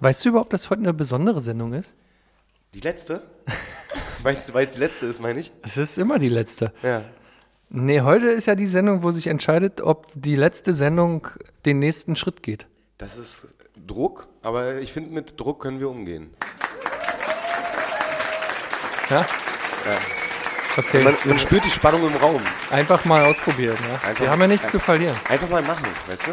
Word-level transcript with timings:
Weißt 0.00 0.24
du 0.24 0.28
überhaupt, 0.30 0.52
dass 0.52 0.70
heute 0.70 0.82
eine 0.82 0.92
besondere 0.94 1.40
Sendung 1.40 1.72
ist? 1.72 1.94
Die 2.74 2.80
letzte? 2.80 3.22
Weil 4.22 4.36
es 4.36 4.46
die 4.74 4.80
letzte 4.80 5.06
ist, 5.06 5.20
meine 5.20 5.40
ich? 5.40 5.52
Es 5.62 5.76
ist 5.76 5.98
immer 5.98 6.18
die 6.18 6.28
letzte. 6.28 6.72
Ja. 6.82 7.02
Nee, 7.68 8.00
heute 8.02 8.26
ist 8.28 8.46
ja 8.46 8.54
die 8.54 8.66
Sendung, 8.66 9.02
wo 9.02 9.10
sich 9.10 9.26
entscheidet, 9.26 9.80
ob 9.80 10.06
die 10.14 10.34
letzte 10.36 10.74
Sendung 10.74 11.26
den 11.64 11.78
nächsten 11.78 12.14
Schritt 12.16 12.42
geht. 12.42 12.66
Das 12.98 13.16
ist 13.16 13.48
Druck, 13.86 14.28
aber 14.42 14.76
ich 14.76 14.92
finde, 14.92 15.10
mit 15.10 15.38
Druck 15.40 15.62
können 15.62 15.80
wir 15.80 15.88
umgehen. 15.90 16.30
Ja? 19.10 19.20
Ja. 19.20 19.26
Okay. 20.76 21.02
Man, 21.02 21.16
man 21.24 21.38
spürt 21.38 21.64
die 21.64 21.70
Spannung 21.70 22.06
im 22.06 22.14
Raum. 22.16 22.42
Einfach 22.70 23.04
mal 23.04 23.24
ausprobieren. 23.24 23.76
Ja? 23.88 23.94
Einfach- 24.08 24.20
Wir 24.20 24.30
haben 24.30 24.40
ja 24.42 24.46
nichts 24.48 24.70
zu 24.70 24.78
verlieren. 24.78 25.16
Einfach 25.28 25.48
mal 25.48 25.62
machen, 25.62 25.86
weißt 26.06 26.26
du? 26.26 26.30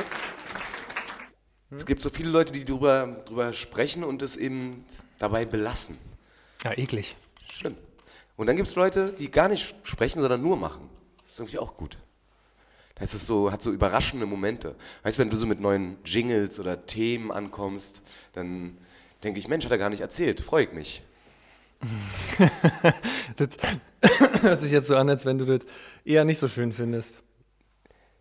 Es 1.77 1.85
gibt 1.85 2.01
so 2.01 2.09
viele 2.09 2.29
Leute, 2.29 2.53
die 2.53 2.65
drüber, 2.65 3.23
drüber 3.25 3.53
sprechen 3.53 4.03
und 4.03 4.21
es 4.21 4.37
eben 4.37 4.85
dabei 5.19 5.45
belassen. 5.45 5.97
Ja, 6.63 6.77
eklig. 6.77 7.15
Schlimm. 7.51 7.75
Und 8.35 8.47
dann 8.47 8.55
gibt 8.55 8.67
es 8.67 8.75
Leute, 8.75 9.13
die 9.17 9.29
gar 9.29 9.47
nicht 9.47 9.75
sprechen, 9.83 10.21
sondern 10.21 10.41
nur 10.41 10.57
machen. 10.57 10.89
Das 11.21 11.33
ist 11.33 11.39
irgendwie 11.39 11.59
auch 11.59 11.77
gut. 11.77 11.97
Das 12.95 13.13
ist 13.13 13.25
so, 13.25 13.51
hat 13.51 13.61
so 13.61 13.71
überraschende 13.71 14.25
Momente. 14.25 14.75
Weißt 15.03 15.17
du, 15.17 15.21
wenn 15.21 15.29
du 15.29 15.37
so 15.37 15.45
mit 15.45 15.59
neuen 15.59 15.97
Jingles 16.05 16.59
oder 16.59 16.85
Themen 16.85 17.31
ankommst, 17.31 18.01
dann 18.33 18.77
denke 19.23 19.39
ich, 19.39 19.47
Mensch, 19.47 19.65
hat 19.65 19.71
er 19.71 19.77
gar 19.77 19.89
nicht 19.89 20.01
erzählt. 20.01 20.41
Freue 20.41 20.65
ich 20.65 20.73
mich. 20.73 21.03
Das 23.35 23.49
hört 24.41 24.61
sich 24.61 24.71
jetzt 24.71 24.87
so 24.87 24.95
an, 24.95 25.09
als 25.09 25.25
wenn 25.25 25.37
du 25.37 25.45
das 25.45 25.61
eher 26.05 26.25
nicht 26.25 26.39
so 26.39 26.47
schön 26.47 26.73
findest. 26.73 27.19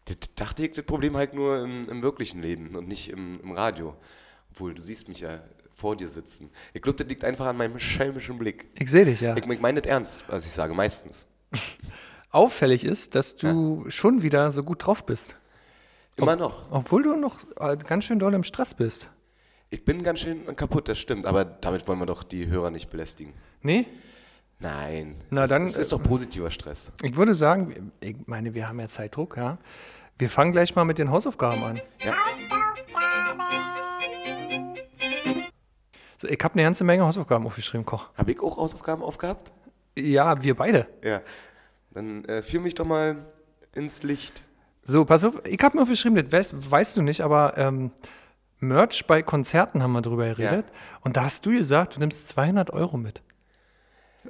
Das 0.07 0.17
dachte 0.35 0.67
ich, 0.67 0.73
das 0.73 0.85
Problem 0.85 1.17
halt 1.17 1.35
nur 1.35 1.63
im, 1.63 1.89
im 1.89 2.03
wirklichen 2.03 2.43
Leben 2.43 2.75
und 2.77 2.89
nicht 2.89 3.11
im, 3.11 3.41
im 3.41 3.53
Radio. 3.53 3.97
Obwohl, 4.51 4.75
du 4.75 4.83
siehst 4.83 5.09
mich 5.09 5.21
ja 5.21 5.41
vor 5.75 5.97
dir 5.97 6.09
sitzen. 6.09 6.51
Ich 6.75 6.83
glaube, 6.83 6.99
das 6.99 7.09
liegt 7.09 7.25
einfach 7.25 7.47
an 7.47 7.57
meinem 7.57 7.79
schelmischen 7.79 8.39
Blick. 8.39 8.67
Ich 8.75 8.91
sehe 8.91 9.05
dich 9.05 9.21
ja. 9.21 9.37
Ich, 9.37 9.47
ich 9.47 9.61
meine 9.61 9.81
das 9.81 9.91
ernst, 9.91 10.25
was 10.29 10.45
ich 10.45 10.53
sage, 10.53 10.75
meistens. 10.75 11.27
Auffällig 12.31 12.85
ist, 12.85 13.15
dass 13.15 13.37
du 13.37 13.85
schon 13.89 14.23
wieder 14.23 14.51
so 14.51 14.63
gut 14.63 14.87
drauf 14.87 15.05
bist. 15.05 15.37
Immer 16.17 16.37
noch. 16.37 16.71
Obwohl 16.71 17.03
du 17.03 17.17
noch 17.17 17.39
äh, 17.59 17.77
ganz 17.77 18.05
schön 18.05 18.19
doll 18.19 18.35
im 18.35 18.45
Stress 18.45 18.75
bist. 18.75 19.09
Ich 19.71 19.85
bin 19.85 20.03
ganz 20.03 20.21
schön 20.21 20.55
kaputt, 20.57 20.89
das 20.89 20.99
stimmt. 20.99 21.25
Aber 21.25 21.45
damit 21.45 21.89
wollen 21.89 21.99
wir 21.99 22.07
doch 22.07 22.23
die 22.23 22.47
Hörer 22.47 22.71
nicht 22.71 22.91
belästigen. 22.91 23.33
Nee? 23.63 23.87
Nein. 24.59 25.17
Na 25.31 25.43
das, 25.43 25.51
dann, 25.51 25.65
Das 25.65 25.79
ist 25.79 25.93
doch 25.93 26.03
positiver 26.03 26.51
Stress. 26.51 26.93
Ich 27.03 27.17
würde 27.17 27.35
sagen, 27.35 27.93
ich 28.01 28.17
meine, 28.27 28.55
wir 28.55 28.69
haben 28.69 28.81
ja 28.81 28.89
Zeitdruck, 28.89 29.37
ja. 29.37 29.59
Wir 30.23 30.31
fangen 30.31 30.53
gleich 30.53 30.77
mal 30.77 30.85
mit 30.85 30.99
den 30.99 31.11
Hausaufgaben 31.11 31.65
an. 31.65 31.81
Ja. 31.99 32.15
So, 36.17 36.29
ich 36.29 36.39
habe 36.45 36.55
eine 36.55 36.63
ganze 36.63 36.85
Menge 36.85 37.05
Hausaufgaben 37.05 37.45
aufgeschrieben, 37.45 37.85
Koch. 37.85 38.09
Habe 38.17 38.31
ich 38.31 38.39
auch 38.39 38.57
Hausaufgaben 38.57 39.03
aufgehabt? 39.03 39.53
Ja, 39.99 40.41
wir 40.41 40.55
beide. 40.55 40.87
Ja. 41.03 41.23
Dann 41.91 42.25
äh, 42.27 42.43
führ 42.43 42.61
mich 42.61 42.77
doch 42.77 42.85
mal 42.85 43.17
ins 43.75 44.05
Licht. 44.05 44.45
So, 44.85 45.05
pass 45.05 45.25
auf, 45.25 45.45
ich 45.45 45.61
habe 45.61 45.77
mir 45.77 45.83
aufgeschrieben, 45.83 46.15
das 46.15 46.33
weißt, 46.33 46.71
weißt 46.71 46.97
du 46.99 47.03
nicht, 47.03 47.23
aber 47.23 47.59
ähm, 47.59 47.91
Merch 48.61 49.09
bei 49.09 49.25
Konzerten 49.25 49.83
haben 49.83 49.91
wir 49.91 50.03
drüber 50.03 50.29
geredet. 50.29 50.67
Und 51.01 51.17
da 51.17 51.25
hast 51.25 51.45
du 51.47 51.51
gesagt, 51.51 51.97
du 51.97 51.99
nimmst 51.99 52.29
200 52.29 52.71
Euro 52.71 52.97
mit. 52.97 53.23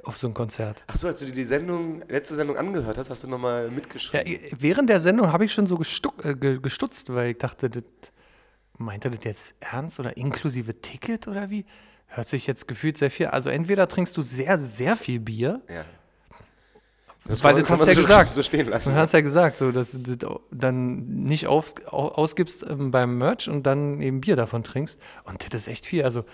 Auf 0.03 0.17
so 0.17 0.27
ein 0.27 0.33
Konzert. 0.33 0.83
Ach 0.87 0.97
so, 0.97 1.07
als 1.07 1.19
du 1.19 1.25
dir 1.27 1.31
die 1.33 1.43
Sendung, 1.45 2.01
letzte 2.09 2.33
Sendung 2.35 2.57
angehört 2.57 2.97
hast, 2.97 3.09
hast 3.11 3.23
du 3.23 3.27
nochmal 3.29 3.65
Ja, 3.65 3.71
mitgeschrieben. 3.71 4.27
i- 4.27 4.51
während 4.57 4.89
der 4.89 4.99
Sendung 4.99 5.31
habe 5.31 5.45
ich 5.45 5.53
schon 5.53 5.67
so 5.67 5.77
gestuck, 5.77 6.25
äh, 6.25 6.33
ge- 6.33 6.59
gestutzt, 6.59 7.13
weil 7.13 7.31
ich 7.31 7.37
dachte, 7.37 7.69
das, 7.69 7.83
meint 8.77 9.05
er 9.05 9.11
das 9.11 9.23
jetzt 9.23 9.55
ernst 9.59 9.99
oder 9.99 10.17
inklusive 10.17 10.81
Ticket 10.81 11.27
oder 11.27 11.49
wie? 11.51 11.65
Hört 12.07 12.27
sich 12.27 12.47
jetzt 12.47 12.67
gefühlt 12.67 12.97
sehr 12.97 13.11
viel. 13.11 13.27
Also 13.27 13.49
entweder 13.49 13.87
trinkst 13.87 14.17
du 14.17 14.21
sehr, 14.23 14.59
sehr 14.59 14.95
viel 14.95 15.19
Bier, 15.19 15.61
Ja. 15.69 15.85
Weil 17.25 17.53
kann 17.53 17.61
das 17.63 17.69
hast 17.69 17.81
du 17.83 17.87
ja 17.87 17.95
so, 17.95 18.01
gesagt. 18.01 18.31
So 18.33 18.43
stehen 18.43 18.67
lassen. 18.67 18.89
du 18.89 18.95
hast 18.97 19.13
ja 19.13 19.21
gesagt, 19.21 19.55
so, 19.55 19.71
dass 19.71 19.91
du 19.93 20.17
das 20.17 20.29
dann 20.51 21.23
nicht 21.23 21.47
auf, 21.47 21.73
au- 21.85 22.09
ausgibst 22.09 22.65
ähm, 22.69 22.91
beim 22.91 23.17
Merch 23.17 23.47
und 23.47 23.63
dann 23.63 24.01
eben 24.01 24.19
Bier 24.19 24.35
davon 24.35 24.63
trinkst. 24.63 24.99
Und 25.23 25.53
das 25.53 25.61
ist 25.63 25.67
echt 25.69 25.85
viel. 25.85 26.03
Also 26.03 26.25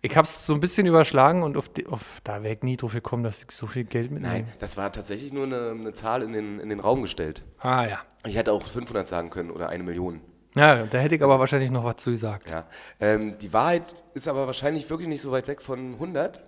ich 0.00 0.16
habe 0.16 0.26
es 0.26 0.46
so 0.46 0.54
ein 0.54 0.60
bisschen 0.60 0.86
überschlagen 0.86 1.42
und 1.42 1.56
auf, 1.56 1.68
die, 1.68 1.86
auf 1.86 2.20
da 2.22 2.42
wäre 2.42 2.54
ich 2.54 2.62
nie 2.62 2.76
drauf 2.76 2.92
gekommen, 2.92 3.24
dass 3.24 3.42
ich 3.42 3.50
so 3.50 3.66
viel 3.66 3.84
Geld 3.84 4.10
mitnehme. 4.10 4.32
Nein, 4.32 4.52
das 4.60 4.76
war 4.76 4.92
tatsächlich 4.92 5.32
nur 5.32 5.44
eine, 5.44 5.70
eine 5.70 5.92
Zahl 5.92 6.22
in 6.22 6.32
den, 6.32 6.60
in 6.60 6.68
den 6.68 6.80
Raum 6.80 7.02
gestellt. 7.02 7.44
Ah 7.58 7.86
ja. 7.86 7.98
Ich 8.24 8.36
hätte 8.36 8.52
auch 8.52 8.64
500 8.64 9.08
sagen 9.08 9.30
können 9.30 9.50
oder 9.50 9.68
eine 9.68 9.82
Million. 9.82 10.20
Ja, 10.54 10.86
da 10.86 10.98
hätte 10.98 11.16
ich 11.16 11.22
aber 11.22 11.38
wahrscheinlich 11.38 11.70
noch 11.70 11.84
was 11.84 11.96
zu 11.96 12.10
gesagt. 12.10 12.50
Ja. 12.50 12.66
Ähm, 13.00 13.38
die 13.38 13.52
Wahrheit 13.52 14.04
ist 14.14 14.28
aber 14.28 14.46
wahrscheinlich 14.46 14.88
wirklich 14.88 15.08
nicht 15.08 15.20
so 15.20 15.30
weit 15.30 15.48
weg 15.48 15.60
von 15.60 15.94
100. 15.94 16.42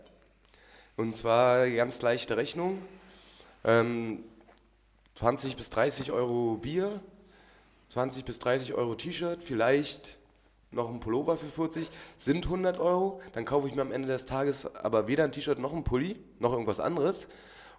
Und 0.96 1.16
zwar 1.16 1.68
ganz 1.68 2.02
leichte 2.02 2.36
Rechnung. 2.36 2.78
Ähm, 3.64 4.24
20 5.16 5.56
bis 5.56 5.70
30 5.70 6.12
Euro 6.12 6.56
Bier, 6.56 7.00
20 7.90 8.24
bis 8.24 8.38
30 8.38 8.74
Euro 8.74 8.94
T-Shirt, 8.94 9.42
vielleicht 9.42 10.19
noch 10.72 10.88
ein 10.88 11.00
Pullover 11.00 11.36
für 11.36 11.46
40, 11.46 11.88
sind 12.16 12.44
100 12.46 12.78
Euro. 12.78 13.20
Dann 13.32 13.44
kaufe 13.44 13.66
ich 13.68 13.74
mir 13.74 13.82
am 13.82 13.92
Ende 13.92 14.08
des 14.08 14.26
Tages 14.26 14.74
aber 14.76 15.08
weder 15.08 15.24
ein 15.24 15.32
T-Shirt 15.32 15.58
noch 15.58 15.72
ein 15.72 15.84
Pulli, 15.84 16.16
noch 16.38 16.52
irgendwas 16.52 16.80
anderes 16.80 17.28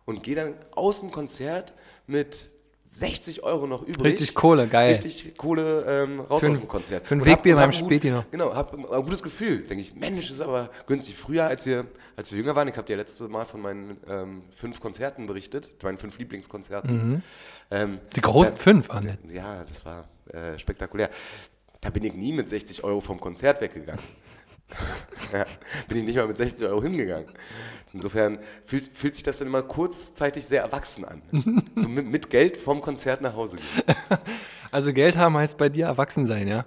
und 0.06 0.24
gehe 0.24 0.36
dann 0.36 0.56
aus 0.72 1.00
dem 1.02 1.12
Konzert 1.12 1.74
mit 2.08 2.50
60 2.84 3.44
Euro 3.44 3.68
noch 3.68 3.84
übrig. 3.84 4.04
Richtig 4.04 4.34
Kohle, 4.36 4.68
geil. 4.68 4.90
Richtig 4.90 5.38
Kohle 5.38 5.86
ähm, 5.88 6.20
raus 6.20 6.44
ein- 6.44 6.52
aus 6.52 6.60
dem 6.60 6.68
Konzert. 6.68 7.08
für 7.08 7.16
ein 7.16 7.24
Wegbier 7.24 7.56
beim 7.56 7.72
Späti 7.72 8.12
noch. 8.12 8.30
Genau, 8.32 8.54
hab 8.54 8.74
ein, 8.74 8.82
gutes 9.06 9.24
Gefühl. 9.24 9.60
Denke 9.60 9.82
ich, 9.82 9.96
Mensch, 9.96 10.30
ist 10.30 10.42
aber 10.42 10.70
günstig. 10.88 11.16
Früher, 11.16 11.46
als 11.46 11.66
wir, 11.66 11.86
als 12.18 12.32
wir 12.34 12.40
jünger 12.40 12.54
waren, 12.58 12.68
ich 12.68 12.76
habe 12.76 12.86
dir 12.86 12.98
letzte 12.98 13.30
Mal 13.30 13.46
von 13.46 13.62
meinen 13.62 13.96
ähm, 14.10 14.42
fünf 14.52 14.82
Konzerten 14.82 15.26
berichtet, 15.26 15.72
meinen 15.84 15.98
fünf 16.00 16.20
Lieblingskonzerten. 16.20 17.24
Ähm, 17.72 18.00
Die 18.14 18.20
großen 18.22 18.58
da- 18.58 18.62
fünf, 18.62 18.90
Annette. 18.90 19.20
Ja, 19.34 19.64
das 19.64 19.86
war 19.86 20.10
äh, 20.34 20.60
spektakulär. 20.60 21.10
Da 21.82 21.90
bin 21.90 22.04
ich 22.04 22.14
nie 22.14 22.32
mit 22.32 22.48
60 22.48 22.84
Euro 22.84 23.02
vom 23.02 23.20
Konzert 23.20 23.60
weggegangen. 23.62 24.02
ja, 25.34 25.46
bin 25.88 25.98
ich 25.98 26.04
nicht 26.06 26.16
mal 26.16 26.28
mit 26.28 26.38
60 26.38 26.68
Euro 26.68 26.82
hingegangen. 26.82 27.28
Insofern 27.94 28.40
fühlt, 28.64 28.96
fühlt 28.96 29.16
sich 29.16 29.24
das 29.24 29.40
dann 29.40 29.48
immer 29.48 29.64
kurzzeitig 29.64 30.46
sehr 30.46 30.62
erwachsen 30.62 31.04
an. 31.06 31.22
so 31.76 31.90
mit, 31.90 32.06
mit 32.06 32.30
Geld 32.30 32.58
vom 32.58 32.82
Konzert 32.82 33.22
nach 33.22 33.36
Hause 33.36 33.58
gehen. 33.58 33.96
Also 34.74 34.94
Geld 34.94 35.18
haben 35.18 35.36
heißt 35.36 35.58
bei 35.58 35.68
dir 35.68 35.88
erwachsen 35.88 36.26
sein, 36.26 36.48
ja? 36.48 36.66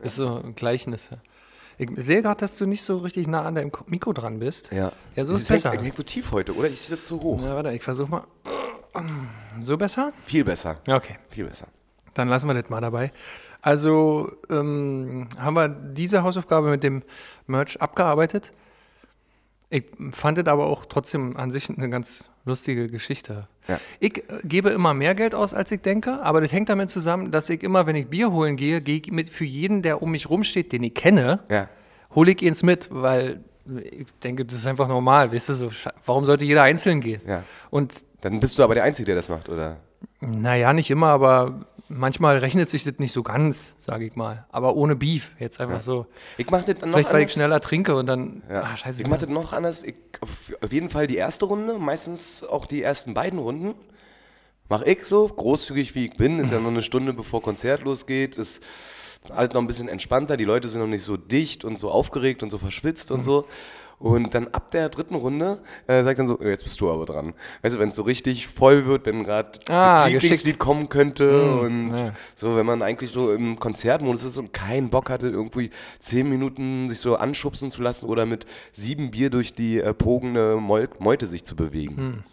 Ist 0.00 0.16
so 0.16 0.36
ein 0.42 0.54
Gleichnis. 0.54 1.10
ja. 1.10 1.18
Ich 1.76 1.90
sehe 1.96 2.22
gerade, 2.22 2.40
dass 2.40 2.56
du 2.56 2.64
nicht 2.64 2.82
so 2.82 2.96
richtig 2.96 3.26
nah 3.26 3.42
an 3.42 3.54
deinem 3.56 3.70
Mikro 3.88 4.14
dran 4.14 4.38
bist. 4.38 4.72
Ja, 4.72 4.90
so 5.16 5.34
ist 5.34 5.42
Es 5.42 5.48
besser. 5.48 5.72
hängt 5.72 5.94
so 5.94 6.02
tief 6.02 6.32
heute, 6.32 6.56
oder? 6.56 6.70
Ich 6.70 6.80
sitze 6.80 7.02
zu 7.02 7.20
hoch. 7.20 7.38
Na, 7.42 7.54
warte, 7.54 7.72
ich 7.74 7.82
versuche 7.82 8.10
mal. 8.10 8.24
So 9.60 9.76
besser? 9.76 10.14
Viel 10.24 10.44
besser. 10.44 10.78
Ja, 10.86 10.96
okay. 10.96 11.16
Viel 11.28 11.44
besser. 11.44 11.66
Dann 12.14 12.28
lassen 12.28 12.48
wir 12.48 12.54
das 12.54 12.70
mal 12.70 12.80
dabei. 12.80 13.12
Also 13.62 14.32
ähm, 14.50 15.28
haben 15.38 15.54
wir 15.54 15.68
diese 15.68 16.22
Hausaufgabe 16.24 16.68
mit 16.70 16.82
dem 16.82 17.02
Merch 17.46 17.80
abgearbeitet. 17.80 18.52
Ich 19.70 19.84
fand 20.10 20.36
es 20.36 20.46
aber 20.48 20.66
auch 20.66 20.84
trotzdem 20.84 21.36
an 21.36 21.50
sich 21.50 21.70
eine 21.70 21.88
ganz 21.88 22.28
lustige 22.44 22.88
Geschichte. 22.88 23.46
Ja. 23.68 23.78
Ich 24.00 24.18
äh, 24.18 24.40
gebe 24.44 24.70
immer 24.70 24.92
mehr 24.94 25.14
Geld 25.14 25.34
aus, 25.34 25.54
als 25.54 25.70
ich 25.70 25.80
denke, 25.80 26.20
aber 26.22 26.40
das 26.40 26.52
hängt 26.52 26.68
damit 26.68 26.90
zusammen, 26.90 27.30
dass 27.30 27.48
ich 27.48 27.62
immer, 27.62 27.86
wenn 27.86 27.96
ich 27.96 28.08
Bier 28.08 28.32
holen 28.32 28.56
gehe, 28.56 28.82
gehe 28.82 28.98
ich 28.98 29.10
mit 29.12 29.30
für 29.30 29.44
jeden, 29.44 29.80
der 29.82 30.02
um 30.02 30.10
mich 30.10 30.28
rumsteht, 30.28 30.72
den 30.72 30.82
ich 30.82 30.94
kenne, 30.94 31.40
Ja. 31.48 31.68
hole 32.14 32.32
ich 32.32 32.44
eins 32.46 32.62
mit, 32.64 32.88
weil 32.90 33.44
ich 33.92 34.08
denke, 34.24 34.44
das 34.44 34.56
ist 34.58 34.66
einfach 34.66 34.88
normal. 34.88 35.32
Weißt 35.32 35.50
du, 35.50 35.54
so, 35.54 35.70
warum 36.04 36.24
sollte 36.24 36.44
jeder 36.44 36.64
einzeln 36.64 37.00
gehen? 37.00 37.20
Ja. 37.26 37.44
Und 37.70 38.04
Dann 38.22 38.40
bist 38.40 38.58
du 38.58 38.64
aber 38.64 38.74
der 38.74 38.82
Einzige, 38.82 39.06
der 39.06 39.14
das 39.14 39.28
macht, 39.28 39.48
oder? 39.48 39.76
naja, 40.20 40.72
nicht 40.72 40.90
immer, 40.90 41.08
aber 41.08 41.64
manchmal 41.98 42.38
rechnet 42.38 42.68
sich 42.70 42.84
das 42.84 42.94
nicht 42.98 43.12
so 43.12 43.22
ganz, 43.22 43.74
sage 43.78 44.04
ich 44.04 44.16
mal. 44.16 44.46
Aber 44.50 44.76
ohne 44.76 44.96
Beef. 44.96 45.32
Jetzt 45.38 45.60
einfach 45.60 45.80
so. 45.80 46.06
Ich 46.38 46.50
mache 46.50 46.64
das 46.72 46.80
noch 46.82 46.88
Vielleicht, 46.92 47.08
weil 47.12 47.20
ich 47.20 47.24
anders. 47.24 47.32
schneller 47.34 47.60
trinke 47.60 47.94
und 47.96 48.06
dann. 48.06 48.42
Ja. 48.50 48.62
Ah, 48.62 48.76
scheiße. 48.76 49.02
ich 49.02 49.08
mache 49.08 49.20
das 49.20 49.28
noch 49.28 49.52
anders. 49.52 49.82
Ich, 49.84 49.94
auf, 50.20 50.72
jeden 50.72 50.90
Fall 50.90 51.06
die 51.06 51.16
erste 51.16 51.44
Runde, 51.46 51.78
meistens 51.78 52.42
auch 52.44 52.66
die 52.66 52.82
ersten 52.82 53.14
beiden 53.14 53.38
Runden. 53.38 53.74
Mache 54.68 54.86
ich 54.86 55.04
so, 55.04 55.26
großzügig 55.28 55.94
wie 55.94 56.06
ich 56.06 56.16
bin. 56.16 56.38
Ist 56.40 56.50
ja 56.52 56.58
noch 56.60 56.70
eine 56.70 56.82
Stunde 56.82 57.12
bevor 57.12 57.42
Konzert 57.42 57.82
losgeht. 57.82 58.38
Ist 58.38 58.62
alles 59.28 59.52
noch 59.52 59.60
ein 59.60 59.66
bisschen 59.66 59.88
entspannter. 59.88 60.36
Die 60.36 60.44
Leute 60.44 60.68
sind 60.68 60.80
noch 60.80 60.86
nicht 60.88 61.04
so 61.04 61.16
dicht 61.16 61.64
und 61.64 61.78
so 61.78 61.90
aufgeregt 61.90 62.42
und 62.42 62.50
so 62.50 62.58
verschwitzt 62.58 63.10
Mhm. 63.10 63.16
und 63.16 63.22
so. 63.22 63.46
Und 64.02 64.34
dann 64.34 64.48
ab 64.48 64.72
der 64.72 64.88
dritten 64.88 65.14
Runde 65.14 65.58
äh, 65.86 66.02
sagt 66.02 66.18
dann 66.18 66.26
so, 66.26 66.38
"Oh, 66.40 66.44
jetzt 66.44 66.64
bist 66.64 66.80
du 66.80 66.90
aber 66.90 67.06
dran. 67.06 67.34
Weißt 67.62 67.76
du, 67.76 67.78
wenn 67.78 67.90
es 67.90 67.94
so 67.94 68.02
richtig 68.02 68.48
voll 68.48 68.84
wird, 68.86 69.06
wenn 69.06 69.22
gerade 69.22 69.52
Ah, 69.68 70.04
das. 70.04 70.10
Lieblingslied 70.12 70.58
kommen 70.58 70.88
könnte 70.88 71.52
und 71.60 71.96
ja. 71.96 72.12
so, 72.34 72.56
wenn 72.56 72.66
man 72.66 72.82
eigentlich 72.82 73.10
so 73.10 73.32
im 73.32 73.60
Konzertmodus 73.60 74.24
ist 74.24 74.38
und 74.38 74.52
keinen 74.52 74.90
Bock 74.90 75.08
hatte, 75.08 75.28
irgendwie 75.28 75.70
zehn 76.00 76.28
Minuten 76.28 76.88
sich 76.88 76.98
so 76.98 77.14
anschubsen 77.14 77.70
zu 77.70 77.80
lassen 77.82 78.06
oder 78.08 78.26
mit 78.26 78.44
sieben 78.72 79.12
Bier 79.12 79.30
durch 79.30 79.54
die 79.54 79.78
äh, 79.80 79.94
pogende 79.94 80.56
Meute 80.56 81.26
sich 81.26 81.44
zu 81.44 81.54
bewegen. 81.54 82.24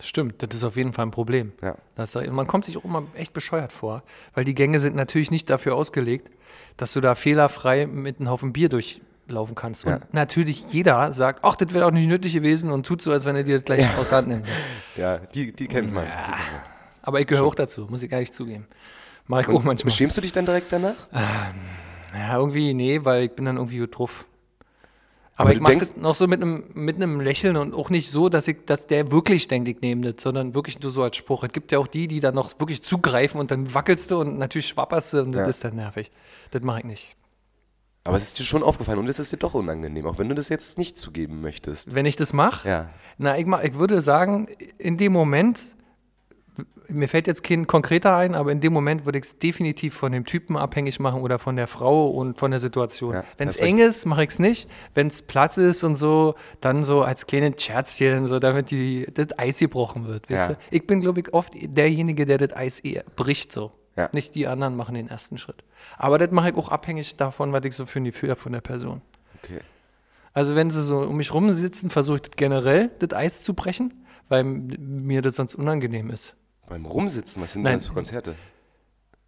Stimmt, 0.00 0.40
das 0.44 0.54
ist 0.54 0.62
auf 0.62 0.76
jeden 0.76 0.92
Fall 0.92 1.06
ein 1.06 1.10
Problem. 1.10 1.50
Ja. 1.60 1.74
Das, 1.96 2.14
man 2.14 2.46
kommt 2.46 2.64
sich 2.66 2.76
auch 2.76 2.84
immer 2.84 3.02
echt 3.14 3.32
bescheuert 3.32 3.72
vor, 3.72 4.04
weil 4.34 4.44
die 4.44 4.54
Gänge 4.54 4.78
sind 4.78 4.94
natürlich 4.94 5.32
nicht 5.32 5.50
dafür 5.50 5.74
ausgelegt, 5.74 6.30
dass 6.76 6.92
du 6.92 7.00
da 7.00 7.16
fehlerfrei 7.16 7.86
mit 7.86 8.20
einem 8.20 8.30
Haufen 8.30 8.52
Bier 8.52 8.68
durch 8.68 9.00
laufen 9.28 9.54
kannst. 9.54 9.84
Ja. 9.84 9.94
Und 9.96 10.14
natürlich 10.14 10.64
jeder 10.72 11.12
sagt, 11.12 11.40
ach, 11.42 11.56
das 11.56 11.72
wäre 11.72 11.86
auch 11.86 11.90
nicht 11.90 12.08
nötig 12.08 12.32
gewesen 12.32 12.70
und 12.70 12.86
tut 12.86 13.02
so, 13.02 13.12
als 13.12 13.24
wenn 13.24 13.36
er 13.36 13.44
dir 13.44 13.56
das 13.56 13.64
gleich 13.64 13.86
aus 13.98 14.08
der 14.10 14.18
Hand 14.18 14.28
nimmt. 14.28 14.46
Ja, 14.96 15.18
die, 15.18 15.52
die 15.52 15.68
kennt 15.68 15.92
man. 15.94 16.04
Man. 16.06 16.12
Aber 17.02 17.20
ich 17.20 17.26
gehöre 17.28 17.44
auch 17.46 17.54
dazu, 17.54 17.86
muss 17.88 18.02
ich 18.02 18.10
ehrlich 18.10 18.32
zugeben. 18.32 18.66
Mach 19.28 19.40
ich 19.42 19.48
auch 19.48 19.62
manchmal. 19.62 19.92
Schämst 19.92 20.16
du 20.16 20.20
dich 20.20 20.32
dann 20.32 20.44
direkt 20.44 20.72
danach? 20.72 20.96
Ja, 22.14 22.36
irgendwie, 22.36 22.74
nee, 22.74 23.04
weil 23.04 23.24
ich 23.24 23.30
bin 23.32 23.44
dann 23.44 23.56
irgendwie 23.58 23.78
gut 23.78 23.96
drauf. 23.96 24.24
Aber, 25.36 25.50
Aber 25.50 25.54
ich 25.54 25.60
mache 25.60 25.76
das 25.76 25.96
noch 25.96 26.16
so 26.16 26.26
mit 26.26 26.42
einem 26.42 26.64
mit 26.74 26.96
einem 26.96 27.20
Lächeln 27.20 27.56
und 27.56 27.72
auch 27.72 27.90
nicht 27.90 28.10
so, 28.10 28.28
dass 28.28 28.48
ich, 28.48 28.64
dass 28.66 28.88
der 28.88 29.12
wirklich 29.12 29.46
denkt, 29.46 29.68
ich 29.68 29.80
nehme 29.82 30.12
das, 30.12 30.20
sondern 30.20 30.52
wirklich 30.56 30.80
nur 30.80 30.90
so 30.90 31.04
als 31.04 31.16
Spruch. 31.16 31.44
Es 31.44 31.52
gibt 31.52 31.70
ja 31.70 31.78
auch 31.78 31.86
die, 31.86 32.08
die 32.08 32.18
dann 32.18 32.34
noch 32.34 32.58
wirklich 32.58 32.82
zugreifen 32.82 33.38
und 33.38 33.52
dann 33.52 33.72
wackelst 33.72 34.10
du 34.10 34.20
und 34.20 34.36
natürlich 34.38 34.66
schwapperst 34.66 35.12
du 35.12 35.18
und 35.22 35.30
das 35.32 35.42
Ja. 35.42 35.46
ist 35.48 35.62
dann 35.64 35.76
nervig. 35.76 36.10
Das 36.50 36.62
mache 36.62 36.80
ich 36.80 36.84
nicht. 36.86 37.14
Aber 38.08 38.16
es 38.16 38.24
ist 38.26 38.38
dir 38.38 38.44
schon 38.44 38.62
aufgefallen 38.62 38.98
und 38.98 39.08
es 39.08 39.18
ist 39.18 39.32
dir 39.32 39.36
doch 39.36 39.54
unangenehm, 39.54 40.06
auch 40.06 40.18
wenn 40.18 40.28
du 40.28 40.34
das 40.34 40.48
jetzt 40.48 40.78
nicht 40.78 40.96
zugeben 40.96 41.40
möchtest. 41.40 41.94
Wenn 41.94 42.06
ich 42.06 42.16
das 42.16 42.32
mache, 42.32 42.68
Ja. 42.68 42.88
na, 43.18 43.38
ich, 43.38 43.46
mach, 43.46 43.62
ich 43.62 43.74
würde 43.74 44.00
sagen, 44.00 44.48
in 44.78 44.96
dem 44.96 45.12
Moment, 45.12 45.76
mir 46.88 47.08
fällt 47.08 47.26
jetzt 47.26 47.44
kein 47.44 47.66
konkreter 47.66 48.16
ein, 48.16 48.34
aber 48.34 48.50
in 48.50 48.60
dem 48.60 48.72
Moment 48.72 49.04
würde 49.04 49.18
ich 49.18 49.24
es 49.26 49.38
definitiv 49.38 49.94
von 49.94 50.10
dem 50.10 50.24
Typen 50.24 50.56
abhängig 50.56 50.98
machen 50.98 51.20
oder 51.20 51.38
von 51.38 51.54
der 51.54 51.66
Frau 51.68 52.08
und 52.08 52.38
von 52.38 52.50
der 52.50 52.60
Situation. 52.60 53.14
Ja, 53.14 53.24
Wenn 53.36 53.48
es 53.48 53.58
eng 53.58 53.78
ist, 53.78 54.06
mache 54.06 54.24
ich 54.24 54.30
es 54.30 54.38
nicht. 54.38 54.68
Wenn 54.94 55.08
es 55.08 55.22
Platz 55.22 55.58
ist 55.58 55.84
und 55.84 55.94
so, 55.94 56.34
dann 56.60 56.84
so 56.84 57.02
als 57.02 57.26
kleine 57.26 57.52
Scherzchen, 57.56 58.26
so 58.26 58.38
damit 58.38 58.70
die, 58.70 59.06
das 59.12 59.38
Eis 59.38 59.58
gebrochen 59.58 60.06
wird. 60.06 60.28
Ja. 60.30 60.56
Ich 60.70 60.86
bin, 60.86 61.00
glaube 61.00 61.20
ich, 61.20 61.32
oft 61.34 61.52
derjenige, 61.54 62.24
der 62.26 62.38
das 62.38 62.56
Eis 62.56 62.80
eher 62.80 63.04
bricht 63.16 63.52
so. 63.52 63.70
Ja. 63.96 64.08
Nicht 64.12 64.34
die 64.34 64.46
anderen 64.46 64.74
machen 64.76 64.94
den 64.94 65.08
ersten 65.08 65.38
Schritt. 65.38 65.62
Aber 65.96 66.18
das 66.18 66.30
mache 66.30 66.50
ich 66.50 66.56
auch 66.56 66.68
abhängig 66.68 67.16
davon, 67.16 67.52
was 67.52 67.64
ich 67.64 67.74
so 67.74 67.86
für 67.86 68.00
ein 68.00 68.04
Gefühl 68.04 68.30
habe 68.30 68.40
von 68.40 68.52
der 68.52 68.60
Person. 68.60 69.02
Okay. 69.42 69.60
Also 70.32 70.54
wenn 70.54 70.70
sie 70.70 70.82
so 70.82 71.00
um 71.00 71.16
mich 71.16 71.32
rum 71.32 71.50
sitzen, 71.50 71.90
versuche 71.90 72.16
ich 72.16 72.22
das 72.22 72.36
generell, 72.36 72.90
das 72.98 73.12
Eis 73.12 73.42
zu 73.42 73.54
brechen, 73.54 74.04
weil 74.28 74.44
mir 74.44 75.22
das 75.22 75.36
sonst 75.36 75.54
unangenehm 75.54 76.10
ist. 76.10 76.36
Beim 76.68 76.84
Rumsitzen, 76.84 77.42
was 77.42 77.54
sind 77.54 77.62
Nein. 77.62 77.74
das 77.74 77.86
für 77.88 77.94
Konzerte? 77.94 78.36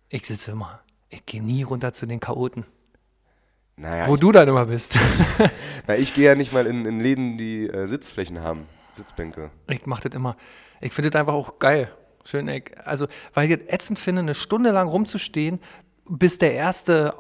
Ich 0.09 0.27
sitze 0.27 0.53
immer. 0.53 0.81
Ich 1.09 1.25
gehe 1.27 1.43
nie 1.43 1.63
runter 1.63 1.93
zu 1.93 2.07
den 2.07 2.21
Chaoten. 2.21 2.65
Naja, 3.77 4.09
wo 4.09 4.17
du 4.17 4.31
dann 4.31 4.47
immer 4.47 4.67
bist. 4.67 4.99
na, 5.87 5.97
ich 5.97 6.13
gehe 6.13 6.27
ja 6.27 6.35
nicht 6.35 6.53
mal 6.53 6.67
in, 6.67 6.85
in 6.85 7.01
Läden, 7.01 7.39
die 7.39 7.67
äh, 7.67 7.87
Sitzflächen 7.87 8.41
haben. 8.41 8.67
Sitzbänke. 8.93 9.51
ich 9.69 9.87
mache 9.87 10.09
das 10.09 10.15
immer. 10.15 10.37
Ich 10.81 10.93
finde 10.93 11.11
das 11.11 11.19
einfach 11.19 11.35
auch 11.35 11.59
geil. 11.59 11.91
Schön, 12.25 12.51
also, 12.85 13.09
weil 13.33 13.51
ich 13.51 13.59
das 13.59 13.69
ätzend 13.73 13.99
finde, 13.99 14.21
eine 14.21 14.35
Stunde 14.35 14.71
lang 14.71 14.89
rumzustehen, 14.89 15.61
bis 16.11 16.39
der 16.39 16.53
erste, 16.55 17.15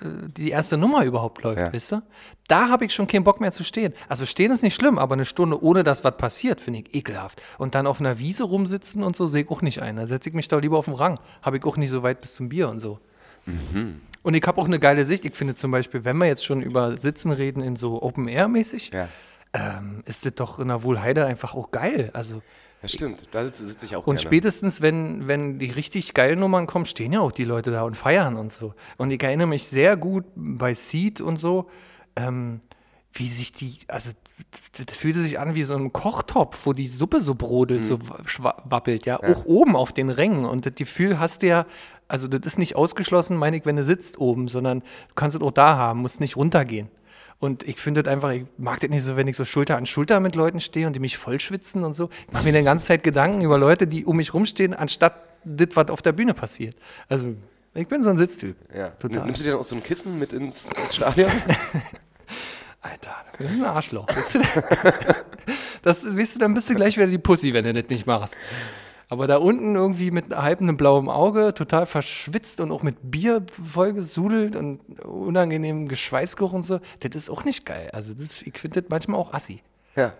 äh, 0.00 0.06
die 0.36 0.50
erste 0.50 0.76
Nummer 0.78 1.04
überhaupt 1.04 1.42
läuft, 1.42 1.58
Ja. 1.58 1.72
weißt 1.72 1.92
du? 1.92 2.02
Da 2.48 2.68
habe 2.68 2.84
ich 2.84 2.94
schon 2.94 3.06
keinen 3.08 3.24
Bock 3.24 3.40
mehr 3.40 3.50
zu 3.52 3.64
stehen. 3.64 3.92
Also 4.08 4.24
stehen 4.24 4.52
ist 4.52 4.62
nicht 4.62 4.74
schlimm, 4.76 4.98
aber 4.98 5.14
eine 5.14 5.24
Stunde 5.24 5.62
ohne 5.62 5.82
dass 5.82 6.04
was 6.04 6.16
passiert, 6.16 6.60
finde 6.60 6.80
ich 6.80 6.94
ekelhaft. 6.94 7.42
Und 7.58 7.74
dann 7.74 7.86
auf 7.88 7.98
einer 8.00 8.18
Wiese 8.20 8.44
rumsitzen 8.44 9.02
und 9.02 9.16
so 9.16 9.26
sehe 9.26 9.42
ich 9.42 9.50
auch 9.50 9.62
nicht 9.62 9.82
ein. 9.82 9.96
Da 9.96 10.06
setze 10.06 10.28
ich 10.28 10.34
mich 10.34 10.46
doch 10.48 10.60
lieber 10.62 10.78
auf 10.78 10.84
den 10.84 10.94
Rang. 10.94 11.18
Habe 11.42 11.56
ich 11.58 11.64
auch 11.64 11.76
nicht 11.76 11.90
so 11.90 12.02
weit 12.04 12.20
bis 12.20 12.34
zum 12.36 12.48
Bier 12.48 12.68
und 12.68 12.78
so. 12.78 13.00
Und 14.22 14.34
ich 14.34 14.42
habe 14.46 14.60
auch 14.60 14.66
eine 14.66 14.78
geile 14.78 15.04
Sicht. 15.04 15.24
Ich 15.24 15.34
finde 15.34 15.54
zum 15.54 15.70
Beispiel, 15.70 16.04
wenn 16.04 16.16
wir 16.18 16.26
jetzt 16.26 16.44
schon 16.44 16.60
über 16.62 16.96
Sitzen 16.96 17.30
reden 17.32 17.60
in 17.62 17.76
so 17.76 18.02
Open 18.02 18.26
Air 18.28 18.48
mäßig, 18.48 18.90
Ja. 18.92 19.08
ähm, 19.52 20.02
ist 20.06 20.26
das 20.26 20.34
doch 20.34 20.58
in 20.58 20.68
der 20.68 20.82
Wohlheide 20.82 21.26
einfach 21.26 21.54
auch 21.54 21.70
geil. 21.70 22.10
Also 22.12 22.42
Das 22.86 22.92
stimmt. 22.92 23.22
Da 23.32 23.44
sitze, 23.44 23.66
sitze 23.66 23.86
ich 23.86 23.96
auch 23.96 24.06
und 24.06 24.16
gerne. 24.16 24.20
spätestens, 24.28 24.80
wenn, 24.80 25.28
wenn 25.28 25.58
die 25.58 25.70
richtig 25.70 26.14
geilen 26.14 26.38
Nummern 26.38 26.66
kommen, 26.66 26.84
stehen 26.84 27.12
ja 27.12 27.20
auch 27.20 27.32
die 27.32 27.44
Leute 27.44 27.70
da 27.70 27.82
und 27.82 27.96
feiern 27.96 28.36
und 28.36 28.52
so. 28.52 28.74
Und 28.96 29.10
ich 29.10 29.22
erinnere 29.22 29.46
mich 29.48 29.66
sehr 29.68 29.96
gut 29.96 30.24
bei 30.34 30.74
Seed 30.74 31.20
und 31.20 31.38
so, 31.38 31.68
ähm, 32.14 32.60
wie 33.12 33.28
sich 33.28 33.52
die, 33.52 33.78
also 33.88 34.10
das 34.86 34.96
fühlte 34.96 35.20
sich 35.20 35.38
an 35.38 35.54
wie 35.54 35.64
so 35.64 35.74
ein 35.74 35.92
Kochtopf, 35.92 36.66
wo 36.66 36.72
die 36.72 36.86
Suppe 36.86 37.20
so 37.20 37.34
brodelt, 37.34 37.84
so 37.86 37.96
schwa- 38.26 38.56
wappelt, 38.64 39.06
ja? 39.06 39.22
auch 39.22 39.44
oben 39.46 39.74
auf 39.74 39.92
den 39.92 40.10
Rängen. 40.10 40.44
Und 40.44 40.66
das 40.66 40.74
Gefühl 40.74 41.18
hast 41.18 41.42
du 41.42 41.46
ja, 41.46 41.66
also 42.08 42.28
das 42.28 42.46
ist 42.46 42.58
nicht 42.58 42.76
ausgeschlossen, 42.76 43.36
meine 43.36 43.56
ich, 43.56 43.64
wenn 43.66 43.76
du 43.76 43.82
sitzt 43.82 44.18
oben, 44.18 44.48
sondern 44.48 44.80
du 44.80 45.14
kannst 45.14 45.34
es 45.36 45.42
auch 45.42 45.50
da 45.50 45.76
haben, 45.76 46.00
musst 46.00 46.20
nicht 46.20 46.36
runtergehen. 46.36 46.88
Und 47.38 47.62
ich 47.64 47.76
finde 47.76 48.02
das 48.02 48.12
einfach, 48.12 48.30
ich 48.30 48.44
mag 48.56 48.80
das 48.80 48.88
nicht 48.88 49.02
so, 49.02 49.16
wenn 49.16 49.28
ich 49.28 49.36
so 49.36 49.44
Schulter 49.44 49.76
an 49.76 49.84
Schulter 49.84 50.20
mit 50.20 50.36
Leuten 50.36 50.60
stehe 50.60 50.86
und 50.86 50.94
die 50.94 51.00
mich 51.00 51.18
voll 51.18 51.38
schwitzen 51.38 51.84
und 51.84 51.92
so. 51.92 52.08
Ich 52.26 52.32
mache 52.32 52.44
mir 52.44 52.52
die 52.52 52.62
ganze 52.62 52.86
Zeit 52.86 53.02
Gedanken 53.02 53.42
über 53.42 53.58
Leute, 53.58 53.86
die 53.86 54.04
um 54.04 54.16
mich 54.16 54.32
rumstehen, 54.32 54.72
anstatt 54.72 55.14
das, 55.44 55.68
was 55.74 55.90
auf 55.90 56.02
der 56.02 56.12
Bühne 56.12 56.34
passiert. 56.34 56.76
Also, 57.08 57.34
ich 57.74 57.88
bin 57.88 58.02
so 58.02 58.08
ein 58.08 58.16
Sitztyp. 58.16 58.56
Ja. 58.74 58.88
Total. 58.88 59.26
Nimmst 59.26 59.42
du 59.42 59.44
dir 59.44 59.50
dann 59.50 59.60
auch 59.60 59.64
so 59.64 59.76
ein 59.76 59.82
Kissen 59.82 60.18
mit 60.18 60.32
ins, 60.32 60.70
ins 60.82 60.96
Stadion? 60.96 61.30
Alter, 62.80 63.16
das 63.38 63.50
ist 63.50 63.56
ein 63.56 63.64
Arschloch. 63.64 64.06
Das, 64.06 64.32
das 65.82 66.16
weißt 66.16 66.36
du, 66.36 66.38
dann 66.38 66.54
bist 66.54 66.70
du 66.70 66.74
gleich 66.74 66.96
wieder 66.96 67.06
die 67.06 67.18
Pussy, 67.18 67.52
wenn 67.52 67.64
du 67.64 67.72
das 67.74 67.90
nicht 67.90 68.06
machst. 68.06 68.38
Aber 69.08 69.28
da 69.28 69.36
unten 69.36 69.76
irgendwie 69.76 70.10
mit 70.10 70.34
halb 70.34 70.60
einem 70.60 70.76
blauen 70.76 71.08
Auge, 71.08 71.54
total 71.54 71.86
verschwitzt 71.86 72.60
und 72.60 72.72
auch 72.72 72.82
mit 72.82 72.96
Bier 73.02 73.44
vollgesudelt 73.50 74.56
und 74.56 74.80
unangenehmem 75.04 75.86
Geschweißgeruch 75.86 76.52
und 76.52 76.62
so, 76.62 76.80
das 77.00 77.14
ist 77.14 77.30
auch 77.30 77.44
nicht 77.44 77.64
geil. 77.64 77.88
Also 77.92 78.14
das, 78.14 78.42
ich 78.42 78.58
finde 78.58 78.82
das 78.82 78.90
manchmal 78.90 79.20
auch 79.20 79.32
assi. 79.32 79.62
ja. 79.94 80.12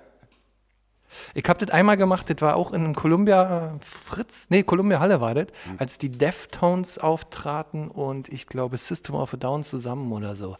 Ich 1.34 1.48
habe 1.48 1.64
das 1.64 1.70
einmal 1.72 1.96
gemacht, 1.96 2.28
das 2.28 2.40
war 2.42 2.56
auch 2.56 2.72
in 2.72 2.94
Columbia 2.94 3.76
äh, 3.76 3.78
Fritz, 3.80 4.46
nee, 4.50 4.64
Columbia 4.64 5.00
Halle 5.00 5.20
war 5.20 5.34
das, 5.34 5.46
als 5.78 5.98
die 5.98 6.10
Deftones 6.10 6.98
auftraten 6.98 7.88
und 7.88 8.28
ich 8.28 8.46
glaube 8.46 8.76
System 8.76 9.14
of 9.14 9.32
a 9.32 9.36
Down 9.36 9.62
zusammen 9.62 10.12
oder 10.12 10.34
so. 10.34 10.56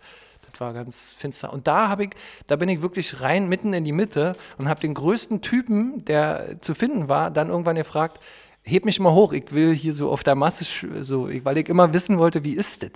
War 0.61 0.73
ganz 0.73 1.12
finster. 1.12 1.53
Und 1.53 1.67
da 1.67 1.88
habe 1.88 2.05
ich, 2.05 2.11
da 2.47 2.56
bin 2.56 2.69
ich 2.69 2.82
wirklich 2.82 3.20
rein 3.20 3.49
mitten 3.49 3.73
in 3.73 3.85
die 3.85 3.93
Mitte 3.93 4.37
und 4.58 4.69
habe 4.69 4.81
den 4.81 4.94
größten 4.94 5.41
Typen, 5.43 6.05
der 6.05 6.61
zu 6.61 6.75
finden 6.75 7.08
war, 7.08 7.31
dann 7.31 7.50
irgendwann 7.50 7.76
gefragt, 7.76 8.20
heb 8.62 8.85
mich 8.85 8.99
mal 8.99 9.12
hoch, 9.12 9.32
ich 9.32 9.53
will 9.53 9.75
hier 9.75 9.93
so 9.93 10.11
auf 10.11 10.25
der 10.25 10.35
Masse, 10.35 10.64
so, 11.03 11.29
weil 11.44 11.58
ich 11.58 11.69
immer 11.69 11.93
wissen 11.93 12.19
wollte, 12.19 12.44
wie 12.44 12.55
ist 12.55 12.82
das? 12.82 12.91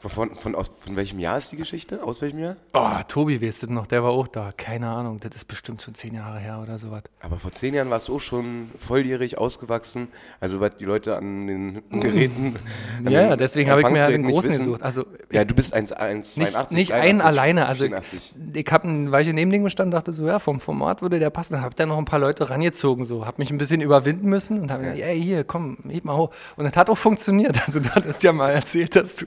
Von, 0.00 0.34
von, 0.36 0.54
aus, 0.54 0.70
von 0.84 0.94
welchem 0.94 1.18
Jahr 1.18 1.38
ist 1.38 1.50
die 1.50 1.56
Geschichte? 1.56 2.04
Aus 2.04 2.22
welchem 2.22 2.38
Jahr? 2.38 2.56
Oh, 2.72 2.88
Tobi, 3.08 3.42
weißt 3.42 3.64
du 3.64 3.72
noch, 3.72 3.86
der 3.86 4.04
war 4.04 4.10
auch 4.10 4.28
da. 4.28 4.50
Keine 4.56 4.88
Ahnung, 4.88 5.18
das 5.18 5.34
ist 5.34 5.46
bestimmt 5.46 5.82
schon 5.82 5.94
zehn 5.96 6.14
Jahre 6.14 6.38
her 6.38 6.60
oder 6.62 6.78
sowas. 6.78 7.02
Aber 7.20 7.38
vor 7.38 7.50
zehn 7.50 7.74
Jahren 7.74 7.90
warst 7.90 8.06
du 8.08 8.14
auch 8.16 8.20
schon 8.20 8.70
volljährig 8.86 9.38
ausgewachsen. 9.38 10.06
Also 10.38 10.60
was 10.60 10.76
die 10.78 10.84
Leute 10.84 11.16
an 11.16 11.46
den 11.48 11.82
Geräten. 11.90 12.54
an 13.04 13.10
Ja, 13.12 13.30
den 13.30 13.38
deswegen 13.38 13.70
habe 13.70 13.80
ich 13.80 13.88
mir 13.88 13.98
ja 13.98 14.06
den 14.08 14.24
Empfangsgeräten 14.24 14.26
nicht 14.26 14.34
großen 14.34 14.50
wissen. 14.50 14.64
gesucht. 14.66 14.82
Also 14.82 15.04
Ja, 15.32 15.44
du 15.44 15.54
bist 15.54 15.74
1,82. 15.74 16.38
nicht, 16.38 16.70
nicht 16.70 16.92
einen 16.92 17.20
alleine. 17.20 17.66
Also 17.66 17.84
84. 17.84 18.34
ich 18.54 18.66
habe 18.72 18.86
ein 18.88 19.10
Weiche 19.10 19.32
neben 19.34 19.50
dem 19.50 19.64
gestanden, 19.64 19.90
dachte 19.90 20.12
so, 20.12 20.26
ja, 20.28 20.38
vom 20.38 20.60
Format 20.60 21.02
würde 21.02 21.18
der 21.18 21.30
passen. 21.30 21.54
Dann 21.54 21.62
habe 21.62 21.74
dann 21.74 21.88
noch 21.88 21.98
ein 21.98 22.04
paar 22.04 22.20
Leute 22.20 22.48
rangezogen, 22.50 23.04
so, 23.04 23.26
habe 23.26 23.38
mich 23.38 23.50
ein 23.50 23.58
bisschen 23.58 23.80
überwinden 23.80 24.28
müssen 24.28 24.60
und 24.60 24.70
habe 24.70 24.84
gesagt, 24.84 25.00
ey, 25.00 25.20
hier, 25.20 25.42
komm, 25.42 25.78
heb 25.88 26.04
mal 26.04 26.16
hoch. 26.16 26.30
Und 26.56 26.64
das 26.66 26.76
hat 26.76 26.88
auch 26.88 26.98
funktioniert. 26.98 27.56
Also 27.68 27.80
du 27.80 27.90
hattest 27.90 28.22
ja 28.22 28.32
mal 28.32 28.50
erzählt, 28.50 28.94
dass 28.96 29.16
du 29.16 29.26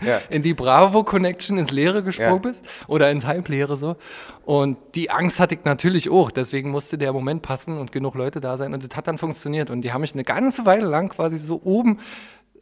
Ja. 0.00 0.20
in 0.30 0.42
die 0.42 0.54
Bravo 0.54 1.04
Connection 1.04 1.58
ins 1.58 1.70
Leere 1.70 2.02
gesprungen 2.02 2.42
bist 2.42 2.66
oder 2.86 3.10
ins 3.10 3.26
Halbleere 3.26 3.76
so. 3.76 3.96
Und 4.44 4.78
die 4.94 5.10
Angst 5.10 5.40
hatte 5.40 5.54
ich 5.54 5.64
natürlich 5.64 6.10
auch. 6.10 6.30
Deswegen 6.30 6.70
musste 6.70 6.98
der 6.98 7.12
Moment 7.12 7.42
passen 7.42 7.78
und 7.78 7.92
genug 7.92 8.14
Leute 8.14 8.40
da 8.40 8.56
sein. 8.56 8.74
Und 8.74 8.84
das 8.88 8.96
hat 8.96 9.06
dann 9.08 9.18
funktioniert. 9.18 9.70
Und 9.70 9.82
die 9.82 9.92
haben 9.92 10.00
mich 10.00 10.14
eine 10.14 10.24
ganze 10.24 10.66
Weile 10.66 10.86
lang 10.86 11.08
quasi 11.08 11.38
so 11.38 11.60
oben, 11.62 11.98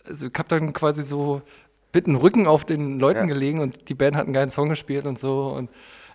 also 0.06 0.26
ich 0.26 0.32
habe 0.38 0.48
dann 0.48 0.72
quasi 0.72 1.02
so 1.02 1.42
mit 1.94 2.06
dem 2.06 2.16
Rücken 2.16 2.46
auf 2.46 2.64
den 2.64 2.94
Leuten 2.94 3.28
gelegen 3.28 3.60
und 3.60 3.88
die 3.88 3.94
Band 3.94 4.16
hat 4.16 4.24
einen 4.24 4.34
geilen 4.34 4.50
Song 4.50 4.68
gespielt 4.68 5.06
und 5.06 5.18
so. 5.18 5.48
Und 5.48 5.70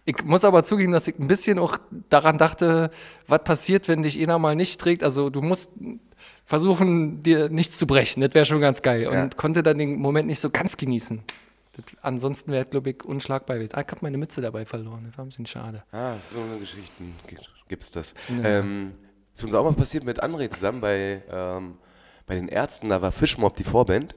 ich 0.06 0.24
muss 0.24 0.44
aber 0.44 0.64
zugeben, 0.64 0.92
dass 0.92 1.08
ich 1.08 1.18
ein 1.18 1.28
bisschen 1.28 1.60
auch 1.60 1.78
daran 2.10 2.38
dachte, 2.38 2.92
was 3.28 3.44
passiert, 3.44 3.88
wenn 3.88 4.04
dich 4.04 4.22
einer 4.22 4.38
mal 4.38 4.56
nicht 4.56 4.80
trägt. 4.80 5.04
Also 5.04 5.30
du 5.30 5.42
musst 5.42 5.72
versuchen, 6.46 7.24
dir 7.24 7.50
nichts 7.50 7.78
zu 7.78 7.88
brechen. 7.88 8.22
Das 8.22 8.34
wäre 8.34 8.46
schon 8.46 8.62
ganz 8.62 8.82
geil. 8.82 9.08
Und 9.08 9.14
Ja. 9.14 9.30
konnte 9.36 9.64
dann 9.64 9.78
den 9.78 9.96
Moment 10.00 10.28
nicht 10.28 10.40
so 10.40 10.50
ganz 10.50 10.78
genießen. 10.78 11.22
Das, 11.76 11.86
ansonsten 12.02 12.52
wäre, 12.52 12.66
glaube 12.66 12.92
ich, 12.92 13.04
unschlagbar 13.04 13.58
gewesen. 13.58 13.74
Ah, 13.76 13.82
ich 13.82 13.88
habe 13.88 14.00
meine 14.02 14.18
Mütze 14.18 14.42
dabei 14.42 14.66
verloren. 14.66 15.06
Das 15.08 15.18
war 15.18 15.26
ein 15.26 15.30
bisschen 15.30 15.46
schade. 15.46 15.84
Ah, 15.92 16.16
so 16.32 16.40
eine 16.42 16.60
Geschichten 16.60 17.16
gibt 17.68 17.84
es 17.84 17.92
das. 17.92 18.14
Ähm, 18.44 18.92
ist 19.36 19.44
uns 19.44 19.56
auch 19.56 19.64
mal 19.64 19.74
passiert 19.74 20.04
mit 20.04 20.22
André 20.24 20.50
zusammen 20.52 20.82
bei, 20.82 21.24
ähm, 21.32 21.78
bei 22.28 22.36
den 22.36 22.48
Ärzten. 22.48 22.90
Da 22.90 23.02
war 23.02 23.12
Fischmob 23.12 23.56
die 23.56 23.64
Vorband. 23.64 24.16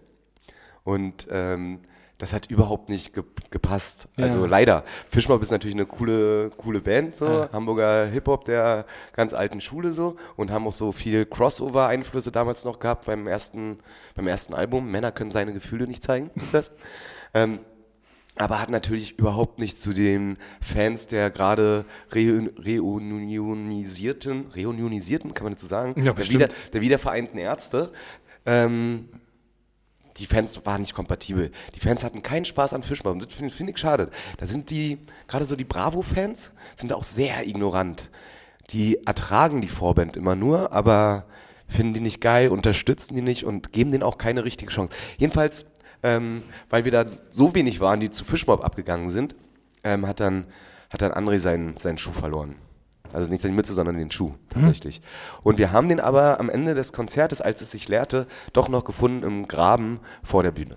Und 0.85 1.27
ähm, 1.31 1.81
das 2.19 2.33
hat 2.33 2.51
überhaupt 2.51 2.89
nicht 2.89 3.13
ge 3.15 3.25
gepasst. 3.51 4.09
Also 4.19 4.41
Ja. 4.41 4.47
leider. 4.47 4.85
Fischmob 5.09 5.41
ist 5.43 5.51
natürlich 5.51 5.77
eine 5.77 5.87
coole, 5.87 6.51
coole 6.57 6.81
Band, 6.81 7.15
so. 7.17 7.27
Ja. 7.27 7.49
Hamburger 7.53 8.07
Hip-Hop 8.07 8.45
der 8.47 8.87
ganz 9.15 9.33
alten 9.35 9.61
Schule 9.61 9.93
so. 9.93 10.17
Und 10.37 10.51
haben 10.51 10.67
auch 10.67 10.73
so 10.73 10.93
viel 10.93 11.27
Crossover-Einflüsse 11.27 12.33
damals 12.33 12.65
noch 12.65 12.79
gehabt 12.79 13.05
beim 13.07 13.27
ersten, 13.27 13.79
beim 14.15 14.27
ersten 14.27 14.55
Album. 14.55 14.91
Männer 14.91 15.13
können 15.13 15.31
seine 15.31 15.53
Gefühle 15.53 15.87
nicht 15.87 16.03
zeigen. 16.03 16.31
Ist 16.35 16.55
das? 16.55 16.73
ähm, 17.35 17.59
aber 18.39 18.61
hat 18.61 18.69
natürlich 18.71 19.19
überhaupt 19.19 19.61
nicht 19.61 19.79
zu 19.79 19.95
den 19.95 20.37
Fans 20.61 21.07
der 21.07 21.31
gerade 21.31 21.87
reun- 22.13 22.51
reunionisierten, 22.59 24.47
reunionisierten, 24.55 25.33
kann 25.35 25.45
man 25.45 25.55
dazu 25.55 25.67
sagen, 25.67 25.95
Ja, 26.03 26.13
der, 26.13 26.29
wieder, 26.29 26.49
der 26.73 26.81
wiedervereinten 26.81 27.39
Ärzte, 27.39 27.93
ähm, 28.45 29.09
die 30.19 30.27
Fans 30.27 30.65
waren 30.65 30.81
nicht 30.81 30.95
kompatibel. 30.95 31.51
Die 31.75 31.81
Fans 31.81 32.05
hatten 32.05 32.23
keinen 32.23 32.45
Spaß 32.45 32.73
am 32.73 32.83
Fischmob. 32.83 33.13
Und 33.13 33.25
das 33.25 33.35
finde 33.35 33.53
find 33.53 33.71
ich 33.71 33.79
schade. 33.79 34.11
Da 34.39 34.47
sind 34.47 34.71
die, 34.71 34.99
gerade 35.29 35.45
so 35.45 35.57
die 35.57 35.65
Bravo-Fans, 35.65 36.53
sind 36.77 36.93
auch 36.93 37.05
sehr 37.05 37.47
ignorant. 37.47 38.11
Die 38.71 39.05
ertragen 39.07 39.61
die 39.61 39.69
Vorband 39.69 40.17
immer 40.17 40.35
nur, 40.35 40.73
aber 40.73 41.27
finden 41.69 41.95
die 41.95 42.01
nicht 42.01 42.21
geil, 42.21 42.49
unterstützen 42.49 43.15
die 43.15 43.23
nicht 43.23 43.45
und 43.45 43.73
geben 43.73 43.93
denen 43.93 44.03
auch 44.03 44.19
keine 44.19 44.45
richtige 44.45 44.73
Chance. 44.73 44.95
Jedenfalls, 45.19 45.67
ähm, 46.03 46.43
weil 46.71 46.85
wir 46.85 46.93
da 46.93 47.05
so 47.07 47.55
wenig 47.55 47.81
waren, 47.81 48.01
die 48.01 48.11
zu 48.11 48.25
Fischmob 48.25 48.65
abgegangen 48.65 49.11
sind, 49.11 49.35
ähm, 49.85 50.07
hat, 50.07 50.21
dann, 50.21 50.47
hat 50.91 51.03
dann 51.03 51.13
André 51.13 51.39
seinen, 51.39 51.77
seinen 51.77 51.99
Schuh 51.99 52.13
verloren. 52.13 52.57
Also 53.13 53.31
nicht 53.31 53.41
seine 53.41 53.55
Mütze, 53.55 53.75
sondern 53.75 53.97
den 53.97 54.11
Schuh 54.11 54.35
tatsächlich. 54.51 55.01
Und 55.43 55.59
wir 55.59 55.73
haben 55.73 55.89
den 55.89 56.01
aber 56.01 56.41
am 56.41 56.49
Ende 56.49 56.75
des 56.75 56.93
Konzertes, 56.93 57.41
als 57.41 57.61
es 57.61 57.71
sich 57.71 57.89
leerte, 57.89 58.27
doch 58.53 58.69
noch 58.69 58.85
gefunden 58.85 59.23
im 59.23 59.49
Graben 59.49 60.01
vor 60.23 60.43
der 60.43 60.51
Bühne. 60.53 60.77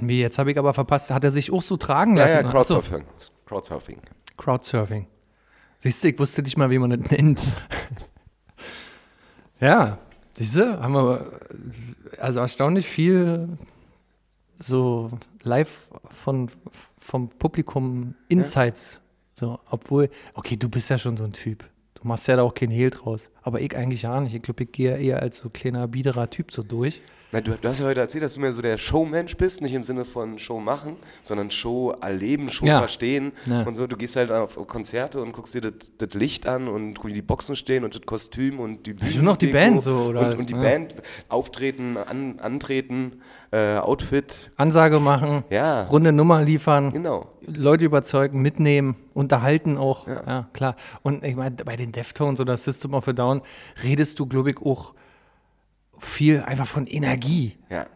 Wie, 0.00 0.20
jetzt 0.20 0.38
habe 0.38 0.50
ich 0.50 0.58
aber 0.58 0.74
verpasst, 0.74 1.10
hat 1.10 1.22
er 1.24 1.30
sich 1.30 1.52
auch 1.52 1.62
so 1.62 1.76
tragen 1.76 2.16
Ja, 2.16 2.24
lassen? 2.24 2.36
ja, 2.36 2.42
so, 2.42 2.48
Crowdsurfing. 2.50 3.04
Crowdsurfing. 3.46 3.98
Crowdsurfing. 4.36 5.06
Siehst 5.78 6.02
du, 6.02 6.08
ich 6.08 6.18
wusste 6.18 6.42
nicht 6.42 6.56
mal, 6.56 6.70
wie 6.70 6.78
man 6.78 6.90
das 6.90 7.10
nennt. 7.10 7.42
ja, 9.60 9.98
siehst 10.32 10.56
du, 10.56 10.80
haben 10.80 10.94
wir 10.94 11.40
also 12.18 12.40
erstaunlich 12.40 12.86
viel 12.86 13.48
so 14.58 15.10
live 15.42 15.88
von, 16.10 16.50
vom 16.98 17.28
Publikum 17.28 18.14
Insights. 18.28 19.00
So, 19.42 19.58
obwohl, 19.68 20.08
okay, 20.34 20.56
du 20.56 20.68
bist 20.68 20.88
ja 20.88 20.98
schon 20.98 21.16
so 21.16 21.24
ein 21.24 21.32
Typ. 21.32 21.68
Du 21.94 22.06
machst 22.06 22.28
ja 22.28 22.36
da 22.36 22.44
auch 22.44 22.54
keinen 22.54 22.70
Hehl 22.70 22.90
draus. 22.90 23.28
Aber 23.42 23.60
ich 23.60 23.76
eigentlich 23.76 24.02
gar 24.02 24.20
nicht. 24.20 24.36
Ich 24.36 24.42
glaube, 24.42 24.62
ich 24.62 24.70
gehe 24.70 24.96
eher 24.96 25.20
als 25.20 25.38
so 25.38 25.50
kleiner, 25.50 25.88
biederer 25.88 26.30
Typ 26.30 26.52
so 26.52 26.62
durch. 26.62 27.02
Na, 27.34 27.40
du, 27.40 27.52
du 27.58 27.66
hast 27.66 27.80
ja 27.80 27.86
heute 27.86 28.00
erzählt, 28.00 28.22
dass 28.24 28.34
du 28.34 28.40
mehr 28.40 28.52
so 28.52 28.60
der 28.60 28.76
Showmensch 28.76 29.38
bist, 29.38 29.62
nicht 29.62 29.72
im 29.72 29.84
Sinne 29.84 30.04
von 30.04 30.38
Show 30.38 30.60
machen, 30.60 30.96
sondern 31.22 31.50
Show 31.50 31.94
erleben, 31.98 32.50
Show 32.50 32.66
Ja. 32.66 32.80
verstehen 32.80 33.32
Ja. 33.46 33.62
und 33.62 33.74
so. 33.74 33.86
Du 33.86 33.96
gehst 33.96 34.16
halt 34.16 34.30
auf 34.30 34.56
Konzerte 34.66 35.22
und 35.22 35.32
guckst 35.32 35.54
dir 35.54 35.62
das 35.62 36.12
Licht 36.12 36.46
an 36.46 36.68
und 36.68 37.02
wie 37.06 37.14
die 37.14 37.22
Boxen 37.22 37.56
stehen 37.56 37.84
und 37.84 37.94
das 37.94 38.02
Kostüm 38.02 38.60
und 38.60 38.86
die 38.86 38.94
schon 39.10 39.24
noch 39.24 39.38
die 39.38 39.46
Band 39.46 39.80
so, 39.80 39.94
oder? 40.10 40.28
Und, 40.32 40.40
und 40.40 40.50
die 40.50 40.54
Ja. 40.54 40.60
Band, 40.60 40.94
auftreten, 41.30 41.96
an, 41.96 42.38
antreten, 42.38 43.22
äh, 43.50 43.78
Outfit, 43.78 44.50
Ansage 44.56 45.00
machen, 45.00 45.44
Ja. 45.48 45.84
runde 45.84 46.12
Nummer 46.12 46.42
liefern. 46.42 46.90
genau. 46.92 47.28
Leute 47.46 47.86
überzeugen, 47.86 48.42
mitnehmen, 48.42 48.94
unterhalten 49.14 49.78
auch. 49.78 50.06
Ja, 50.06 50.48
klar. 50.52 50.76
Und 51.02 51.24
ich 51.24 51.34
meine, 51.34 51.56
bei 51.56 51.76
den 51.76 51.92
Deftones 51.92 52.40
oder 52.40 52.56
System 52.58 52.92
of 52.94 53.08
a 53.08 53.12
Down 53.14 53.40
redest 53.82 54.18
du, 54.20 54.26
glaube 54.26 54.50
ich, 54.50 54.58
auch 54.58 54.94
viel 56.04 56.40
einfach 56.42 56.66
von 56.66 56.86
Energie. 56.86 57.56
Ja. 57.70 57.86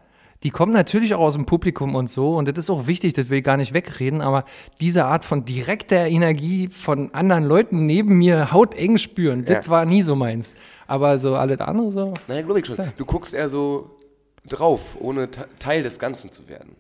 Die 0.43 0.51
kommen 0.51 0.73
natürlich 0.73 1.15
auch 1.15 1.21
aus 1.21 1.33
dem 1.33 1.47
Publikum 1.47 1.95
und 1.95 2.09
so 2.11 2.37
und 2.37 2.47
das 2.47 2.57
ist 2.59 2.71
auch 2.71 2.87
wichtig, 2.87 3.15
das 3.15 3.31
will 3.31 3.39
ich 3.39 3.45
gar 3.45 3.57
nicht 3.57 3.73
wegreden, 3.75 4.21
aber 4.21 4.45
diese 4.81 5.07
Art 5.07 5.25
von 5.25 5.45
direkter 5.45 6.07
Energie 6.07 6.69
von 6.69 7.13
anderen 7.15 7.45
Leuten 7.45 7.87
neben 7.87 8.19
mir 8.19 8.53
hauteng 8.53 8.97
spüren, 8.99 9.45
das 9.45 9.67
Ja. 9.67 9.71
war 9.71 9.85
nie 9.87 10.03
so 10.03 10.15
meins. 10.15 10.55
Aber 10.87 11.19
so 11.19 11.35
alles 11.35 11.59
andere 11.61 11.91
so, 11.91 12.15
Naja, 12.29 12.43
glaube 12.43 12.61
ich 12.61 12.67
schon. 12.67 12.77
Du 12.97 13.05
guckst 13.05 13.35
eher 13.35 13.49
so 13.49 13.91
drauf, 14.49 14.97
ohne 15.01 15.31
te- 15.31 15.49
Teil 15.59 15.83
des 15.83 15.99
Ganzen 15.99 16.31
zu 16.31 16.47
werden. 16.49 16.77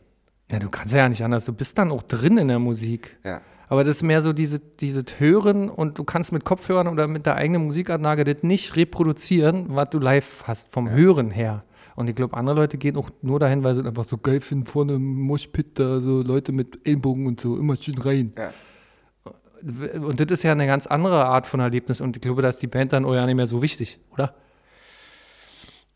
ja, 0.50 0.58
du 0.60 0.68
kannst 0.68 0.92
ja 0.94 1.08
nicht 1.08 1.24
anders, 1.24 1.44
du 1.46 1.52
bist 1.52 1.76
dann 1.78 1.90
auch 1.90 2.02
drin 2.02 2.38
in 2.38 2.48
der 2.48 2.60
Musik. 2.60 3.16
Ja. 3.24 3.40
Aber 3.68 3.82
das 3.82 3.96
ist 3.96 4.02
mehr 4.02 4.22
so 4.22 4.32
diese, 4.32 4.60
dieses 4.60 5.04
Hören 5.18 5.68
und 5.68 5.98
du 5.98 6.04
kannst 6.04 6.32
mit 6.32 6.44
Kopfhörern 6.44 6.86
oder 6.86 7.08
mit 7.08 7.26
der 7.26 7.34
eigenen 7.34 7.64
Musikanlage 7.64 8.24
das 8.24 8.42
nicht 8.42 8.76
reproduzieren, 8.76 9.66
was 9.68 9.90
du 9.90 9.98
live 9.98 10.44
hast, 10.46 10.68
vom 10.70 10.88
Hören 10.88 11.30
her. 11.30 11.64
Und 11.96 12.08
ich 12.08 12.14
glaube, 12.14 12.36
andere 12.36 12.56
Leute 12.56 12.78
gehen 12.78 12.96
auch 12.96 13.10
nur 13.22 13.40
dahin, 13.40 13.64
weil 13.64 13.74
sie 13.74 13.84
einfach 13.84 14.04
so 14.04 14.18
geil 14.18 14.40
finden, 14.40 14.66
vorne 14.66 14.94
im 14.94 15.20
Moshpit 15.22 15.78
da 15.78 16.00
so 16.00 16.22
Leute 16.22 16.52
mit 16.52 16.86
Ellbogen 16.86 17.26
und 17.26 17.40
so, 17.40 17.56
immer 17.56 17.76
schön 17.76 17.98
rein. 17.98 18.32
Ja. 18.36 18.52
Und 19.98 20.20
das 20.20 20.26
ist 20.30 20.42
ja 20.42 20.52
eine 20.52 20.66
ganz 20.66 20.86
andere 20.86 21.24
Art 21.24 21.46
von 21.46 21.58
Erlebnis 21.58 22.00
und 22.00 22.14
ich 22.14 22.22
glaube, 22.22 22.42
da 22.42 22.50
ist 22.50 22.58
die 22.58 22.66
Band 22.66 22.92
dann 22.92 23.04
auch 23.04 23.14
ja 23.14 23.24
nicht 23.24 23.34
mehr 23.34 23.46
so 23.46 23.62
wichtig, 23.62 23.98
oder? 24.12 24.34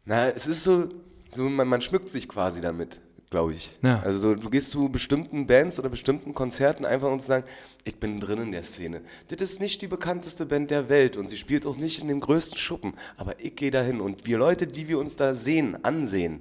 Na, 0.06 0.30
es 0.30 0.46
ist 0.46 0.64
so, 0.64 0.88
so 1.28 1.48
man, 1.48 1.68
man 1.68 1.82
schmückt 1.82 2.08
sich 2.08 2.28
quasi 2.28 2.62
damit, 2.62 3.00
glaube 3.30 3.54
ich. 3.54 3.70
Ja. 3.82 4.00
Also 4.00 4.18
so, 4.18 4.34
du 4.34 4.50
gehst 4.50 4.70
zu 4.70 4.88
bestimmten 4.88 5.46
Bands 5.46 5.78
oder 5.78 5.88
bestimmten 5.88 6.34
Konzerten 6.34 6.84
einfach 6.84 7.16
zu 7.18 7.26
sagen, 7.26 7.44
ich 7.84 7.96
bin 7.96 8.18
drin 8.18 8.42
in 8.42 8.52
der 8.52 8.64
Szene. 8.64 9.00
Das 9.28 9.40
ist 9.40 9.60
nicht 9.60 9.80
die 9.82 9.87
bekannteste 9.87 10.46
Band 10.46 10.70
der 10.70 10.88
Welt 10.88 11.16
und 11.16 11.28
sie 11.28 11.37
spielt 11.37 11.64
auch 11.64 11.76
nicht 11.76 12.02
in 12.02 12.08
dem 12.08 12.20
größten 12.20 12.58
Schuppen, 12.58 12.94
aber 13.16 13.38
ich 13.38 13.54
gehe 13.54 13.70
dahin 13.70 14.00
und 14.00 14.26
wir 14.26 14.37
Leute, 14.37 14.66
die 14.66 14.88
wir 14.88 14.99
uns 14.99 15.14
da 15.14 15.34
sehen, 15.34 15.82
ansehen, 15.84 16.40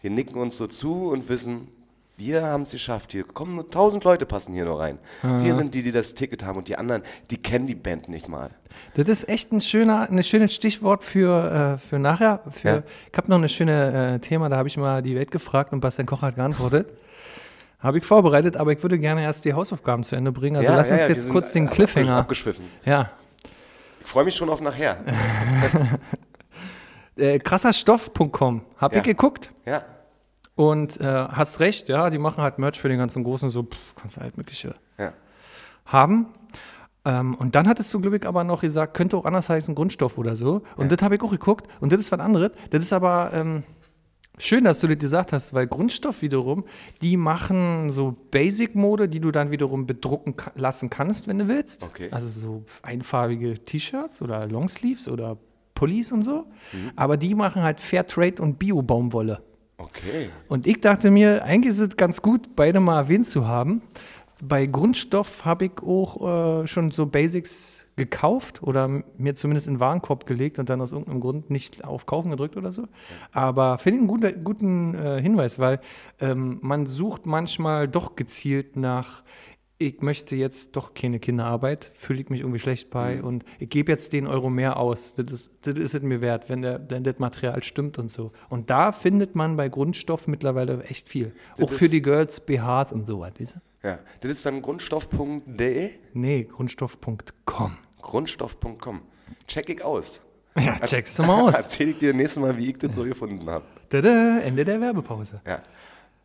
wir 0.00 0.10
nicken 0.10 0.40
uns 0.40 0.56
so 0.56 0.66
zu 0.66 1.10
und 1.10 1.28
wissen, 1.28 1.68
wir 2.20 2.42
haben 2.44 2.62
es 2.62 2.70
geschafft. 2.70 3.10
Hier 3.10 3.24
kommen 3.24 3.56
nur 3.56 3.68
tausend 3.68 4.04
Leute 4.04 4.26
passen 4.26 4.52
hier 4.54 4.64
nur 4.66 4.78
rein. 4.78 4.98
Wir 5.22 5.54
sind 5.56 5.74
die, 5.74 5.82
die 5.82 5.90
das 5.90 6.14
Ticket 6.14 6.44
haben 6.44 6.58
und 6.58 6.68
die 6.68 6.76
anderen, 6.76 7.02
die 7.30 7.36
kennen 7.42 7.66
die 7.66 7.74
Band 7.74 8.08
nicht 8.08 8.28
mal. 8.28 8.50
Das 8.94 9.08
ist 9.08 9.28
echt 9.28 9.50
ein 9.52 9.60
schöner, 9.60 10.08
ein 10.08 10.22
schönes 10.22 10.54
Stichwort 10.54 11.02
für, 11.02 11.74
äh, 11.74 11.78
für 11.78 11.98
nachher. 11.98 12.40
Für, 12.50 12.68
Ja. 12.68 12.82
Ich 13.10 13.18
habe 13.18 13.28
noch 13.28 13.40
ein 13.42 13.48
schönes 13.48 13.92
äh, 13.92 14.18
Thema, 14.20 14.48
da 14.48 14.56
habe 14.58 14.68
ich 14.68 14.76
mal 14.76 15.02
die 15.02 15.16
Welt 15.16 15.30
gefragt 15.32 15.72
und 15.72 15.80
Bastian 15.80 16.06
Koch 16.06 16.22
hat 16.22 16.36
geantwortet. 16.36 16.92
Habe 17.80 17.98
ich 17.98 18.04
vorbereitet, 18.04 18.56
aber 18.58 18.72
ich 18.72 18.82
würde 18.82 18.98
gerne 18.98 19.22
erst 19.22 19.44
die 19.46 19.54
Hausaufgaben 19.54 20.02
zu 20.04 20.14
Ende 20.14 20.30
bringen. 20.32 20.56
Also 20.56 20.70
Ja, 20.70 20.76
lass 20.76 20.90
ja, 20.90 20.96
uns 20.96 21.08
jetzt 21.08 21.22
sind 21.24 21.32
kurz 21.32 21.52
den 21.52 21.66
ab- 21.66 21.74
Cliffhanger. 21.74 22.16
Abgeschwiffen. 22.16 22.64
Ja. 22.84 23.10
Ich 24.02 24.06
freue 24.06 24.24
mich 24.24 24.34
schon 24.34 24.48
auf 24.50 24.60
nachher. 24.60 24.98
Äh, 27.16 27.38
krasserstoff.com. 27.38 28.62
Hab 28.78 28.96
ich 28.96 29.02
geguckt 29.02 29.50
Ja. 29.66 29.84
Und 30.56 31.00
äh, 31.00 31.04
hast 31.04 31.60
recht, 31.60 31.88
ja, 31.88 32.10
die 32.10 32.18
machen 32.18 32.42
halt 32.42 32.58
Merch 32.58 32.78
für 32.80 32.88
den 32.88 32.98
ganzen 32.98 33.24
Großen, 33.24 33.48
so 33.50 33.62
pff, 33.64 33.94
kannst 33.96 34.16
du 34.16 34.20
halt 34.20 34.36
mögliche 34.36 34.74
Ja. 34.98 35.12
haben. 35.86 36.26
Ähm, 37.06 37.34
und 37.34 37.54
dann 37.54 37.66
hattest 37.66 37.92
du, 37.94 38.00
glaube 38.00 38.18
ich, 38.18 38.26
aber 38.26 38.44
noch 38.44 38.60
gesagt, 38.60 38.94
könnte 38.94 39.16
auch 39.16 39.24
anders 39.24 39.48
heißen, 39.48 39.74
Grundstoff 39.74 40.18
oder 40.18 40.36
so. 40.36 40.62
Und 40.76 40.92
das 40.92 41.00
habe 41.02 41.14
ich 41.14 41.22
auch 41.22 41.30
geguckt. 41.30 41.66
Und 41.80 41.92
das 41.92 42.00
ist 42.00 42.12
was 42.12 42.20
anderes. 42.20 42.50
Das 42.68 42.82
ist 42.84 42.92
aber 42.92 43.30
ähm, 43.32 43.62
schön, 44.36 44.64
dass 44.64 44.80
du 44.80 44.86
das 44.86 44.98
gesagt 44.98 45.32
hast, 45.32 45.54
weil 45.54 45.66
Grundstoff 45.66 46.20
wiederum, 46.20 46.64
die 47.00 47.16
machen 47.16 47.88
so 47.88 48.14
Basic-Mode, 48.30 49.08
die 49.08 49.20
du 49.20 49.30
dann 49.30 49.50
wiederum 49.50 49.86
bedrucken 49.86 50.34
lassen 50.56 50.90
kannst, 50.90 51.26
wenn 51.26 51.38
du 51.38 51.48
willst. 51.48 51.84
Okay. 51.84 52.08
Also 52.10 52.28
so 52.28 52.64
einfarbige 52.82 53.54
T-Shirts 53.54 54.20
oder 54.20 54.46
Longsleeves 54.46 55.08
oder 55.08 55.38
Pullis 55.74 56.12
und 56.12 56.20
so. 56.22 56.44
Aber 56.96 57.16
die 57.16 57.34
machen 57.34 57.62
halt 57.62 57.80
Fairtrade 57.80 58.42
und 58.42 58.58
Bio-Baumwolle. 58.58 59.42
Okay. 59.80 60.28
Und 60.48 60.66
ich 60.66 60.80
dachte 60.80 61.10
mir, 61.10 61.44
eigentlich 61.44 61.70
ist 61.70 61.80
es 61.80 61.96
ganz 61.96 62.20
gut, 62.20 62.54
beide 62.54 62.80
mal 62.80 62.98
erwähnt 62.98 63.26
zu 63.26 63.46
haben. 63.46 63.82
Bei 64.42 64.66
Grundstoff 64.66 65.44
habe 65.44 65.66
ich 65.66 65.72
auch 65.82 66.62
äh, 66.62 66.66
schon 66.66 66.90
so 66.90 67.06
Basics 67.06 67.86
gekauft 67.96 68.62
oder 68.62 69.02
mir 69.18 69.34
zumindest 69.34 69.68
in 69.68 69.74
den 69.74 69.80
Warenkorb 69.80 70.24
gelegt 70.24 70.58
und 70.58 70.70
dann 70.70 70.80
aus 70.80 70.92
irgendeinem 70.92 71.20
Grund 71.20 71.50
nicht 71.50 71.84
auf 71.84 72.06
Kaufen 72.06 72.30
gedrückt 72.30 72.56
oder 72.56 72.72
so. 72.72 72.88
Aber 73.32 73.76
finde 73.76 73.96
ich 73.96 74.00
einen 74.00 74.08
guten, 74.08 74.44
guten 74.44 74.94
äh, 74.94 75.20
Hinweis, 75.20 75.58
weil 75.58 75.80
ähm, 76.20 76.58
man 76.62 76.86
sucht 76.86 77.26
manchmal 77.26 77.88
doch 77.88 78.16
gezielt 78.16 78.76
nach, 78.76 79.22
ich 79.80 80.02
möchte 80.02 80.36
jetzt 80.36 80.76
doch 80.76 80.92
keine 80.92 81.18
Kinderarbeit, 81.18 81.90
fühle 81.94 82.20
ich 82.20 82.28
mich 82.28 82.40
irgendwie 82.40 82.58
schlecht 82.58 82.90
bei 82.90 83.22
und 83.22 83.44
ich 83.58 83.70
gebe 83.70 83.90
jetzt 83.90 84.12
den 84.12 84.26
Euro 84.26 84.50
mehr 84.50 84.76
aus. 84.76 85.14
Das 85.14 85.32
ist, 85.32 85.50
das 85.62 85.74
ist 85.78 85.94
es 85.94 86.02
mir 86.02 86.20
wert, 86.20 86.50
wenn, 86.50 86.60
der, 86.60 86.84
wenn 86.90 87.02
das 87.02 87.18
Material 87.18 87.62
stimmt 87.62 87.98
und 87.98 88.10
so. 88.10 88.30
Und 88.50 88.68
da 88.68 88.92
findet 88.92 89.34
man 89.34 89.56
bei 89.56 89.70
Grundstoff 89.70 90.28
mittlerweile 90.28 90.84
echt 90.84 91.08
viel. 91.08 91.32
Das 91.56 91.64
Auch 91.64 91.72
für 91.72 91.88
die 91.88 92.02
Girls 92.02 92.40
BHs 92.40 92.92
und 92.92 93.06
so 93.06 93.20
was, 93.20 93.32
weißt 93.40 93.54
du? 93.56 93.88
Ja. 93.88 93.98
Das 94.20 94.30
ist 94.30 94.44
dann 94.44 94.60
grundstoff.de, 94.60 95.90
Nee, 96.12 96.44
grundstoff.com. 96.44 97.78
grundstoff.com. 98.02 99.00
Check 99.46 99.68
ich 99.70 99.82
aus. 99.82 100.20
Ja, 100.58 100.78
checkst 100.80 101.16
du 101.18 101.22
mal 101.22 101.42
aus. 101.42 101.54
Erzähl 101.62 101.90
ich 101.90 101.98
dir 101.98 102.12
nächstes 102.12 102.42
Mal, 102.42 102.58
wie 102.58 102.70
ich 102.70 102.76
das 102.78 102.94
so 102.94 103.04
gefunden 103.04 103.48
habe. 103.48 103.64
Ende 103.92 104.64
der 104.64 104.80
Werbepause. 104.80 105.40
Ja. 105.46 105.62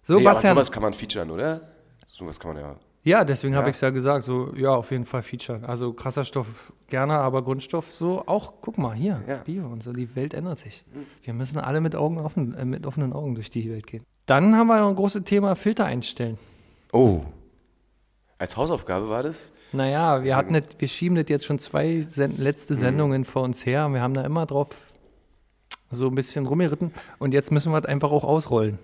So, 0.02 0.14
nee, 0.14 0.22
aber 0.22 0.32
Bastian. 0.32 0.56
sowas 0.56 0.72
kann 0.72 0.82
man 0.82 0.94
featuren, 0.94 1.30
oder? 1.30 1.62
Sowas 2.08 2.40
kann 2.40 2.54
man 2.56 2.64
ja. 2.64 2.76
Ja, 3.06 3.24
deswegen 3.24 3.54
habe 3.56 3.66
Ja. 3.68 3.70
ich 3.70 3.76
es 3.76 3.82
ja 3.82 3.92
gesagt. 3.92 4.26
So, 4.26 4.52
ja, 4.56 4.72
auf 4.72 4.90
jeden 4.90 5.06
Fall 5.06 5.22
Feature. 5.22 5.62
Also 5.68 5.94
krasser 5.94 6.26
Stoff 6.26 6.48
gerne, 6.88 7.14
aber 7.14 7.44
Grundstoff 7.44 7.94
so 7.94 8.24
auch. 8.26 8.54
Guck 8.62 8.80
mal 8.80 8.96
hier, 8.96 9.22
Ja. 9.28 9.38
Bio 9.44 9.68
und 9.68 9.84
so. 9.84 9.94
Die 9.94 10.14
Welt 10.16 10.34
ändert 10.34 10.58
sich. 10.58 10.84
Wir 11.24 11.34
müssen 11.36 11.60
alle 11.60 11.82
mit 11.82 11.96
Augen 11.96 12.18
offen, 12.18 12.56
äh, 12.56 12.66
mit 12.66 12.86
offenen 12.88 13.14
Augen 13.14 13.36
durch 13.36 13.52
die 13.52 13.70
Welt 13.72 13.86
gehen. 13.86 14.04
Dann 14.26 14.56
haben 14.56 14.66
wir 14.68 14.80
noch 14.80 14.90
ein 14.90 14.96
großes 14.96 15.24
Thema 15.24 15.56
Filter 15.56 15.86
einstellen. 15.86 16.40
Oh. 16.92 17.22
Als 18.40 18.58
Hausaufgabe 18.58 19.08
war 19.08 19.22
das? 19.22 19.52
Naja, 19.72 20.24
wir 20.24 20.36
hatten 20.36 20.54
nicht, 20.54 20.82
wir 20.82 20.88
schieben 20.88 21.16
das 21.16 21.26
jetzt 21.30 21.46
schon 21.46 21.60
zwei 21.60 22.02
Sen 22.02 22.38
letzte 22.38 22.74
Mhm. 22.74 22.78
Sendungen 22.80 23.24
vor 23.26 23.44
uns 23.44 23.66
her. 23.68 23.88
Wir 23.90 24.02
haben 24.02 24.16
da 24.16 24.24
immer 24.24 24.48
drauf 24.48 24.70
so 25.92 26.08
ein 26.08 26.16
bisschen 26.16 26.48
rumgeritten 26.48 26.92
und 27.20 27.36
jetzt 27.36 27.52
müssen 27.52 27.72
wir 27.72 27.78
es 27.78 27.86
einfach 27.86 28.10
auch 28.12 28.24
ausrollen. 28.24 28.80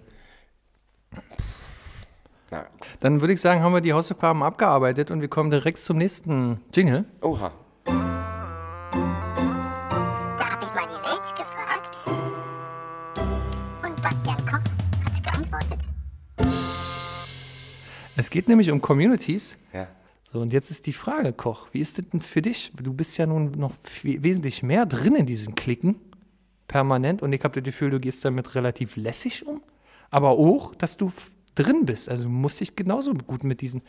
Na, 2.52 2.66
Dann 3.00 3.22
würde 3.22 3.34
ich 3.34 3.40
sagen, 3.40 3.62
haben 3.62 3.74
wir 3.74 3.80
die 3.80 3.94
Hausaufgaben 3.94 4.44
abgearbeitet 4.44 5.10
und 5.10 5.22
wir 5.22 5.30
kommen 5.30 5.50
direkt 5.50 5.78
zum 5.78 5.98
nächsten 5.98 6.60
Jingle. 6.74 7.06
oha. 7.22 7.54
Da 7.86 7.94
habe 10.52 10.66
ich 10.66 10.74
mal 10.74 10.86
die 10.86 11.02
Welt 11.02 11.36
gefragt. 11.38 11.98
Und 13.86 14.02
Bastian 14.02 14.38
Koch 14.46 14.60
hat 15.06 15.24
geantwortet. 15.24 15.80
Es 18.18 18.30
geht 18.30 18.50
nämlich 18.50 18.70
um 18.70 18.82
Communities. 18.82 19.58
Ja. 19.72 19.88
So, 20.26 20.42
und 20.42 20.52
jetzt 20.52 20.72
ist 20.72 20.88
die 20.88 20.94
Frage, 20.94 21.32
Koch, 21.32 21.68
wie 21.72 21.80
ist 21.80 21.98
das 21.98 22.10
denn 22.10 22.20
für 22.20 22.42
dich? 22.42 22.74
Du 22.76 22.94
bist 22.94 23.18
ja 23.18 23.26
nun 23.28 23.52
noch 23.52 23.76
wesentlich 24.04 24.62
mehr 24.62 24.86
drin 24.86 25.16
in 25.16 25.26
diesen 25.26 25.56
Klicken, 25.56 25.96
permanent, 26.68 27.22
und 27.22 27.32
ich 27.32 27.44
habe 27.46 27.62
das 27.62 27.64
Gefühl, 27.66 27.92
du 27.92 28.00
gehst 28.02 28.26
damit 28.26 28.56
relativ 28.56 28.98
lässig 28.98 29.48
um, 29.48 29.62
aber 30.10 30.32
auch, 30.32 30.76
dass 30.76 30.98
du 30.98 31.12
drin 31.56 31.86
bist. 31.86 32.10
Also 32.10 32.24
du 32.26 32.30
musst 32.30 32.60
dich 32.60 32.76
genauso 32.76 33.14
gut 33.14 33.44
mit 33.44 33.62
diesen, 33.62 33.82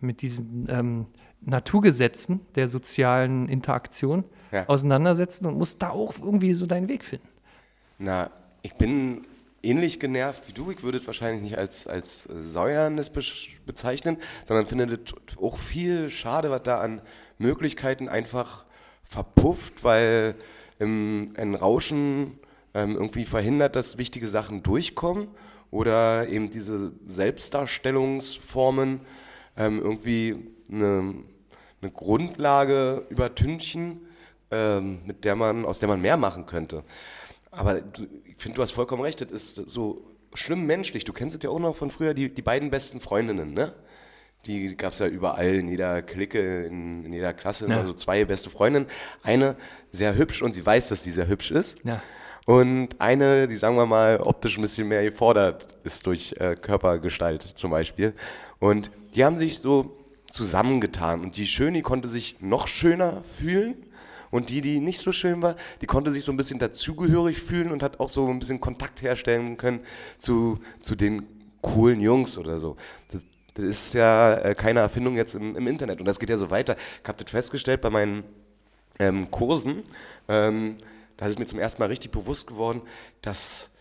mit 0.00 0.22
diesen 0.22 0.66
ähm, 0.68 1.06
Naturgesetzen 1.40 2.40
der 2.54 2.68
sozialen 2.68 3.48
Interaktion 3.48 4.24
Ja. 4.52 4.68
auseinandersetzen 4.68 5.46
und 5.46 5.56
musst 5.58 5.82
da 5.82 5.90
auch 5.90 6.14
irgendwie 6.18 6.54
so 6.54 6.66
deinen 6.66 6.88
Weg 6.88 7.04
finden. 7.04 7.28
Na, 7.98 8.30
ich 8.62 8.74
bin 8.74 9.26
ähnlich 9.62 9.98
genervt 10.00 10.48
wie 10.48 10.52
du. 10.52 10.70
Ich 10.70 10.82
würde 10.82 10.98
es 10.98 11.06
wahrscheinlich 11.06 11.42
nicht 11.42 11.58
als, 11.58 11.86
als 11.86 12.24
Säuernis 12.24 13.10
besch- 13.12 13.50
bezeichnen, 13.66 14.16
sondern 14.44 14.66
finde 14.66 14.86
das 14.98 15.14
auch 15.40 15.58
viel 15.58 16.10
schade, 16.10 16.50
was 16.50 16.62
da 16.62 16.80
an 16.80 17.00
Möglichkeiten 17.38 18.08
einfach 18.08 18.64
verpufft, 19.04 19.84
weil 19.84 20.34
ähm, 20.80 21.32
ein 21.36 21.54
Rauschen 21.54 22.38
ähm, 22.74 22.94
irgendwie 22.94 23.24
verhindert, 23.24 23.74
dass 23.76 23.98
wichtige 23.98 24.28
Sachen 24.28 24.62
durchkommen 24.62 25.28
oder 25.70 26.28
eben 26.28 26.50
diese 26.50 26.92
Selbstdarstellungsformen 27.04 29.00
ähm, 29.56 29.80
irgendwie 29.80 30.36
eine, 30.70 31.14
eine 31.82 31.90
Grundlage 31.90 33.06
übertünchen, 33.10 34.00
ähm, 34.50 35.00
mit 35.04 35.24
der 35.24 35.36
man, 35.36 35.64
aus 35.64 35.78
der 35.78 35.88
man 35.88 36.00
mehr 36.00 36.16
machen 36.16 36.46
könnte. 36.46 36.84
Aber 37.50 37.80
du, 37.80 38.06
ich 38.24 38.36
finde, 38.38 38.56
du 38.56 38.62
hast 38.62 38.72
vollkommen 38.72 39.02
recht, 39.02 39.20
das 39.20 39.30
ist 39.32 39.54
so 39.56 40.04
schlimm 40.34 40.66
menschlich. 40.66 41.04
Du 41.04 41.12
kennst 41.12 41.36
es 41.36 41.42
ja 41.42 41.50
auch 41.50 41.58
noch 41.58 41.76
von 41.76 41.90
früher, 41.90 42.14
die, 42.14 42.32
die 42.32 42.42
beiden 42.42 42.70
besten 42.70 43.00
Freundinnen, 43.00 43.52
ne? 43.52 43.72
Die 44.46 44.76
gab 44.76 44.92
es 44.92 45.00
ja 45.00 45.08
überall, 45.08 45.56
in 45.56 45.68
jeder 45.68 46.00
Clique, 46.00 46.64
in, 46.64 47.04
in 47.04 47.12
jeder 47.12 47.34
Klasse, 47.34 47.66
Ja. 47.66 47.74
immer 47.74 47.86
so 47.86 47.92
zwei 47.92 48.24
beste 48.24 48.50
Freundinnen. 48.50 48.86
Eine 49.24 49.56
sehr 49.90 50.16
hübsch 50.16 50.42
und 50.42 50.52
sie 50.52 50.64
weiß, 50.64 50.88
dass 50.90 51.02
sie 51.02 51.10
sehr 51.10 51.26
hübsch 51.26 51.50
ist. 51.50 51.84
Ja. 51.84 52.00
Und 52.48 52.98
eine, 52.98 53.46
die 53.46 53.56
sagen 53.56 53.76
wir 53.76 53.84
mal 53.84 54.22
optisch 54.22 54.56
ein 54.56 54.62
bisschen 54.62 54.88
mehr 54.88 55.04
gefordert 55.04 55.76
ist 55.84 56.06
durch 56.06 56.34
äh, 56.38 56.54
Körpergestalt 56.54 57.42
zum 57.42 57.72
Beispiel. 57.72 58.14
Und 58.58 58.90
die 59.14 59.26
haben 59.26 59.36
sich 59.36 59.58
so 59.58 59.98
zusammengetan. 60.30 61.20
Und 61.20 61.36
die 61.36 61.46
Schöne 61.46 61.82
konnte 61.82 62.08
sich 62.08 62.40
noch 62.40 62.66
schöner 62.66 63.22
fühlen. 63.24 63.74
Und 64.30 64.48
die, 64.48 64.62
die 64.62 64.80
nicht 64.80 65.00
so 65.00 65.12
schön 65.12 65.42
war, 65.42 65.56
die 65.82 65.86
konnte 65.86 66.10
sich 66.10 66.24
so 66.24 66.32
ein 66.32 66.38
bisschen 66.38 66.58
dazugehörig 66.58 67.38
fühlen 67.38 67.70
und 67.70 67.82
hat 67.82 68.00
auch 68.00 68.08
so 68.08 68.26
ein 68.26 68.38
bisschen 68.38 68.62
Kontakt 68.62 69.02
herstellen 69.02 69.58
können 69.58 69.80
zu, 70.16 70.58
zu 70.80 70.94
den 70.94 71.26
coolen 71.60 72.00
Jungs 72.00 72.38
oder 72.38 72.56
so. 72.56 72.78
Das, 73.12 73.26
das 73.52 73.64
ist 73.66 73.92
ja 73.92 74.36
äh, 74.36 74.54
keine 74.54 74.80
Erfindung 74.80 75.16
jetzt 75.16 75.34
im, 75.34 75.54
im 75.54 75.66
Internet. 75.66 76.00
Und 76.00 76.06
das 76.06 76.18
geht 76.18 76.30
ja 76.30 76.38
so 76.38 76.48
weiter. 76.48 76.76
Ich 77.02 77.06
habe 77.06 77.22
das 77.22 77.30
festgestellt 77.30 77.82
bei 77.82 77.90
meinen 77.90 78.24
ähm, 78.98 79.30
Kursen, 79.30 79.82
ähm, 80.28 80.78
da 81.18 81.26
ist 81.26 81.38
mir 81.38 81.44
zum 81.44 81.58
ersten 81.58 81.82
Mal 81.82 81.88
richtig 81.88 82.10
bewusst 82.12 82.46
geworden, 82.46 82.80
dass 83.20 83.72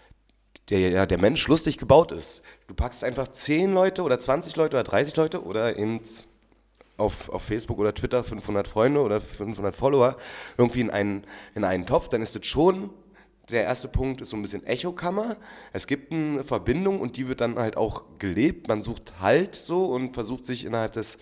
der, 0.70 1.06
der 1.06 1.17
Mensch 1.20 1.48
lustig 1.48 1.77
gebaut 1.77 2.12
ist. 2.12 2.41
Du 2.67 2.74
packst 2.74 3.03
einfach 3.03 3.29
10 3.29 3.72
Leute 3.72 4.03
oder 4.03 4.20
20 4.20 4.56
Leute 4.58 4.75
oder 4.75 4.84
30 4.84 5.15
Leute 5.15 5.44
oder 5.46 5.77
eben 5.77 6.01
auf, 6.98 7.29
auf 7.29 7.44
Facebook 7.44 7.77
oder 7.77 7.94
Twitter 7.94 8.24
500 8.24 8.67
Freunde 8.67 9.01
oder 9.01 9.22
500 9.22 9.74
Follower 9.74 10.17
irgendwie 10.58 10.82
in 10.82 10.89
einen, 10.89 11.24
in 11.56 11.63
einen 11.63 11.86
Topf, 11.86 12.10
dann 12.10 12.22
ist 12.22 12.36
das 12.36 12.46
schon, 12.46 12.89
der 13.50 13.63
erste 13.63 13.88
Punkt 13.88 14.20
ist 14.20 14.32
so 14.32 14.36
ein 14.36 14.41
bisschen 14.41 14.65
Echokammer. 14.65 15.38
Es 15.72 15.88
gibt 15.88 16.12
eine 16.12 16.44
Verbindung 16.44 17.00
und 17.00 17.15
die 17.15 17.29
wird 17.29 17.39
dann 17.39 17.58
halt 17.58 17.77
auch 17.77 18.03
gelebt. 18.20 18.67
Man 18.67 18.82
sucht 18.82 19.22
Halt 19.22 19.56
so 19.56 19.86
und 19.86 20.15
versucht 20.15 20.46
sich 20.46 20.65
innerhalb 20.65 20.94
des 20.94 21.17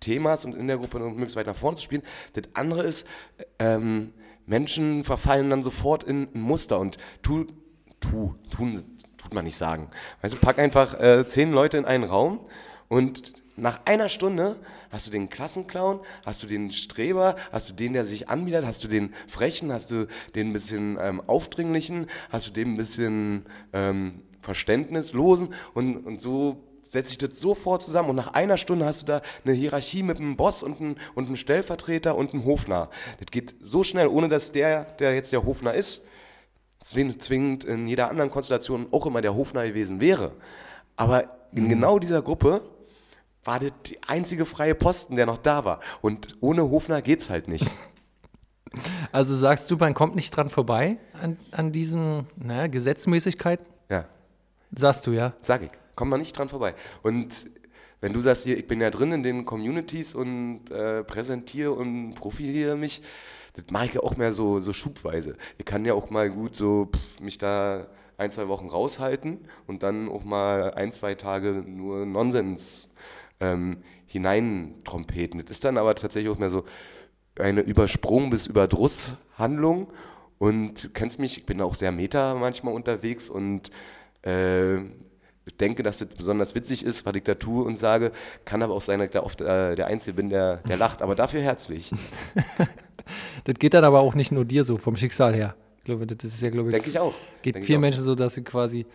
Themas 0.00 0.44
und 0.44 0.54
in 0.54 0.66
der 0.66 0.76
Gruppe 0.76 0.98
möglichst 0.98 1.36
weit 1.36 1.46
nach 1.46 1.56
vorne 1.56 1.76
zu 1.76 1.84
spielen. 1.84 2.02
Das 2.34 2.44
andere 2.52 2.82
ist, 2.82 3.06
ähm, 3.58 4.12
Menschen 4.50 5.04
verfallen 5.04 5.48
dann 5.48 5.62
sofort 5.62 6.02
in 6.02 6.28
ein 6.34 6.40
Muster 6.40 6.80
und 6.80 6.98
tu, 7.22 7.46
tu, 8.00 8.34
tun, 8.50 8.82
tut 9.16 9.32
man 9.32 9.44
nicht 9.44 9.56
sagen. 9.56 9.88
Weißt 10.22 10.34
du, 10.34 10.38
pack 10.38 10.58
einfach 10.58 10.98
äh, 11.00 11.24
zehn 11.24 11.52
Leute 11.52 11.78
in 11.78 11.84
einen 11.84 12.02
Raum 12.02 12.40
und 12.88 13.32
nach 13.56 13.80
einer 13.84 14.08
Stunde 14.08 14.56
hast 14.90 15.06
du 15.06 15.12
den 15.12 15.30
Klassenclown, 15.30 16.00
hast 16.26 16.42
du 16.42 16.48
den 16.48 16.72
Streber, 16.72 17.36
hast 17.52 17.70
du 17.70 17.74
den, 17.74 17.92
der 17.92 18.04
sich 18.04 18.28
anbietet, 18.28 18.66
hast 18.66 18.82
du 18.82 18.88
den 18.88 19.14
Frechen, 19.28 19.72
hast 19.72 19.92
du 19.92 20.08
den 20.34 20.48
ein 20.48 20.52
bisschen 20.52 20.98
ähm, 21.00 21.22
Aufdringlichen, 21.28 22.06
hast 22.30 22.48
du 22.48 22.50
den 22.50 22.72
ein 22.72 22.76
bisschen 22.76 23.46
ähm, 23.72 24.22
Verständnislosen 24.40 25.54
und, 25.74 25.98
und 25.98 26.20
so 26.20 26.64
setzt 26.90 27.10
sich 27.10 27.18
das 27.18 27.38
sofort 27.38 27.82
zusammen 27.82 28.10
und 28.10 28.16
nach 28.16 28.32
einer 28.34 28.56
Stunde 28.56 28.84
hast 28.84 29.02
du 29.02 29.06
da 29.06 29.22
eine 29.44 29.54
Hierarchie 29.54 30.02
mit 30.02 30.18
einem 30.18 30.36
Boss 30.36 30.62
und 30.64 30.80
einem, 30.80 30.96
und 31.14 31.26
einem 31.26 31.36
Stellvertreter 31.36 32.16
und 32.16 32.34
einem 32.34 32.44
Hofnarr. 32.44 32.90
Das 33.20 33.26
geht 33.30 33.54
so 33.62 33.84
schnell, 33.84 34.08
ohne 34.08 34.26
dass 34.28 34.50
der, 34.50 34.84
der 34.98 35.14
jetzt 35.14 35.32
der 35.32 35.44
Hofnarr 35.44 35.74
ist, 35.74 36.02
zwing- 36.82 37.18
zwingend 37.20 37.64
in 37.64 37.86
jeder 37.86 38.10
anderen 38.10 38.30
Konstellation 38.30 38.88
auch 38.90 39.06
immer 39.06 39.20
der 39.20 39.34
Hofnarr 39.36 39.68
gewesen 39.68 40.00
wäre. 40.00 40.32
Aber 40.96 41.24
in 41.52 41.68
genau 41.68 41.98
dieser 42.00 42.22
Gruppe 42.22 42.60
war 43.44 43.60
das 43.60 43.72
die 43.86 44.02
einzige 44.06 44.44
freie 44.44 44.74
Posten, 44.74 45.14
der 45.16 45.26
noch 45.26 45.38
da 45.38 45.64
war. 45.64 45.80
Und 46.02 46.36
ohne 46.40 46.62
Hofnarr 46.70 47.02
geht's 47.02 47.30
halt 47.30 47.46
nicht. 47.48 47.66
Also 49.10 49.34
sagst 49.34 49.68
du, 49.70 49.76
man 49.76 49.94
kommt 49.94 50.14
nicht 50.14 50.30
dran 50.30 50.48
vorbei 50.48 50.98
an, 51.20 51.36
an 51.50 51.72
diesen 51.72 52.28
naja, 52.36 52.68
Gesetzmäßigkeiten? 52.68 53.66
Ja, 53.88 54.04
Sagst 54.72 55.08
du, 55.08 55.10
ja. 55.10 55.32
sag 55.42 55.62
ich. 55.62 55.70
Kommt 56.00 56.12
man 56.12 56.20
nicht 56.20 56.32
dran 56.32 56.48
vorbei. 56.48 56.74
Und 57.02 57.50
wenn 58.00 58.14
du 58.14 58.20
sagst, 58.20 58.44
hier, 58.44 58.56
ich 58.56 58.66
bin 58.66 58.80
ja 58.80 58.88
drin 58.88 59.12
in 59.12 59.22
den 59.22 59.44
Communities 59.44 60.14
und 60.14 60.70
äh, 60.70 61.04
präsentiere 61.04 61.72
und 61.72 62.14
profiliere 62.14 62.74
mich, 62.74 63.02
das 63.52 63.66
mache 63.68 63.84
ich 63.84 63.92
ja 63.92 64.00
auch 64.00 64.16
mehr 64.16 64.32
so, 64.32 64.60
so 64.60 64.72
schubweise. 64.72 65.36
Ich 65.58 65.66
kann 65.66 65.84
ja 65.84 65.92
auch 65.92 66.08
mal 66.08 66.30
gut 66.30 66.56
so 66.56 66.88
pff, 66.90 67.20
mich 67.20 67.36
da 67.36 67.88
ein, 68.16 68.30
zwei 68.30 68.48
Wochen 68.48 68.68
raushalten 68.68 69.40
und 69.66 69.82
dann 69.82 70.08
auch 70.08 70.24
mal 70.24 70.72
ein, 70.72 70.90
zwei 70.90 71.14
Tage 71.16 71.62
nur 71.66 72.06
Nonsens 72.06 72.88
ähm, 73.38 73.82
hineintrompeten. 74.06 75.38
Das 75.38 75.50
ist 75.50 75.64
dann 75.64 75.76
aber 75.76 75.94
tatsächlich 75.96 76.32
auch 76.32 76.38
mehr 76.38 76.48
so 76.48 76.64
eine 77.38 77.60
Übersprung- 77.60 78.30
bis 78.30 78.46
Überdruss-Handlung. 78.46 79.92
Und 80.38 80.84
du 80.84 80.88
kennst 80.88 81.18
mich, 81.18 81.36
ich 81.36 81.44
bin 81.44 81.60
auch 81.60 81.74
sehr 81.74 81.92
meta 81.92 82.34
manchmal 82.36 82.72
unterwegs 82.72 83.28
und 83.28 83.70
äh, 84.22 84.78
denke, 85.56 85.82
dass 85.82 85.98
das 85.98 86.08
besonders 86.08 86.54
witzig 86.54 86.84
ist, 86.84 87.06
da 87.06 87.34
tue 87.34 87.64
und 87.64 87.76
sage. 87.76 88.12
Kann 88.44 88.62
aber 88.62 88.74
auch 88.74 88.82
sein, 88.82 88.98
dass 88.98 89.06
ich 89.06 89.12
da 89.12 89.22
oft 89.22 89.40
äh, 89.40 89.74
der 89.74 89.86
Einzige 89.86 90.14
bin, 90.14 90.28
der, 90.28 90.58
der 90.58 90.76
lacht, 90.76 91.02
aber 91.02 91.14
dafür 91.14 91.40
herzlich. 91.40 91.92
Das 93.44 93.56
geht 93.58 93.74
dann 93.74 93.82
aber 93.82 94.00
auch 94.00 94.14
nicht 94.14 94.30
nur 94.30 94.44
dir 94.44 94.62
so 94.62 94.76
vom 94.76 94.96
Schicksal 94.96 95.34
her. 95.34 95.56
Ich 95.78 95.84
glaube, 95.84 96.06
das 96.06 96.32
ist 96.32 96.42
ja, 96.42 96.50
glaube 96.50 96.68
ich, 96.68 96.74
Denke 96.74 96.90
ich 96.90 96.98
auch. 96.98 97.14
geht 97.42 97.54
Denk 97.54 97.64
ich 97.64 97.66
vielen. 97.66 97.80
Menschen 97.80 98.04
so, 98.04 98.14
dass 98.14 98.34
sie 98.34 98.44
quasi 98.44 98.86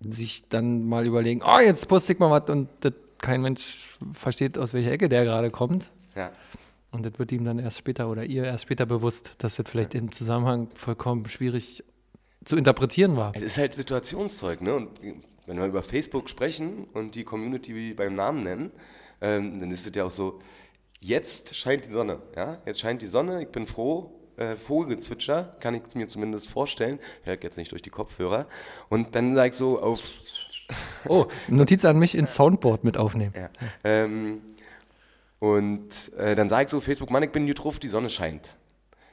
sich 0.00 0.48
dann 0.48 0.86
mal 0.86 1.06
überlegen, 1.06 1.42
oh, 1.44 1.58
jetzt 1.60 1.86
poste 1.86 2.14
ich 2.14 2.18
mal 2.18 2.30
was 2.30 2.48
und 2.50 2.68
das, 2.80 2.94
kein 3.18 3.42
Mensch 3.42 3.90
versteht, 4.14 4.56
aus 4.56 4.72
welcher 4.72 4.92
Ecke 4.92 5.08
der 5.08 5.24
gerade 5.24 5.50
kommt. 5.50 5.92
Ja. 6.16 6.32
Und 6.90 7.04
das 7.06 7.18
wird 7.18 7.30
ihm 7.32 7.44
dann 7.44 7.58
erst 7.58 7.78
später 7.78 8.08
oder 8.08 8.24
ihr 8.24 8.44
erst 8.44 8.64
später 8.64 8.86
bewusst, 8.86 9.34
dass 9.38 9.56
das 9.56 9.68
vielleicht 9.68 9.94
im 9.94 10.10
Zusammenhang 10.10 10.68
vollkommen 10.74 11.28
schwierig 11.28 11.84
zu 12.44 12.56
interpretieren 12.56 13.16
war. 13.16 13.32
Es 13.34 13.42
ist 13.42 13.58
halt 13.58 13.74
Situationszeug, 13.74 14.60
ne? 14.62 14.74
Und 14.74 14.90
wenn 15.46 15.58
wir 15.58 15.66
über 15.66 15.82
Facebook 15.82 16.30
sprechen 16.30 16.84
und 16.92 17.14
die 17.14 17.24
Community 17.24 17.92
beim 17.94 18.14
Namen 18.14 18.42
nennen, 18.44 18.70
ähm, 19.20 19.60
dann 19.60 19.70
ist 19.70 19.86
es 19.86 19.94
ja 19.94 20.04
auch 20.04 20.10
so, 20.10 20.40
jetzt 21.00 21.54
scheint 21.54 21.86
die 21.86 21.90
Sonne, 21.90 22.20
ja? 22.36 22.58
Jetzt 22.66 22.80
scheint 22.80 23.02
die 23.02 23.06
Sonne, 23.06 23.42
ich 23.42 23.48
bin 23.48 23.66
froh, 23.66 24.12
äh, 24.36 24.56
Vogelgezwitscher, 24.56 25.56
kann 25.60 25.74
ich 25.74 25.94
mir 25.94 26.06
zumindest 26.06 26.48
vorstellen, 26.48 26.98
hört 27.24 27.44
jetzt 27.44 27.58
nicht 27.58 27.72
durch 27.72 27.82
die 27.82 27.90
Kopfhörer. 27.90 28.46
Und 28.88 29.14
dann 29.14 29.34
sage 29.34 29.50
ich 29.50 29.56
so 29.56 29.80
auf, 29.80 30.00
Oh, 31.08 31.26
Notiz 31.48 31.84
an 31.84 31.98
mich 31.98 32.14
ins 32.14 32.34
Soundboard 32.34 32.84
mit 32.84 32.96
aufnehmen. 32.96 33.34
ja, 33.36 33.50
ähm, 33.84 34.40
und 35.40 36.12
äh, 36.16 36.34
dann 36.36 36.48
sage 36.48 36.64
ich 36.64 36.70
so, 36.70 36.80
Facebook, 36.80 37.10
Mann, 37.10 37.22
ich 37.22 37.30
bin 37.32 37.46
gut 37.46 37.62
drauf, 37.64 37.78
die 37.78 37.88
Sonne 37.88 38.10
scheint. 38.10 38.56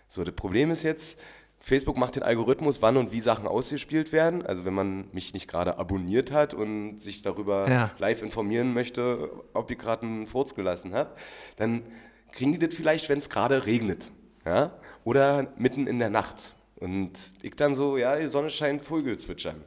So, 0.08 0.24
das 0.24 0.36
Problem 0.36 0.72
ist 0.72 0.84
jetzt, 0.84 1.20
Facebook 1.68 1.98
macht 1.98 2.16
den 2.16 2.24
Algorithmus, 2.24 2.82
wann 2.82 2.96
und 2.96 3.12
wie 3.12 3.20
Sachen 3.20 3.46
ausgespielt 3.46 4.14
werden. 4.14 4.46
Also 4.46 4.64
wenn 4.64 4.74
man 4.74 5.10
mich 5.12 5.34
nicht 5.34 5.50
gerade 5.50 5.78
abonniert 5.78 6.32
hat 6.32 6.54
und 6.54 7.00
sich 7.00 7.24
darüber 7.24 7.70
Ja. 7.70 7.92
live 8.00 8.22
informieren 8.22 8.74
möchte, 8.74 9.30
ob 9.54 9.70
ich 9.70 9.78
gerade 9.78 10.04
einen 10.04 10.28
Furz 10.28 10.56
gelassen 10.56 10.94
habe, 10.94 11.10
dann 11.58 11.84
kriegen 12.32 12.54
die 12.54 12.60
das 12.60 12.74
vielleicht, 12.74 13.10
wenn 13.10 13.18
es 13.18 13.30
gerade 13.30 13.66
regnet. 13.66 14.12
Ja? 14.46 14.80
Oder 15.04 15.52
mitten 15.58 15.88
in 15.88 16.00
der 16.00 16.10
Nacht. 16.10 16.56
Und 16.78 17.34
ich 17.42 17.56
dann 17.56 17.76
so, 17.76 17.98
ja, 17.98 18.16
die 18.18 18.28
Sonne 18.28 18.50
scheint, 18.50 18.86
Vögel 18.86 19.20
zwitschern. 19.20 19.62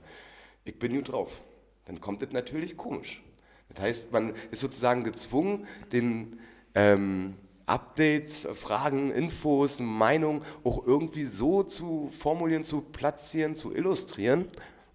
Ich 0.65 0.79
bin 0.79 0.95
gut 0.95 1.13
drauf. 1.13 1.43
Dann 1.85 2.01
kommt 2.01 2.23
das 2.23 2.33
natürlich 2.33 2.79
komisch. 2.79 3.23
Das 3.69 3.83
heißt, 3.83 4.13
man 4.13 4.33
ist 4.51 4.61
sozusagen 4.61 5.05
gezwungen, 5.05 5.67
den 5.93 6.41
ähm, 6.75 7.35
Updates, 7.67 8.47
Fragen, 8.55 9.11
Infos, 9.13 9.81
Meinungen 9.81 10.43
auch 10.65 10.87
irgendwie 10.87 11.25
so 11.25 11.63
zu 11.63 12.11
formulieren, 12.19 12.65
zu 12.65 12.81
platzieren, 12.81 13.55
zu 13.55 13.75
illustrieren. 13.75 14.47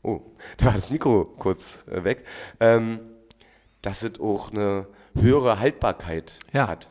Oh, 0.04 0.22
da 0.58 0.66
war 0.68 0.74
das 0.74 0.92
Mikro 0.92 1.26
kurz 1.26 1.86
äh, 1.90 2.04
weg. 2.04 2.26
Ähm, 2.60 3.00
dass 3.82 4.02
es 4.04 4.20
auch 4.20 4.52
eine 4.52 4.88
höhere 5.14 5.60
Haltbarkeit 5.60 6.34
Ja. 6.54 6.68
hat. 6.68 6.88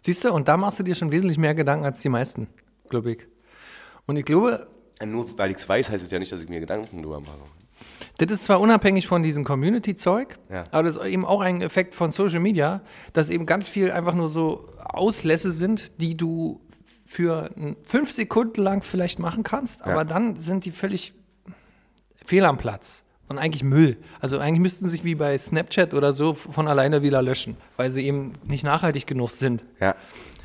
Siehst 0.00 0.24
du, 0.24 0.32
und 0.32 0.48
da 0.48 0.56
machst 0.56 0.80
du 0.80 0.82
dir 0.82 0.96
schon 0.96 1.12
wesentlich 1.12 1.38
mehr 1.38 1.54
Gedanken 1.54 1.84
als 1.84 2.02
die 2.02 2.08
meisten, 2.08 2.48
glaube 2.90 3.12
ich. 3.12 3.26
Und 4.06 4.16
ich 4.16 4.24
glaube, 4.24 4.66
Nur 5.04 5.38
weil 5.38 5.50
ich 5.52 5.58
es 5.58 5.68
weiß, 5.68 5.90
heißt 5.90 6.02
es 6.02 6.10
ja 6.10 6.18
nicht, 6.18 6.32
dass 6.32 6.42
ich 6.42 6.48
mir 6.48 6.58
Gedanken 6.58 7.00
drüber 7.02 7.20
mache. 7.20 7.38
Das 8.26 8.38
ist 8.38 8.44
zwar 8.44 8.60
unabhängig 8.60 9.06
von 9.06 9.22
diesem 9.22 9.44
Community-Zeug, 9.44 10.38
Ja. 10.50 10.64
aber 10.70 10.84
das 10.84 10.96
ist 10.96 11.04
eben 11.06 11.24
auch 11.24 11.40
ein 11.40 11.60
Effekt 11.62 11.94
von 11.94 12.10
Social 12.10 12.40
Media, 12.40 12.82
dass 13.12 13.30
eben 13.30 13.46
ganz 13.46 13.68
viel 13.68 13.90
einfach 13.90 14.14
nur 14.14 14.28
so 14.28 14.68
Auslässe 14.78 15.50
sind, 15.50 16.00
die 16.00 16.16
du 16.16 16.60
für 17.06 17.50
fünf 17.84 18.12
Sekunden 18.12 18.62
lang 18.62 18.82
vielleicht 18.82 19.18
machen 19.18 19.42
kannst, 19.42 19.84
aber 19.84 20.04
dann 20.04 20.38
sind 20.38 20.64
die 20.64 20.70
völlig 20.70 21.12
fehl 22.24 22.44
am 22.44 22.58
Platz 22.58 23.04
und 23.28 23.38
eigentlich 23.38 23.64
Müll. 23.64 23.96
Also 24.20 24.38
eigentlich 24.38 24.60
müssten 24.60 24.84
sie 24.86 24.90
sich 24.92 25.04
wie 25.04 25.14
bei 25.14 25.36
Snapchat 25.36 25.92
oder 25.92 26.12
so 26.12 26.32
von 26.32 26.68
alleine 26.68 27.02
wieder 27.02 27.20
löschen, 27.22 27.56
weil 27.76 27.90
sie 27.90 28.06
eben 28.06 28.32
nicht 28.46 28.64
nachhaltig 28.64 29.06
genug 29.06 29.30
sind. 29.30 29.64
Ja. 29.80 29.94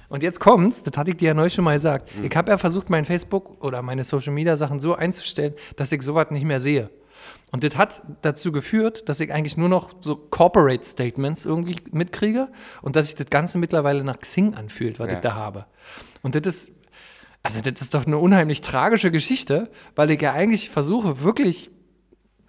Und 0.10 0.24
jetzt 0.24 0.40
kommt's, 0.40 0.84
das 0.84 0.98
hatte 0.98 1.12
ich 1.12 1.18
dir 1.18 1.28
ja 1.30 1.34
neu 1.34 1.50
schon 1.50 1.66
mal 1.66 1.74
gesagt. 1.74 2.10
Ich 2.24 2.34
habe 2.36 2.50
ja 2.52 2.58
versucht, 2.58 2.90
mein 2.90 3.04
Facebook 3.06 3.62
oder 3.64 3.82
meine 3.82 4.04
Social 4.06 4.34
Media 4.34 4.56
Sachen 4.56 4.80
so 4.80 4.96
einzustellen, 4.96 5.54
dass 5.76 5.92
ich 5.92 6.02
sowas 6.02 6.28
nicht 6.32 6.46
mehr 6.46 6.60
sehe. 6.62 6.90
Und 7.52 7.64
das 7.64 7.78
hat 7.78 8.02
dazu 8.24 8.52
geführt, 8.52 9.08
dass 9.08 9.20
ich 9.22 9.32
eigentlich 9.32 9.56
nur 9.58 9.70
noch 9.70 9.92
so 10.02 10.16
Corporate 10.16 10.86
Statements 10.86 11.46
irgendwie 11.46 11.78
mitkriege 11.92 12.50
und 12.82 12.96
dass 12.96 13.06
sich 13.08 13.16
das 13.16 13.28
Ganze 13.30 13.58
mittlerweile 13.58 14.04
nach 14.04 14.20
Xing 14.20 14.54
anfühlt, 14.54 15.00
was 15.00 15.08
Ja. 15.10 15.14
ich 15.16 15.20
da 15.22 15.36
habe. 15.36 15.66
Und 16.24 16.36
das 16.36 16.46
ist, 16.46 16.72
also 17.44 17.62
das 17.62 17.80
ist 17.82 17.94
doch 17.94 18.06
eine 18.06 18.18
unheimlich 18.18 18.60
tragische 18.62 19.12
Geschichte, 19.12 19.70
weil 19.96 20.12
ich 20.12 20.22
ja 20.22 20.34
eigentlich 20.34 20.70
versuche, 20.70 21.22
wirklich, 21.22 21.72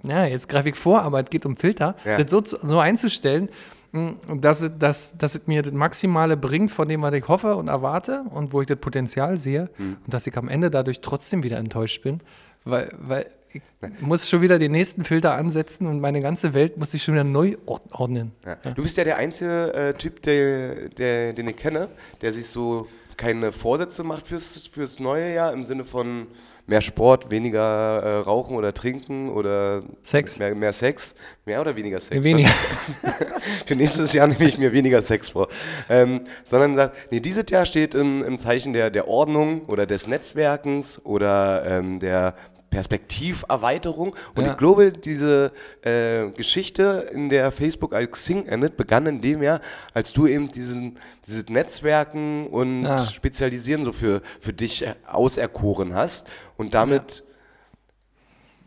ja, 0.03 0.25
jetzt 0.25 0.49
greife 0.49 0.71
ich 0.71 0.77
vor, 0.77 1.03
aber 1.03 1.23
es 1.23 1.31
geht 1.31 1.47
um 1.47 1.55
Filter, 1.55 1.95
Ja. 2.05 2.21
das 2.21 2.31
so, 2.31 2.43
so 2.45 2.81
einzustellen, 2.81 3.49
mh, 3.93 4.15
dass 4.41 4.63
es, 4.63 4.73
dass, 4.81 5.17
dass 5.17 5.37
es 5.37 5.47
mir 5.47 5.63
das 5.63 5.73
Maximale 5.73 6.37
bringt 6.37 6.73
von 6.73 6.89
dem, 6.89 7.03
was 7.03 7.15
ich 7.15 7.29
hoffe 7.29 7.55
und 7.55 7.69
erwarte 7.69 8.25
und 8.31 8.53
wo 8.53 8.61
ich 8.63 8.67
das 8.67 8.79
Potenzial 8.79 9.37
sehe 9.37 9.71
und 9.79 9.99
dass 10.13 10.27
ich 10.27 10.37
am 10.37 10.49
Ende 10.49 10.71
dadurch 10.71 11.01
trotzdem 11.03 11.45
wieder 11.45 11.59
enttäuscht 11.59 12.03
bin, 12.03 12.19
weil, 12.65 12.93
weil 12.99 13.27
ich 13.53 13.63
muss 14.01 14.29
schon 14.29 14.43
wieder 14.43 14.59
den 14.59 14.73
nächsten 14.73 15.05
Filter 15.05 15.35
ansetzen 15.35 15.87
und 15.87 16.01
meine 16.01 16.21
ganze 16.21 16.55
Welt 16.55 16.77
muss 16.77 16.91
sich 16.93 17.03
schon 17.03 17.15
wieder 17.15 17.25
neu 17.25 17.57
ord- 17.67 17.83
ordnen. 17.93 18.33
Ja. 18.45 18.57
Du 18.73 18.83
bist 18.83 18.97
ja 18.97 19.05
der 19.05 19.17
einzige 19.17 19.73
äh, 19.75 19.95
Typ, 19.95 20.23
der, 20.23 20.89
der, 20.91 21.33
den 21.33 21.49
ich 21.49 21.57
kenne, 21.57 21.89
der 22.21 22.33
sich 22.33 22.47
so 22.49 22.87
keine 23.17 23.51
Vorsätze 23.53 24.05
macht 24.05 24.29
fürs, 24.29 24.69
fürs 24.69 25.01
neue 25.01 25.35
Jahr 25.35 25.53
im 25.53 25.65
Sinne 25.65 25.85
von 25.85 26.27
mehr 26.69 26.83
Sport, 26.83 27.31
weniger 27.31 27.61
äh, 28.03 28.17
Rauchen 28.19 28.55
oder 28.55 28.75
Trinken 28.75 29.31
oder 29.31 29.83
Sex. 30.03 30.39
Mehr, 30.39 30.55
mehr 30.55 30.73
Sex. 30.73 31.15
Mehr 31.47 31.61
oder 31.63 31.75
weniger 31.75 31.99
Sex? 31.99 32.23
Weniger. 32.23 32.51
Für 33.67 33.75
nächstes 33.75 34.13
Jahr 34.13 34.27
nehme 34.27 34.45
ich 34.45 34.59
mir 34.59 34.73
weniger 34.73 35.01
Sex 35.01 35.31
vor. 35.31 35.49
Ähm, 35.89 36.27
sondern 36.45 36.77
sagt, 36.77 37.11
nee, 37.11 37.21
dieses 37.21 37.47
Jahr 37.51 37.65
steht 37.65 37.95
im, 37.95 38.23
im 38.23 38.39
Zeichen 38.39 38.73
der, 38.75 38.91
der 38.91 39.09
Ordnung 39.09 39.63
oder 39.67 39.87
des 39.87 40.07
Netzwerkens 40.07 41.01
oder 41.05 41.65
ähm, 41.67 41.99
der 42.01 42.35
Perspektiverweiterung. 42.71 44.15
Und 44.35 44.45
Ja. 44.45 44.53
ich 44.53 44.59
glaube, 44.59 44.93
diese 44.93 45.53
äh, 45.83 46.31
Geschichte, 46.31 47.09
in 47.13 47.29
der 47.29 47.51
Facebook 47.53 47.95
als 47.95 48.11
Xing 48.13 48.47
endet, 48.47 48.77
begann 48.77 49.07
in 49.07 49.21
dem 49.21 49.43
Jahr, 49.43 49.61
als 49.95 50.13
du 50.13 50.27
eben 50.27 50.51
diesen, 50.51 50.99
dieses 51.27 51.49
Netzwerken 51.49 52.47
und 52.47 52.87
Ah. 52.87 52.99
Spezialisieren 52.99 53.85
so 53.85 53.93
für, 53.93 54.23
für 54.41 54.53
dich 54.53 54.85
äh, 54.87 54.95
auserkoren 55.07 55.95
hast 55.95 56.29
und 56.57 56.75
damit 56.75 57.25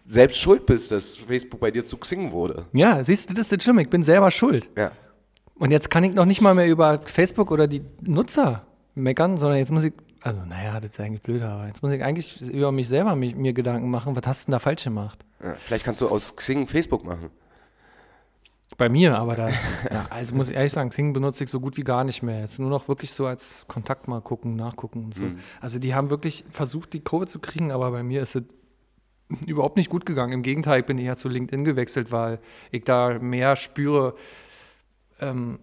selbst 0.08 0.38
schuld 0.40 0.66
bist, 0.66 0.92
dass 0.92 1.16
Facebook 1.16 1.60
bei 1.60 1.72
dir 1.72 1.86
zu 1.86 1.98
Xing 1.98 2.32
wurde. 2.32 2.66
Ja, 2.74 3.04
siehst 3.04 3.30
du, 3.30 3.34
das 3.34 3.46
ist 3.46 3.52
das 3.54 3.64
Schlimme. 3.64 3.82
Ich 3.84 3.90
bin 3.90 4.04
selber 4.04 4.30
schuld. 4.32 4.70
Ja. 4.78 4.92
Und 5.56 5.72
jetzt 5.72 5.90
kann 5.90 6.04
ich 6.04 6.14
noch 6.16 6.26
nicht 6.26 6.42
mal 6.42 6.56
mehr 6.56 6.68
über 6.68 7.00
Facebook 7.06 7.52
oder 7.52 7.68
die 7.68 7.82
Nutzer 8.02 8.66
meckern, 8.96 9.38
sondern 9.38 9.60
jetzt 9.60 9.72
muss 9.72 9.84
ich, 9.84 9.94
also 10.22 10.42
naja, 10.46 10.80
das 10.80 10.92
ist 10.92 11.00
eigentlich 11.00 11.22
blöd, 11.24 11.42
aber 11.42 11.68
jetzt 11.68 11.82
muss 11.84 11.92
ich 11.94 12.04
eigentlich 12.04 12.42
über 12.42 12.72
mich 12.72 12.88
selber 12.88 13.16
mi- 13.16 13.36
mir 13.36 13.54
Gedanken 13.54 13.90
machen, 13.90 14.16
was 14.16 14.26
hast 14.28 14.44
du 14.44 14.46
denn 14.48 14.54
da 14.54 14.60
falsch 14.60 14.84
gemacht? 14.84 15.24
Ja, 15.44 15.56
vielleicht 15.56 15.84
kannst 15.86 16.02
du 16.02 16.08
aus 16.08 16.36
Xing 16.36 16.68
Facebook 16.68 17.04
machen. 17.04 17.30
Bei 18.78 18.88
mir, 18.90 19.18
aber 19.18 19.36
da, 19.36 19.50
ja, 19.92 20.08
also 20.10 20.34
muss 20.36 20.50
ich 20.50 20.56
ehrlich 20.56 20.72
sagen, 20.72 20.90
Xing 20.90 21.14
benutze 21.14 21.44
ich 21.44 21.50
so 21.50 21.60
gut 21.60 21.76
wie 21.78 21.84
gar 21.84 22.04
nicht 22.04 22.24
mehr. 22.24 22.40
Jetzt 22.40 22.60
nur 22.60 22.70
noch 22.70 22.88
wirklich 22.88 23.12
so 23.12 23.26
als 23.26 23.66
Kontakt 23.68 24.08
mal 24.08 24.22
gucken, 24.22 24.56
nachgucken 24.56 25.06
und 25.06 25.16
so. 25.16 25.24
Also 25.60 25.78
die 25.80 25.94
haben 25.94 26.10
wirklich 26.10 26.46
versucht, 26.52 26.94
die 26.94 27.02
Kurve 27.02 27.26
zu 27.28 27.40
kriegen, 27.40 27.72
aber 27.72 27.92
bei 27.92 28.02
mir 28.04 28.22
ist 28.22 28.36
es 28.36 28.44
überhaupt 29.46 29.76
nicht 29.78 29.90
gut 29.90 30.06
gegangen. 30.06 30.32
Im 30.34 30.42
Gegenteil, 30.42 30.80
ich 30.82 30.86
bin 30.86 30.98
eher 30.98 31.18
zu 31.18 31.28
LinkedIn 31.30 31.64
gewechselt, 31.66 32.12
weil 32.12 32.40
ich 32.72 32.84
da 32.84 33.20
mehr 33.20 33.56
spüre, 33.56 34.16
ähm, 35.20 35.60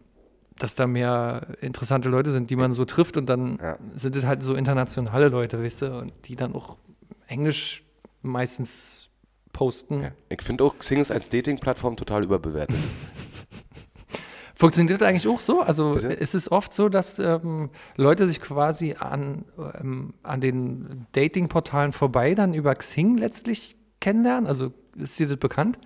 dass 0.59 0.75
da 0.75 0.87
mehr 0.87 1.47
interessante 1.61 2.09
Leute 2.09 2.31
sind, 2.31 2.51
die 2.51 2.57
man 2.57 2.73
so 2.73 2.85
trifft 2.85 3.17
und 3.17 3.27
dann 3.27 3.59
Ja. 3.63 3.79
sind 3.95 4.17
es 4.17 4.25
halt 4.25 4.43
so 4.43 4.55
internationale 4.55 5.29
Leute, 5.29 5.63
weißt 5.63 5.83
du, 5.83 5.99
und 5.99 6.13
die 6.27 6.37
dann 6.37 6.55
auch 6.55 6.77
Englisch 7.27 7.85
meistens 8.23 9.09
posten. 9.53 10.09
Ich 10.29 10.43
finde 10.43 10.65
auch, 10.65 10.79
Xing 10.79 11.01
ist 11.01 11.11
als 11.11 11.31
Dating-Plattform 11.31 11.97
total 11.97 12.25
überbewertet. 12.25 12.77
Funktioniert 14.55 15.01
das 15.01 15.09
eigentlich 15.09 15.29
auch 15.29 15.39
so? 15.39 15.61
Also 15.61 15.95
Bitte? 15.95 16.09
ist 16.09 16.35
es 16.35 16.51
oft 16.51 16.75
so, 16.75 16.89
dass 16.89 17.21
ähm, 17.21 17.71
Leute 17.97 18.27
sich 18.27 18.41
quasi 18.41 18.97
an, 18.99 19.45
ähm, 19.81 20.15
an 20.25 20.41
den 20.41 21.07
Dating-Portalen 21.13 21.93
vorbei 21.93 22.35
dann 22.35 22.55
über 22.55 22.75
Xing 22.75 23.17
letztlich 23.17 23.77
kennenlernen? 24.01 24.49
Also 24.49 24.73
ist 24.97 25.17
dir 25.19 25.29
das 25.29 25.37
bekannt? 25.37 25.79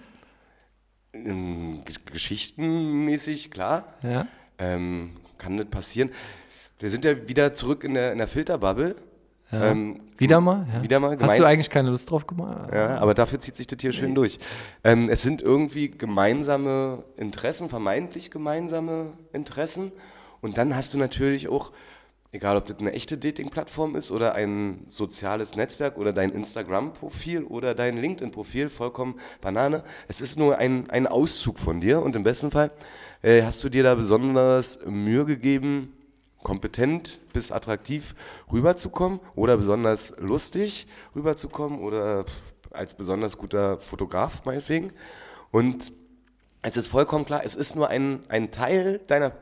Ähm, 1.13 1.83
Geschichtenmäßig, 2.07 3.51
klar, 3.51 3.85
Ja. 4.03 4.27
Ähm, 4.63 5.11
kann 5.39 5.57
das 5.57 5.67
passieren. 5.67 6.11
Wir 6.79 6.91
sind 6.91 7.05
ja 7.05 7.29
wieder 7.29 7.53
zurück 7.55 7.85
in 7.85 7.95
der, 7.95 8.13
in 8.13 8.19
der 8.19 8.29
Filterbubble. 8.29 8.97
ja. 9.51 9.71
Ähm, 9.71 10.01
wieder 10.19 10.41
mal? 10.41 10.67
Ja. 10.73 10.83
wieder 10.85 11.01
mal 11.01 11.11
Hast 11.13 11.19
gemein- 11.19 11.39
du 11.39 11.45
eigentlich 11.47 11.71
keine 11.71 11.91
Lust 11.91 12.09
drauf 12.11 12.27
gemacht? 12.27 12.71
Ja, 12.73 12.99
aber 12.99 13.13
dafür 13.15 13.41
zieht 13.41 13.57
sich 13.57 13.67
das 13.67 13.79
hier 13.81 13.93
schön 13.93 14.15
durch. 14.15 14.39
Ähm, 14.85 15.09
es 15.09 15.23
sind 15.23 15.43
irgendwie 15.43 15.91
gemeinsame 15.91 17.03
Interessen, 17.17 17.69
vermeintlich 17.69 18.31
gemeinsame 18.31 19.13
Interessen. 19.33 19.91
Und 20.41 20.59
dann 20.59 20.77
hast 20.77 20.95
du 20.95 20.99
natürlich 20.99 21.49
auch, 21.49 21.73
egal 22.31 22.57
ob 22.57 22.67
das 22.67 22.79
eine 22.79 22.93
echte 22.93 23.19
Dating-Plattform 23.19 23.97
ist 23.97 24.11
oder 24.13 24.35
ein 24.35 24.85
soziales 24.89 25.57
Netzwerk 25.57 25.99
oder 25.99 26.13
dein 26.13 26.31
Instagram-Profil 26.31 27.45
oder 27.45 27.75
dein 27.75 27.97
LinkedIn-Profil, 27.97 28.69
vollkommen 28.69 29.17
Banane. 29.41 29.83
Es 30.09 30.21
ist 30.21 30.39
nur 30.39 30.59
ein, 30.59 30.89
ein 30.91 31.07
Auszug 31.09 31.59
von 31.59 31.81
dir 31.81 32.01
und 32.01 32.15
im 32.17 32.23
besten 32.23 32.51
Fall 32.53 32.71
äh, 33.23 33.43
hast 33.43 33.63
du 33.65 33.69
dir 33.69 33.83
da 33.83 33.95
besonders 33.95 34.81
Mühe 34.85 35.25
gegeben, 35.25 35.93
kompetent 36.43 37.21
bis 37.33 37.53
attraktiv 37.53 38.15
rüberzukommen 38.53 39.21
oder 39.35 39.57
besonders 39.57 40.13
lustig 40.19 40.87
rüberzukommen 41.15 41.81
oder 41.81 42.25
als 42.73 42.95
besonders 42.95 43.39
guter 43.39 43.79
Fotograf 43.79 44.45
meinetwegen. 44.45 44.93
Und 45.51 45.93
es 46.63 46.77
ist 46.77 46.89
vollkommen 46.89 47.25
klar, 47.25 47.43
es 47.45 47.55
ist 47.55 47.77
nur 47.77 47.89
ein, 47.89 48.25
ein 48.29 48.51
Teil 48.51 49.01
deiner 49.07 49.33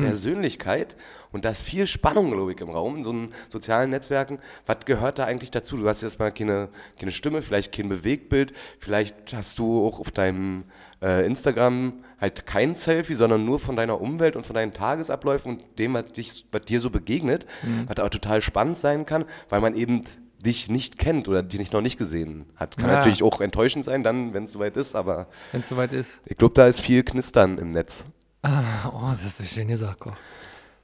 Persönlichkeit 0.00 0.96
und 1.32 1.44
da 1.44 1.50
ist 1.50 1.62
viel 1.62 1.86
Spannung, 1.86 2.30
glaube 2.30 2.52
ich, 2.52 2.60
im 2.60 2.70
Raum, 2.70 2.96
in 2.96 3.02
so 3.04 3.10
einen 3.10 3.32
sozialen 3.48 3.90
Netzwerken. 3.90 4.38
Was 4.66 4.78
gehört 4.84 5.18
da 5.18 5.24
eigentlich 5.24 5.50
dazu? 5.50 5.76
Du 5.76 5.88
hast 5.88 6.00
jetzt 6.02 6.18
mal 6.18 6.30
keine, 6.32 6.68
keine 6.98 7.12
Stimme, 7.12 7.42
vielleicht 7.42 7.72
kein 7.72 7.88
Bewegtbild, 7.88 8.52
vielleicht 8.78 9.32
hast 9.32 9.58
du 9.58 9.86
auch 9.86 10.00
auf 10.00 10.10
deinem 10.10 10.64
äh, 11.02 11.26
Instagram 11.26 11.94
halt 12.20 12.46
kein 12.46 12.74
Selfie, 12.74 13.14
sondern 13.14 13.44
nur 13.44 13.58
von 13.58 13.76
deiner 13.76 14.00
Umwelt 14.00 14.36
und 14.36 14.44
von 14.46 14.54
deinen 14.54 14.72
Tagesabläufen 14.72 15.52
und 15.52 15.78
dem, 15.78 15.94
was, 15.94 16.06
dich, 16.12 16.46
was 16.52 16.62
dir 16.62 16.80
so 16.80 16.90
begegnet, 16.90 17.46
was 17.86 17.98
aber 17.98 18.10
total 18.10 18.40
spannend 18.42 18.76
sein 18.78 19.04
kann, 19.06 19.24
weil 19.48 19.60
man 19.60 19.74
eben 19.76 20.04
dich 20.44 20.68
nicht 20.70 20.98
kennt 20.98 21.26
oder 21.26 21.42
dich 21.42 21.72
noch 21.72 21.80
nicht 21.80 21.96
gesehen 21.98 22.44
hat. 22.56 22.76
Kann 22.76 22.90
Ja. 22.90 22.96
natürlich 22.96 23.22
auch 23.22 23.40
enttäuschend 23.40 23.84
sein, 23.84 24.02
dann, 24.02 24.34
wenn 24.34 24.44
es 24.44 24.52
soweit 24.52 24.76
ist, 24.76 24.94
aber 24.94 25.26
Wenn 25.52 25.62
es 25.62 25.68
soweit 25.70 25.92
ist. 25.94 26.20
ich 26.26 26.36
glaube, 26.36 26.52
da 26.54 26.66
ist 26.66 26.80
viel 26.82 27.02
Knistern 27.02 27.56
im 27.58 27.70
Netz. 27.70 28.04
Ah, 28.44 28.90
oh, 28.92 29.10
das 29.12 29.24
ist 29.24 29.40
eine 29.40 29.48
schöne 29.48 29.76
Sache. 29.78 30.12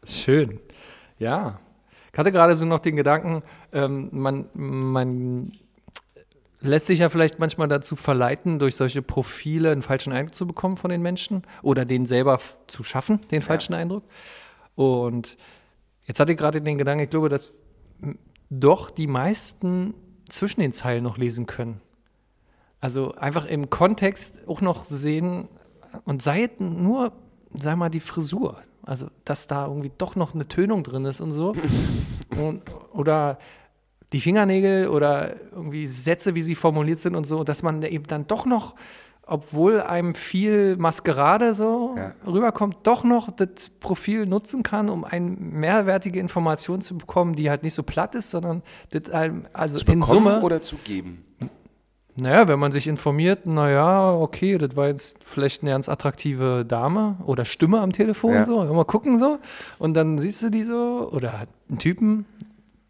Schön. 0.05 0.61
Ja. 1.19 1.61
Ich 2.11 2.19
hatte 2.19 2.33
gerade 2.33 2.55
so 2.57 2.65
noch 2.65 2.79
den 2.79 2.97
Gedanken, 2.97 3.43
ähm, 3.71 4.09
man, 4.13 4.49
man 4.55 5.53
lässt 6.61 6.87
sich 6.87 7.01
ja 7.01 7.11
vielleicht 7.11 7.39
manchmal 7.39 7.69
dazu 7.69 7.97
verleiten, 7.97 8.59
durch 8.59 8.77
solche 8.77 9.03
Profile 9.03 9.73
einen 9.73 9.83
falschen 9.83 10.11
Eindruck 10.11 10.35
zu 10.35 10.47
bekommen 10.47 10.79
von 10.79 10.91
den 10.91 11.03
Menschen 11.03 11.43
oder 11.61 11.85
den 11.85 12.07
selber 12.07 12.41
zu 12.67 12.83
schaffen, 12.83 13.21
den 13.31 13.43
falschen 13.43 13.75
Eindruck. 13.75 14.05
Und 14.75 15.37
jetzt 16.05 16.19
hatte 16.19 16.33
ich 16.33 16.39
gerade 16.39 16.63
den 16.63 16.79
Gedanken, 16.79 17.05
ich 17.05 17.11
glaube, 17.11 17.29
dass 17.29 17.53
doch 18.49 18.89
die 18.89 19.07
meisten 19.07 19.93
zwischen 20.31 20.63
den 20.63 20.73
Zeilen 20.73 21.05
noch 21.05 21.19
lesen 21.19 21.45
können. 21.45 21.83
Also 22.81 23.15
einfach 23.17 23.45
im 23.45 23.69
Kontext 23.69 24.49
auch 24.49 24.63
noch 24.63 24.87
sehen 24.87 25.49
und 26.05 26.23
sei 26.23 26.49
nur, 26.59 27.13
sag 27.55 27.77
mal, 27.77 27.89
die 27.91 28.01
Frisur. 28.01 28.59
Also, 28.83 29.09
dass 29.25 29.47
da 29.47 29.67
irgendwie 29.67 29.93
doch 29.99 30.17
noch 30.17 30.35
eine 30.35 30.49
Tönung 30.49 30.83
drin 30.83 31.05
ist 31.05 31.21
und 31.21 31.33
so. 31.33 31.55
und, 32.37 32.63
oder 32.93 33.39
die 34.13 34.21
Fingernägel 34.21 34.89
oder 34.89 35.37
irgendwie 35.53 35.87
Sätze, 35.87 36.35
wie 36.35 36.43
sie 36.43 36.55
formuliert 36.55 37.01
sind 37.01 37.15
und 37.15 37.27
so, 37.27 37.45
dass 37.45 37.63
man 37.63 37.83
eben 37.83 38.07
dann 38.07 38.27
doch 38.27 38.47
noch 38.47 38.75
obwohl 39.31 39.81
einem 39.81 40.15
viel 40.15 40.77
Maskerade 40.77 41.55
so 41.55 41.95
Ja. 41.97 42.13
rüberkommt, 42.27 42.79
doch 42.83 43.05
noch 43.05 43.31
das 43.31 43.71
Profil 43.79 44.27
nutzen 44.27 44.65
kann, 44.65 44.89
um 44.89 45.05
eine 45.05 45.31
mehrwertige 45.31 46.19
Information 46.19 46.81
zu 46.81 46.99
bekommen, 46.99 47.37
die 47.37 47.49
halt 47.49 47.63
nicht 47.63 47.75
so 47.75 47.85
platt 47.85 48.17
ist, 48.17 48.31
sondern 48.31 48.63
das 48.91 49.09
einem, 49.11 49.47
also 49.53 49.79
Zu 49.79 49.85
in 49.93 50.03
Summe, 50.03 50.41
oder 50.41 50.63
zu 50.63 50.77
geben? 50.83 51.25
Naja, 52.21 52.49
wenn 52.49 52.59
man 52.59 52.73
sich 52.73 52.87
informiert, 52.87 53.47
naja, 53.47 54.13
okay, 54.13 54.59
das 54.59 54.77
war 54.77 54.89
jetzt 54.89 55.19
vielleicht 55.25 55.63
eine 55.63 55.73
ganz 55.73 55.89
attraktive 55.89 56.65
Dame 56.67 57.17
oder 57.25 57.45
Stimme 57.45 57.81
am 57.81 57.93
Telefon 57.93 58.35
Ja. 58.35 58.45
so, 58.45 58.65
mal 58.65 58.85
gucken 58.85 59.19
so 59.19 59.39
und 59.79 59.95
dann 59.95 60.19
siehst 60.19 60.43
du 60.43 60.51
die 60.51 60.63
so 60.63 61.11
oder 61.13 61.47
einen 61.69 61.79
Typen 61.79 62.27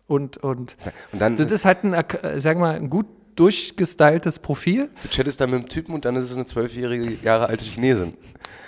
und, 0.06 0.38
und 0.38 0.76
Und 1.12 1.20
dann, 1.20 1.36
das 1.36 1.50
ist 1.52 1.64
halt 1.64 1.84
ein, 1.84 1.92
äh, 1.94 2.40
sag 2.40 2.58
mal, 2.58 2.74
ein 2.74 2.90
gut 2.90 3.06
durchgestyltes 3.40 4.38
Profil. 4.38 4.90
du 5.02 5.08
chattest 5.08 5.40
dann 5.40 5.50
mit 5.50 5.62
dem 5.62 5.68
Typen 5.68 5.94
und 5.94 6.04
dann 6.04 6.14
ist 6.16 6.30
es 6.30 6.36
eine 6.36 6.46
zwölfjährige 6.46 7.12
Jahre 7.24 7.46
alte 7.48 7.64
Chinesin. 7.64 8.14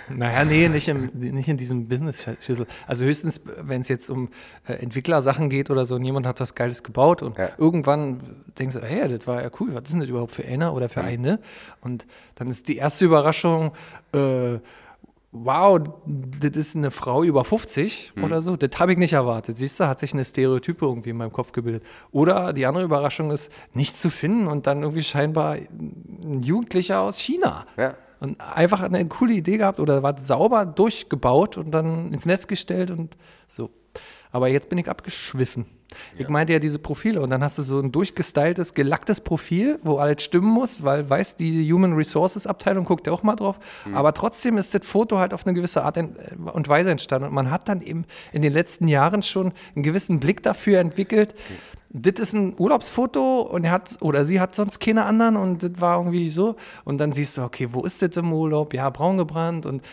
Naja, 0.09 0.43
nee, 0.43 0.67
nicht, 0.67 0.89
im, 0.89 1.11
nicht 1.13 1.47
in 1.47 1.55
diesem 1.55 1.87
Business-Schüssel. 1.87 2.65
Also 2.87 3.05
höchstens, 3.05 3.39
wenn 3.61 3.79
es 3.81 3.87
jetzt 3.87 4.09
um 4.09 4.29
äh, 4.67 4.73
Entwicklersachen 4.73 5.47
geht 5.49 5.69
oder 5.69 5.85
so 5.85 5.95
und 5.95 6.03
jemand 6.03 6.27
hat 6.27 6.41
was 6.41 6.55
Geiles 6.55 6.83
gebaut 6.83 7.21
und 7.21 7.37
Ja. 7.37 7.49
irgendwann 7.57 8.19
denkst 8.59 8.75
du, 8.75 8.81
hey, 8.81 9.07
das 9.17 9.25
war 9.27 9.41
ja 9.41 9.49
cool, 9.61 9.69
was 9.73 9.83
ist 9.83 9.93
denn 9.93 10.01
das 10.01 10.09
überhaupt 10.09 10.33
für 10.33 10.43
einer 10.43 10.73
oder 10.73 10.89
für 10.89 11.01
eine? 11.01 11.39
Und 11.79 12.05
dann 12.35 12.47
ist 12.49 12.67
die 12.67 12.75
erste 12.77 13.05
Überraschung, 13.05 13.71
äh, 14.13 14.57
wow, 15.33 15.79
das 16.05 16.51
ist 16.51 16.75
eine 16.75 16.91
Frau 16.91 17.23
über 17.23 17.43
50 17.43 18.13
oder 18.23 18.41
so. 18.41 18.55
Das 18.55 18.79
habe 18.79 18.93
ich 18.93 18.99
nicht 18.99 19.13
erwartet. 19.13 19.57
Siehst 19.57 19.79
du, 19.79 19.87
hat 19.87 19.99
sich 19.99 20.13
eine 20.13 20.23
Stereotype 20.23 20.85
irgendwie 20.85 21.09
in 21.09 21.17
meinem 21.17 21.33
Kopf 21.33 21.51
gebildet. 21.51 21.83
Oder 22.11 22.53
die 22.53 22.67
andere 22.67 22.83
Überraschung 22.83 23.31
ist, 23.31 23.51
nichts 23.73 23.99
zu 23.99 24.11
finden 24.11 24.47
und 24.47 24.67
dann 24.67 24.83
irgendwie 24.83 25.03
scheinbar 25.03 25.53
ein 25.55 26.39
Jugendlicher 26.41 27.01
aus 27.01 27.17
China. 27.17 27.65
Ja. 27.77 27.95
Und 28.19 28.39
einfach 28.39 28.81
eine 28.81 29.05
coole 29.07 29.33
Idee 29.33 29.57
gehabt 29.57 29.79
oder 29.79 30.03
war 30.03 30.17
sauber 30.19 30.65
durchgebaut 30.65 31.57
und 31.57 31.71
dann 31.71 32.13
ins 32.13 32.25
Netz 32.25 32.47
gestellt 32.47 32.91
und 32.91 33.17
so. 33.47 33.71
Aber 34.33 34.47
jetzt 34.49 34.67
bin 34.67 34.79
ich 34.79 34.89
abgeschwiffen. 34.89 35.65
Ich 36.17 36.27
meinte 36.27 36.53
ja 36.53 36.59
diese 36.59 36.79
Profile 36.79 37.21
und 37.21 37.29
dann 37.29 37.43
hast 37.43 37.59
du 37.59 37.61
so 37.61 37.79
ein 37.79 37.91
durchgestyltes, 37.91 38.73
gelacktes 38.73 39.21
Profil, 39.21 39.77
wo 39.83 39.97
alles 39.97 40.23
stimmen 40.23 40.47
muss, 40.47 40.83
weil, 40.83 41.07
weißt 41.07 41.39
die 41.39 41.71
Human 41.71 41.93
Resources 41.93 42.47
Abteilung 42.47 42.83
guckt 42.83 43.05
ja 43.05 43.13
auch 43.13 43.21
mal 43.21 43.35
drauf. 43.35 43.59
Aber 43.93 44.11
trotzdem 44.15 44.57
ist 44.57 44.73
das 44.73 44.81
Foto 44.85 45.19
halt 45.19 45.35
auf 45.35 45.45
eine 45.45 45.53
gewisse 45.53 45.83
Art 45.83 45.97
en- 45.97 46.15
und 46.51 46.67
Weise 46.67 46.89
entstanden. 46.89 47.27
Und 47.27 47.35
man 47.35 47.51
hat 47.51 47.69
dann 47.69 47.81
eben 47.81 48.05
in 48.31 48.41
den 48.41 48.53
letzten 48.53 48.87
Jahren 48.87 49.21
schon 49.21 49.53
einen 49.75 49.83
gewissen 49.83 50.19
Blick 50.19 50.41
dafür 50.41 50.79
entwickelt. 50.79 51.35
Das 51.95 52.19
ist 52.19 52.33
ein 52.33 52.55
Urlaubsfoto 52.57 53.41
und 53.41 53.65
er 53.65 53.71
hat 53.71 53.97
oder 54.01 54.25
sie 54.25 54.41
hat 54.41 54.55
sonst 54.55 54.79
keine 54.79 55.05
anderen 55.05 55.37
und 55.37 55.61
das 55.61 55.73
war 55.77 55.99
irgendwie 55.99 56.29
so. 56.29 56.55
Und 56.85 56.97
dann 56.97 57.11
siehst 57.11 57.37
du, 57.37 57.43
okay, 57.43 57.67
wo 57.71 57.83
ist 57.83 58.01
das 58.01 58.17
im 58.17 58.33
Urlaub? 58.33 58.73
Ja, 58.73 58.89
braun 58.89 59.17
gebrannt 59.17 59.67
und 59.67 59.83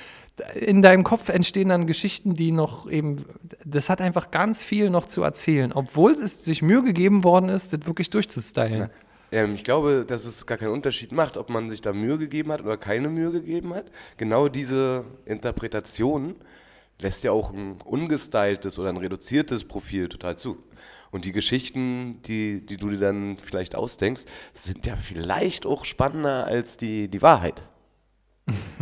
in 0.55 0.83
deinem 0.83 1.05
Kopf 1.05 1.29
entstehen 1.29 1.69
dann 1.69 1.87
Geschichten, 1.87 2.35
die 2.35 2.53
noch 2.53 2.91
eben, 2.91 3.25
das 3.65 3.89
hat 3.89 4.01
einfach 4.01 4.31
ganz 4.31 4.63
viel 4.63 4.91
noch 4.91 5.07
zu 5.07 5.23
erzählen, 5.23 5.73
obwohl 5.73 6.13
es 6.13 6.45
sich 6.45 6.63
Mühe 6.63 6.83
gegeben 6.83 7.25
worden 7.25 7.49
ist, 7.49 7.73
das 7.73 7.87
wirklich 7.87 8.11
durchzustylen. 8.11 8.91
Ähm, 9.33 9.55
ich 9.55 9.65
glaube, 9.65 10.05
dass 10.07 10.25
es 10.25 10.47
gar 10.47 10.59
keinen 10.59 10.73
Unterschied 10.73 11.13
macht, 11.13 11.37
ob 11.37 11.51
man 11.51 11.71
sich 11.71 11.81
da 11.81 11.93
Mühe 11.93 12.19
gegeben 12.19 12.53
hat 12.53 12.63
oder 12.63 12.77
keine 12.77 13.09
Mühe 13.09 13.31
gegeben 13.31 13.75
hat. 13.75 13.87
Genau 14.17 14.49
diese 14.49 15.05
Interpretation 15.25 16.35
lässt 16.99 17.25
ja 17.25 17.33
auch 17.33 17.53
ein 17.53 17.77
ungestyltes 17.85 18.79
oder 18.79 18.91
ein 18.91 18.97
reduziertes 18.97 19.65
Profil 19.65 20.09
total 20.09 20.37
zu. 20.37 20.59
Und 21.11 21.25
die 21.25 21.33
Geschichten, 21.33 22.23
die, 22.23 22.65
die 22.65 22.77
du 22.77 22.91
dir 22.91 23.01
dann 23.01 23.37
vielleicht 23.43 23.75
ausdenkst, 23.75 24.27
sind 24.53 24.87
ja 24.87 24.97
vielleicht 24.97 25.67
auch 25.67 25.85
spannender 25.85 26.47
als 26.47 26.77
die, 26.77 27.09
die 27.09 27.23
Wahrheit. 27.23 27.63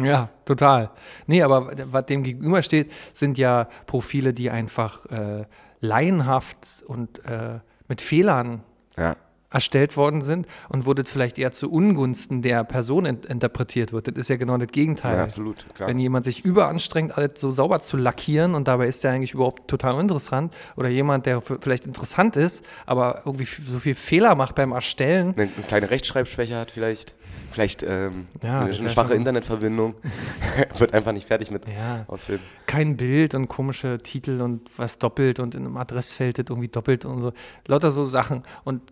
Ja, 0.04 0.28
total. 0.44 0.90
Nee, 1.26 1.42
aber 1.42 1.72
was 1.92 2.06
dem 2.06 2.22
gegenübersteht, 2.22 2.92
sind 3.12 3.38
ja 3.38 3.68
Profile, 3.86 4.32
die 4.32 4.50
einfach 4.50 5.06
äh, 5.06 5.44
laienhaft 5.80 6.84
und 6.86 7.24
äh, 7.24 7.60
mit 7.88 8.00
Fehlern 8.00 8.62
Ja. 8.96 9.16
Erstellt 9.50 9.96
worden 9.96 10.20
sind 10.20 10.46
und 10.68 10.84
wo 10.86 10.92
das 10.94 11.10
vielleicht 11.10 11.38
eher 11.38 11.52
zu 11.52 11.70
Ungunsten 11.70 12.42
der 12.42 12.64
Person 12.64 13.06
int 13.06 13.24
interpretiert 13.26 13.92
wird. 13.92 14.08
Das 14.08 14.16
ist 14.16 14.28
ja 14.28 14.36
genau 14.36 14.56
das 14.58 14.68
Gegenteil. 14.68 15.16
Ja, 15.16 15.24
absolut, 15.24 15.64
klar. 15.74 15.88
Wenn 15.88 15.98
jemand 15.98 16.24
sich 16.24 16.44
überanstrengt, 16.44 17.16
alles 17.16 17.40
so 17.40 17.50
sauber 17.50 17.80
zu 17.80 17.96
lackieren 17.96 18.54
und 18.54 18.68
dabei 18.68 18.86
ist 18.88 19.04
der 19.04 19.12
eigentlich 19.12 19.32
überhaupt 19.32 19.68
total 19.68 19.94
uninteressant 19.94 20.54
oder 20.76 20.88
jemand, 20.88 21.26
der 21.26 21.40
vielleicht 21.40 21.86
interessant 21.86 22.36
ist, 22.36 22.64
aber 22.84 23.22
irgendwie 23.24 23.44
so 23.46 23.78
viel 23.78 23.94
Fehler 23.94 24.34
macht 24.34 24.54
beim 24.54 24.72
Erstellen. 24.72 25.34
Eine, 25.36 25.50
eine 25.56 25.66
kleine 25.66 25.90
Rechtschreibschwäche 25.90 26.56
hat 26.56 26.70
vielleicht, 26.70 27.14
vielleicht 27.50 27.82
ähm, 27.82 28.26
Ja, 28.42 28.60
eine, 28.60 28.74
eine 28.74 28.90
schwache 28.90 29.14
Internetverbindung, 29.14 29.94
wird 30.78 30.92
einfach 30.92 31.12
nicht 31.12 31.26
fertig 31.26 31.50
mit 31.50 31.66
Ja. 31.68 32.04
Ausfüllen. 32.06 32.40
Kein 32.66 32.98
Bild 32.98 33.34
und 33.34 33.48
komische 33.48 33.98
Titel 33.98 34.42
und 34.42 34.68
was 34.76 34.98
doppelt 34.98 35.40
und 35.40 35.54
in 35.54 35.64
einem 35.64 35.76
Adressfeld 35.78 36.38
das 36.38 36.46
irgendwie 36.50 36.68
doppelt 36.68 37.06
und 37.06 37.22
so. 37.22 37.32
Lauter 37.66 37.90
so 37.90 38.04
Sachen. 38.04 38.42
Und 38.64 38.82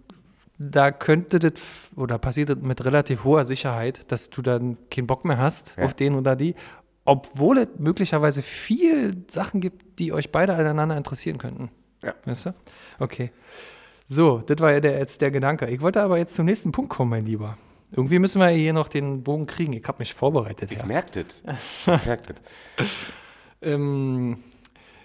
da 0.59 0.90
könnte 0.90 1.38
das 1.38 1.53
oder 1.97 2.19
passiert 2.19 2.51
das 2.51 2.59
mit 2.59 2.85
relativ 2.85 3.25
hoher 3.25 3.45
Sicherheit, 3.45 4.11
dass 4.11 4.31
du 4.31 4.42
dann 4.42 4.77
keinen 4.90 5.07
Bock 5.07 5.25
mehr 5.25 5.38
hast 5.38 5.77
Ja. 5.77 5.85
auf 5.85 5.95
den 5.95 6.14
oder 6.14 6.35
die, 6.37 6.55
obwohl 7.05 7.59
es 7.59 7.69
möglicherweise 7.79 8.42
viel 8.42 9.14
Sachen 9.29 9.61
gibt, 9.61 9.99
die 9.99 10.12
euch 10.12 10.33
beide 10.33 10.55
aneinander 10.55 10.97
interessieren 10.97 11.38
könnten. 11.38 11.71
Ja. 12.03 12.14
Weißt 12.25 12.47
du? 12.47 12.55
Okay. 12.99 13.31
So, 14.09 14.38
das 14.38 14.59
war 14.61 14.73
ja 14.73 14.81
der, 14.81 14.99
jetzt 14.99 15.21
der 15.21 15.31
Gedanke. 15.31 15.66
Ich 15.69 15.81
wollte 15.81 16.01
aber 16.03 16.19
jetzt 16.19 16.35
zum 16.35 16.47
nächsten 16.47 16.73
Punkt 16.73 16.90
kommen, 16.90 17.11
mein 17.11 17.27
Lieber. 17.27 17.57
Irgendwie 17.92 18.19
müssen 18.19 18.40
wir 18.40 18.49
hier 18.49 18.73
noch 18.73 18.88
den 18.88 19.23
Bogen 19.23 19.47
kriegen. 19.47 19.73
Ich 19.73 19.85
habe 19.87 19.99
mich 19.99 20.14
vorbereitet. 20.14 20.71
Ich 20.73 20.79
Ja. 20.79 20.87
merke 20.87 21.25
das. 21.25 21.42
Ich 21.87 22.07
merk 22.07 22.27
das. 22.27 22.37
Ähm, 23.62 24.38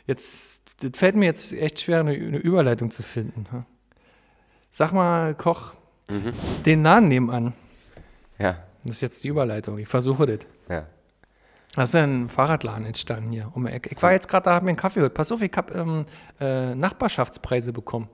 jetzt, 0.07 0.63
das 0.81 0.91
fällt 0.97 1.15
mir 1.15 1.25
jetzt 1.25 1.53
echt 1.53 1.79
schwer, 1.79 1.99
eine, 2.01 2.11
eine 2.11 2.37
Überleitung 2.37 2.91
zu 2.91 3.03
finden. 3.03 3.45
Sag 4.71 4.93
mal, 4.93 5.35
Koch, 5.35 5.73
Mhm. 6.09 6.33
den 6.65 6.81
Nahen 6.81 7.07
nebenan. 7.07 7.53
Ja, 8.39 8.57
Das 8.83 8.95
ist 8.95 9.01
jetzt 9.01 9.23
die 9.23 9.27
Überleitung. 9.27 9.77
Ich 9.77 9.87
versuche 9.87 10.25
das. 10.25 10.39
ja. 10.69 10.85
Das 11.75 11.89
ist 11.89 11.95
ein 11.95 12.27
Fahrradladen 12.27 12.85
entstanden 12.85 13.31
hier 13.31 13.49
um 13.53 13.65
die 13.65 13.71
Ecke. 13.71 13.89
Ich 13.93 14.03
war 14.03 14.11
jetzt 14.11 14.27
gerade 14.27 14.43
da, 14.43 14.55
habe 14.55 14.65
mir 14.65 14.71
einen 14.71 14.77
Kaffee 14.77 14.95
geholt. 14.99 15.13
Pass 15.13 15.31
auf, 15.31 15.41
ich 15.41 15.51
habe 15.55 15.73
ähm, 15.73 16.05
äh, 16.41 16.75
Nachbarschaftspreise 16.75 17.71
bekommen. 17.71 18.09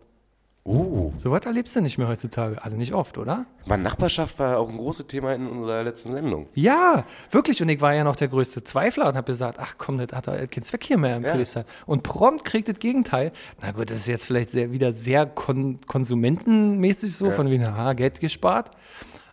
Uh, 0.68 1.12
So 1.18 1.32
was 1.32 1.46
erlebst 1.46 1.76
du 1.78 1.82
nicht 1.82 1.98
mehr 1.98 2.08
heutzutage. 2.10 2.62
Also 2.62 2.76
nicht 2.76 2.94
oft, 2.94 3.18
oder? 3.18 3.46
meine 3.66 3.84
Nachbarschaft 3.84 4.38
war 4.40 4.60
auch 4.60 4.70
ein 4.70 4.78
großes 4.78 5.08
Thema 5.08 5.34
in 5.34 5.48
unserer 5.48 5.82
letzten 5.84 6.12
Sendung. 6.12 6.48
Ja, 6.54 7.06
wirklich. 7.32 7.62
Und 7.62 7.70
ich 7.70 7.80
war 7.80 7.94
ja 7.94 8.04
noch 8.04 8.16
der 8.18 8.28
größte 8.28 8.64
Zweifler 8.66 9.08
und 9.08 9.16
habe 9.16 9.26
gesagt, 9.32 9.60
ach 9.62 9.76
komm, 9.78 9.98
das 9.98 10.10
hat 10.16 10.26
keinen 10.26 10.64
Zweck 10.64 10.84
hier 10.84 10.98
mehr 10.98 11.16
im 11.18 11.24
Ja. 11.24 11.30
Friedrichshain. 11.32 11.64
Und 11.86 12.04
prompt 12.04 12.44
kriegt 12.44 12.68
das 12.68 12.80
Gegenteil. 12.80 13.32
Na 13.62 13.72
gut, 13.72 13.90
das 13.90 13.98
ist 14.00 14.08
jetzt 14.08 14.26
vielleicht 14.26 14.50
sehr, 14.52 14.72
wieder 14.72 14.92
sehr 14.92 15.26
kon 15.26 15.80
konsumentenmäßig 15.88 17.16
so, 17.16 17.28
Ja. 17.28 17.32
von 17.32 17.50
wegen, 17.50 17.64
aha, 17.66 17.94
Geld 17.94 18.20
gespart. 18.20 18.72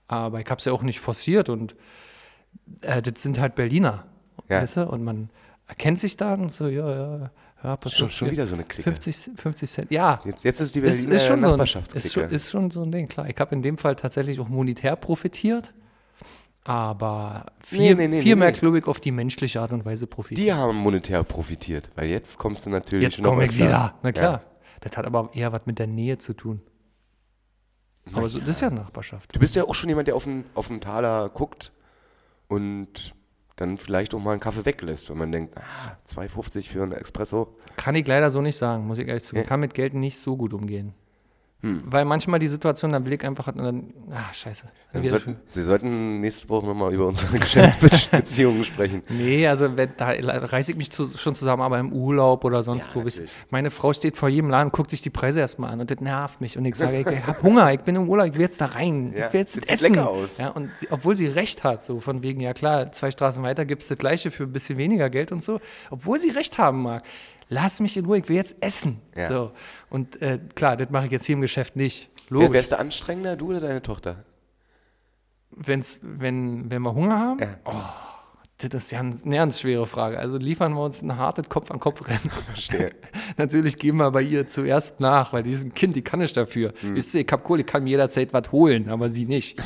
Aber 0.06 0.40
ich 0.40 0.46
habe 0.50 0.58
es 0.60 0.64
ja 0.66 0.72
auch 0.72 0.82
nicht 0.82 1.00
forciert 1.00 1.48
und 1.48 1.74
äh, 2.82 3.02
das 3.02 3.20
sind 3.22 3.40
halt 3.40 3.54
Berliner, 3.56 4.04
Ja. 4.48 4.60
weißt 4.62 4.76
du? 4.76 4.88
Und 4.88 5.02
man 5.02 5.30
erkennt 5.66 5.98
sich 5.98 6.16
dann 6.16 6.42
und 6.42 6.52
so, 6.52 6.68
ja, 6.68 6.90
ja, 7.18 7.30
ja, 7.64 7.78
Schon, 7.88 8.10
schon 8.10 8.30
wieder 8.30 8.46
so 8.46 8.54
eine 8.54 8.64
Clique. 8.64 8.82
50, 8.92 9.32
50 9.40 9.70
Cent. 9.70 9.90
Ja, 9.90 10.20
Jetzt, 10.24 10.44
jetzt 10.44 10.60
ist 10.60 10.74
die 10.74 10.80
ist, 10.80 10.96
Berliner 11.08 11.14
ist, 11.14 11.26
schon 11.26 11.40
so 11.42 11.46
ein, 11.48 11.52
ist, 11.52 11.56
Nachbarschaftsklicke. 11.56 12.08
schon, 12.10 12.30
ist 12.30 12.50
schon 12.50 12.70
so 12.70 12.82
ein 12.82 12.92
Ding, 12.92 13.08
klar. 13.08 13.28
Ich 13.28 13.36
habe 13.38 13.54
in 13.54 13.62
dem 13.62 13.78
Fall 13.78 13.96
tatsächlich 13.96 14.38
auch 14.38 14.48
monetär 14.48 14.94
profitiert, 14.96 15.72
aber 16.62 17.46
viel, 17.62 17.80
Nee, 17.80 17.94
nee, 17.94 18.08
nee, 18.08 18.22
viel 18.22 18.36
mehr, 18.36 18.52
glaube 18.52 18.78
ich, 18.78 18.86
auf 18.86 19.00
die 19.00 19.10
menschliche 19.10 19.60
Art 19.60 19.72
und 19.72 19.84
Weise 19.84 20.06
profitiert. 20.06 20.46
die 20.46 20.52
haben 20.52 20.76
monetär 20.76 21.22
profitiert, 21.24 21.90
weil 21.94 22.08
jetzt 22.08 22.38
kommst 22.38 22.66
du 22.66 22.70
natürlich 22.70 23.04
Jetzt 23.04 23.20
noch 23.20 23.30
komme 23.30 23.46
ich 23.46 23.56
wieder. 23.56 23.94
Na 24.02 24.12
klar. 24.12 24.32
Ja. 24.32 24.42
Das 24.80 24.96
hat 24.96 25.06
aber 25.06 25.30
eher 25.32 25.52
was 25.52 25.64
mit 25.66 25.78
der 25.78 25.86
Nähe 25.86 26.18
zu 26.18 26.34
tun. 26.34 26.60
Aber 28.12 28.28
so, 28.28 28.38
das 28.38 28.50
ist 28.50 28.60
ja 28.60 28.68
Nachbarschaft. 28.70 29.34
Du 29.34 29.40
bist 29.40 29.54
ja 29.56 29.64
auch 29.64 29.74
schon 29.74 29.88
jemand, 29.88 30.08
der 30.08 30.16
auf 30.16 30.24
den, 30.24 30.44
auf 30.54 30.68
den 30.68 30.82
Taler 30.82 31.30
guckt 31.30 31.72
und 32.48 33.14
dann 33.56 33.78
vielleicht 33.78 34.14
auch 34.14 34.20
mal 34.20 34.32
einen 34.32 34.40
Kaffee 34.40 34.64
weglässt, 34.64 35.10
wenn 35.10 35.18
man 35.18 35.30
denkt, 35.30 35.56
ah, 35.56 35.96
2,50 36.08 36.68
für 36.68 36.82
einen 36.82 36.92
Espresso. 36.92 37.54
Kann 37.76 37.94
ich 37.94 38.06
leider 38.06 38.30
so 38.30 38.40
nicht 38.40 38.56
sagen, 38.56 38.86
muss 38.86 38.98
ich 38.98 39.06
ehrlich 39.06 39.24
zugeben. 39.24 39.44
Ja. 39.44 39.48
Kann 39.48 39.60
mit 39.60 39.74
Geld 39.74 39.94
nicht 39.94 40.18
so 40.18 40.36
gut 40.36 40.52
umgehen. 40.52 40.94
Hm. 41.64 41.82
Weil 41.86 42.04
manchmal 42.04 42.38
die 42.38 42.48
Situation 42.48 42.92
dann 42.92 43.04
Blick 43.04 43.24
einfach 43.24 43.46
hat 43.46 43.56
und 43.56 43.64
dann, 43.64 43.94
ah, 44.10 44.30
scheiße. 44.34 44.66
Dann 44.92 45.08
sollten, 45.08 45.36
Sie 45.46 45.62
sollten 45.62 46.20
nächste 46.20 46.46
Woche 46.50 46.66
nochmal 46.66 46.92
über 46.92 47.06
unsere 47.06 47.38
Geschäftsbeziehungen 47.38 48.64
sprechen. 48.64 49.02
Nee, 49.08 49.46
also 49.46 49.74
wenn, 49.74 49.88
da 49.96 50.10
reiße 50.10 50.72
ich 50.72 50.76
mich 50.76 50.90
zu, 50.90 51.08
schon 51.16 51.34
zusammen, 51.34 51.62
aber 51.62 51.78
im 51.78 51.90
Urlaub 51.90 52.44
oder 52.44 52.62
sonst 52.62 52.88
Ja, 52.88 52.94
wo. 52.96 52.98
natürlich. 52.98 53.30
Meine 53.48 53.70
Frau 53.70 53.94
steht 53.94 54.18
vor 54.18 54.28
jedem 54.28 54.50
Laden, 54.50 54.72
guckt 54.72 54.90
sich 54.90 55.00
die 55.00 55.08
Preise 55.08 55.40
erstmal 55.40 55.72
an 55.72 55.80
und 55.80 55.90
das 55.90 56.00
nervt 56.00 56.42
mich. 56.42 56.58
Und 56.58 56.66
ich 56.66 56.74
sage, 56.74 57.00
ich, 57.00 57.06
ich 57.18 57.26
habe 57.26 57.42
Hunger, 57.42 57.72
ich 57.72 57.80
bin 57.80 57.96
im 57.96 58.10
Urlaub, 58.10 58.26
ich 58.26 58.34
will 58.34 58.42
jetzt 58.42 58.60
da 58.60 58.66
rein. 58.66 59.14
Ja, 59.16 59.28
ich 59.28 59.32
will 59.32 59.40
jetzt 59.40 59.56
das 59.56 59.70
essen. 59.70 59.94
lecker 59.94 60.10
aus. 60.10 60.36
Ja, 60.36 60.50
und 60.50 60.70
sie, 60.76 60.88
obwohl 60.90 61.16
sie 61.16 61.28
recht 61.28 61.64
hat, 61.64 61.82
so 61.82 61.98
von 62.00 62.22
wegen, 62.22 62.40
ja 62.40 62.52
klar, 62.52 62.92
zwei 62.92 63.10
Straßen 63.10 63.42
weiter 63.42 63.64
gibt 63.64 63.80
es 63.82 63.88
das 63.88 63.96
gleiche 63.96 64.30
für 64.30 64.42
ein 64.42 64.52
bisschen 64.52 64.76
weniger 64.76 65.08
Geld 65.08 65.32
und 65.32 65.42
so. 65.42 65.60
Obwohl 65.90 66.18
sie 66.18 66.28
recht 66.30 66.58
haben 66.58 66.82
mag. 66.82 67.02
Lass 67.48 67.80
mich 67.80 67.96
in 67.96 68.04
Ruhe, 68.04 68.18
ich 68.18 68.28
will 68.28 68.36
jetzt 68.36 68.56
essen. 68.60 69.00
Ja. 69.16 69.28
So. 69.28 69.52
Und 69.90 70.20
äh, 70.22 70.38
klar, 70.54 70.76
das 70.76 70.90
mache 70.90 71.06
ich 71.06 71.12
jetzt 71.12 71.26
hier 71.26 71.34
im 71.34 71.42
Geschäft 71.42 71.76
nicht. 71.76 72.10
Wer, 72.28 72.40
Logisch. 72.40 72.52
wärst 72.52 72.72
du 72.72 72.78
anstrengender, 72.78 73.36
du 73.36 73.50
oder 73.50 73.60
deine 73.60 73.82
Tochter? 73.82 74.24
wenn's, 75.56 76.00
wenn, 76.02 76.70
wenn 76.70 76.82
wir 76.82 76.94
Hunger 76.94 77.18
haben? 77.18 77.40
Ja. 77.40 77.56
Oh, 77.64 77.82
das 78.58 78.84
ist 78.84 78.90
ja 78.90 79.00
eine 79.00 79.14
ganz 79.28 79.60
schwere 79.60 79.86
Frage. 79.86 80.18
Also 80.18 80.36
liefern 80.38 80.74
wir 80.74 80.82
uns 80.82 81.02
ein 81.02 81.16
hartes 81.16 81.48
Kopf-an-Kopf-Rennen. 81.48 82.30
Verstehe. 82.46 82.90
Natürlich 83.36 83.76
gehen 83.78 83.96
wir 83.96 84.10
bei 84.10 84.22
ihr 84.22 84.46
zuerst 84.46 85.00
nach, 85.00 85.32
weil 85.32 85.42
die 85.42 85.52
ist 85.52 85.64
ein 85.64 85.74
Kind, 85.74 85.96
die 85.96 86.02
kann 86.02 86.20
nicht 86.20 86.36
dafür. 86.36 86.72
Hm. 86.80 86.94
Wisst 86.94 87.14
ihr, 87.14 87.22
ich 87.22 87.28
hab 87.30 87.44
Kohle, 87.44 87.60
ich 87.60 87.66
kann 87.66 87.84
mir 87.84 87.90
jederzeit 87.90 88.32
was 88.32 88.52
holen, 88.52 88.88
aber 88.88 89.10
sie 89.10 89.26
nicht. 89.26 89.60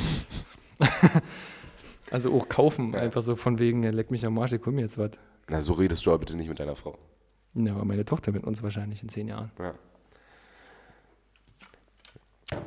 also 2.10 2.34
auch 2.34 2.48
kaufen, 2.48 2.94
einfach 2.94 3.22
so 3.22 3.36
von 3.36 3.58
wegen, 3.58 3.82
ja, 3.82 3.90
leck 3.90 4.10
mich 4.10 4.24
am 4.24 4.38
Arsch, 4.38 4.52
ich 4.52 4.64
hol 4.64 4.72
mir 4.72 4.82
jetzt 4.82 4.98
was. 4.98 5.10
Na, 5.48 5.60
so 5.60 5.74
redest 5.74 6.04
du 6.04 6.10
aber 6.10 6.20
bitte 6.20 6.36
nicht 6.36 6.48
mit 6.48 6.58
deiner 6.60 6.76
Frau. 6.76 6.98
Ja, 7.54 7.72
aber 7.72 7.84
meine 7.84 8.04
Tochter 8.04 8.32
mit 8.32 8.44
uns 8.44 8.62
wahrscheinlich 8.62 9.02
in 9.02 9.08
zehn 9.08 9.28
Jahren. 9.28 9.50
Ja. 9.58 9.74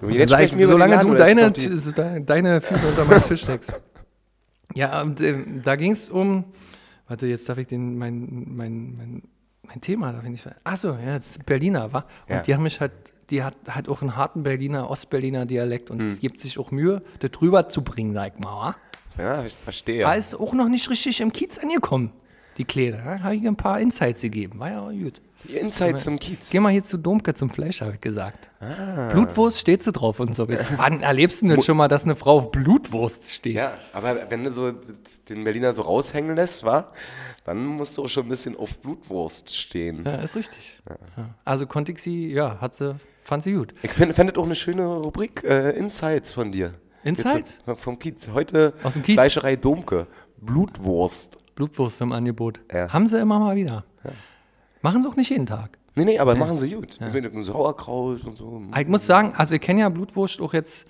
Und 0.02 0.12
jetzt 0.14 0.30
Sag 0.30 0.56
wir 0.58 0.68
solange 0.68 1.00
du 1.00 1.14
deine, 1.14 1.52
die- 1.52 1.68
so 1.76 1.92
deine 1.92 2.62
Füße 2.62 2.88
unter 2.88 3.06
meinen 3.06 3.24
Tisch 3.24 3.42
steckst. 3.42 3.80
Ja, 4.74 5.02
und 5.02 5.20
ähm, 5.20 5.62
da 5.66 5.76
ging 5.76 5.92
es 5.92 6.10
um, 6.10 6.46
warte, 7.10 7.28
jetzt 7.28 7.50
darf 7.50 7.58
ich 7.58 7.68
den, 7.68 7.98
mein, 7.98 8.46
mein, 8.56 8.94
mein, 8.98 9.24
mein 9.64 9.82
Thema, 9.82 10.14
darf 10.14 10.24
ich 10.24 10.30
nicht, 10.30 10.48
achso, 10.64 10.94
ja, 10.96 11.18
das 11.18 11.32
ist 11.32 11.46
Berliner, 11.46 11.92
wa? 11.92 12.06
Und 12.30 12.36
Ja. 12.36 12.42
die 12.42 12.54
haben 12.56 12.64
mich 12.64 12.80
halt, 12.80 12.94
die 13.32 13.44
hat 13.44 13.58
halt 13.70 13.90
auch 13.90 14.02
einen 14.02 14.16
harten 14.16 14.44
Berliner, 14.44 14.90
Ostberliner 14.90 15.46
Dialekt 15.46 15.92
und 15.92 16.00
Hm. 16.00 16.20
gibt 16.20 16.40
sich 16.40 16.58
auch 16.58 16.72
Mühe, 16.72 17.02
das 17.20 17.32
drüber 17.32 17.68
zu 17.68 17.82
bringen, 17.84 18.14
sag 18.14 18.36
ich 18.36 18.40
mal, 18.40 18.56
wa? 18.56 18.76
Ja, 19.22 19.44
ich 19.44 19.54
verstehe. 19.54 20.06
War 20.06 20.16
ist 20.16 20.36
auch 20.36 20.54
noch 20.54 20.70
nicht 20.70 20.90
richtig 20.90 21.20
im 21.20 21.34
Kiez 21.34 21.58
angekommen, 21.58 22.14
die 22.58 22.66
Kleider. 22.66 23.02
Da 23.04 23.20
habe 23.24 23.36
ich 23.36 23.48
ein 23.48 23.56
paar 23.56 23.80
Insights 23.80 24.22
gegeben, 24.22 24.60
war 24.60 24.72
ja 24.72 24.90
gut. 24.92 25.22
Die 25.48 25.56
Insights 25.56 26.04
zum 26.04 26.20
Kiez. 26.20 26.50
Geh 26.52 26.60
mal 26.60 26.72
hier 26.72 26.84
zu 26.84 26.98
Domke 26.98 27.34
zum 27.34 27.50
Fleisch, 27.50 27.82
habe 27.82 27.94
ich 27.94 28.02
gesagt. 28.02 28.50
Ah. 28.60 29.10
Blutwurst 29.12 29.60
steht 29.60 29.82
sie 29.82 29.92
drauf 29.92 30.20
und 30.20 30.36
so. 30.36 30.46
Bis 30.46 30.66
wann 30.78 31.02
erlebst 31.02 31.42
du 31.42 31.48
denn 31.48 31.62
schon 31.62 31.78
mal, 31.78 31.88
dass 31.88 32.04
eine 32.04 32.16
Frau 32.16 32.38
auf 32.38 32.52
Blutwurst 32.52 33.32
steht? 33.32 33.56
Ja, 33.56 33.74
aber 33.94 34.30
wenn 34.30 34.44
du 34.44 34.52
so 34.52 34.72
den 35.30 35.44
Berliner 35.44 35.74
so 35.74 35.82
raushängen 35.82 36.36
lässt, 36.36 36.64
wa? 36.64 36.92
Dann 37.44 37.66
musst 37.66 37.98
du 37.98 38.04
auch 38.04 38.08
schon 38.08 38.28
ein 38.28 38.30
bisschen 38.30 38.56
auf 38.56 38.78
Blutwurst 38.78 39.56
stehen. 39.58 40.04
Ja, 40.06 40.16
ist 40.18 40.36
richtig. 40.36 40.80
Ja. 40.88 41.30
Also 41.44 41.66
konnte 41.66 41.92
ich 41.92 42.00
sie, 42.00 42.28
ja, 42.28 42.62
hat 42.62 42.76
sie, 42.76 42.96
fand 43.24 43.42
sie 43.42 43.54
gut. 43.54 43.74
Ich 43.82 43.92
finde 43.92 44.14
find 44.14 44.38
auch 44.38 44.46
eine 44.46 44.56
schöne 44.56 44.86
Rubrik, 44.86 45.44
äh, 45.44 45.72
Insights 45.72 46.34
von 46.34 46.52
dir. 46.52 46.76
Insights? 47.04 47.62
Jetzt, 47.66 47.82
vom 47.82 47.98
Kiez. 47.98 48.28
Heute 48.32 48.74
Aus 48.84 48.94
dem 48.94 49.02
Kiez? 49.02 49.16
Fleischerei 49.16 49.56
Domke. 49.56 50.06
Blutwurst. 50.38 51.41
Blutwurst 51.56 52.02
im 52.02 52.12
Angebot. 52.12 52.62
Ja. 52.72 52.92
Haben 52.92 53.08
sie 53.08 53.20
immer 53.20 53.40
mal 53.40 53.56
wieder. 53.56 53.84
Machen 54.82 55.02
sie 55.02 55.08
auch 55.08 55.16
nicht 55.16 55.30
jeden 55.30 55.46
Tag. 55.46 55.78
Nee, 55.96 56.06
nee, 56.06 56.20
aber 56.20 56.36
machen 56.36 56.58
sie 56.58 56.72
gut. 56.74 57.00
Mit 57.00 57.26
einem 57.26 57.44
Sauerkraut 57.44 58.24
und 58.26 58.38
so. 58.38 58.62
Ich 58.78 58.88
muss 58.88 59.06
sagen, 59.06 59.34
also 59.36 59.56
ich 59.56 59.62
kenne 59.62 59.82
ja 59.82 59.90
Blutwurst 59.90 60.42
auch 60.42 60.54
jetzt, 60.54 60.88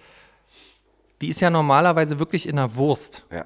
die 1.21 1.30
ist 1.30 1.39
ja 1.41 1.50
normalerweise 1.50 2.19
wirklich 2.19 2.47
in 2.47 2.58
der 2.58 2.76
Wurst. 2.76 3.26
Ja. 3.32 3.45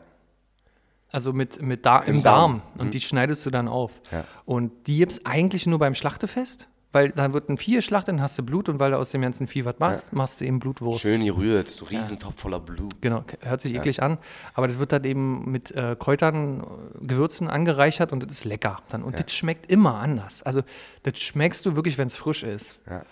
Also 1.11 1.31
mit, 1.31 1.61
mit 1.61 1.85
da, 1.85 1.99
im, 1.99 2.17
Im 2.17 2.23
Darm. 2.23 2.61
Darm. 2.61 2.61
Und 2.77 2.93
die 2.93 2.99
schneidest 2.99 3.45
du 3.45 3.49
dann 3.49 3.69
auf. 3.69 4.01
Ja. 4.11 4.25
Und 4.45 4.87
die 4.87 4.97
gibt 4.97 5.13
es 5.13 5.25
eigentlich 5.25 5.65
nur 5.65 5.79
beim 5.79 5.95
Schlachtefest, 5.95 6.67
weil 6.95 7.11
dann 7.11 7.33
wird 7.33 7.49
ein 7.49 7.57
Vieh 7.57 7.75
geschlachtet, 7.75 8.13
dann 8.13 8.21
hast 8.21 8.37
du 8.39 8.43
Blut 8.43 8.69
und 8.69 8.79
weil 8.79 8.91
du 8.91 8.97
aus 8.97 9.11
dem 9.11 9.21
ganzen 9.21 9.47
Vieh 9.47 9.65
was 9.65 9.77
machst, 9.79 10.13
machst 10.13 10.39
du 10.39 10.45
eben 10.45 10.59
Blutwurst. 10.59 11.01
Schön 11.01 11.25
gerührt, 11.25 11.67
so 11.67 11.85
Riesentopf 11.85 12.39
voller 12.39 12.61
Blut. 12.61 12.93
Genau, 13.01 13.25
hört 13.41 13.59
sich 13.59 13.75
eklig 13.75 14.01
an, 14.01 14.17
aber 14.53 14.69
das 14.69 14.79
wird 14.79 14.93
dann 14.93 15.03
eben 15.03 15.51
mit 15.51 15.71
äh, 15.71 15.97
Kräutern, 15.99 16.61
äh, 16.61 17.05
Gewürzen 17.05 17.49
angereichert 17.49 18.13
und 18.13 18.23
das 18.23 18.31
ist 18.31 18.45
lecker. 18.45 18.77
Dann, 18.89 19.03
und 19.03 19.19
das 19.19 19.33
schmeckt 19.33 19.69
immer 19.69 19.95
anders. 19.95 20.41
Also 20.43 20.61
das 21.03 21.19
schmeckst 21.19 21.65
du 21.65 21.75
wirklich, 21.75 21.97
wenn 21.97 22.07
es 22.07 22.15
frisch 22.15 22.43
ist. 22.43 22.79
Ja. 22.89 23.03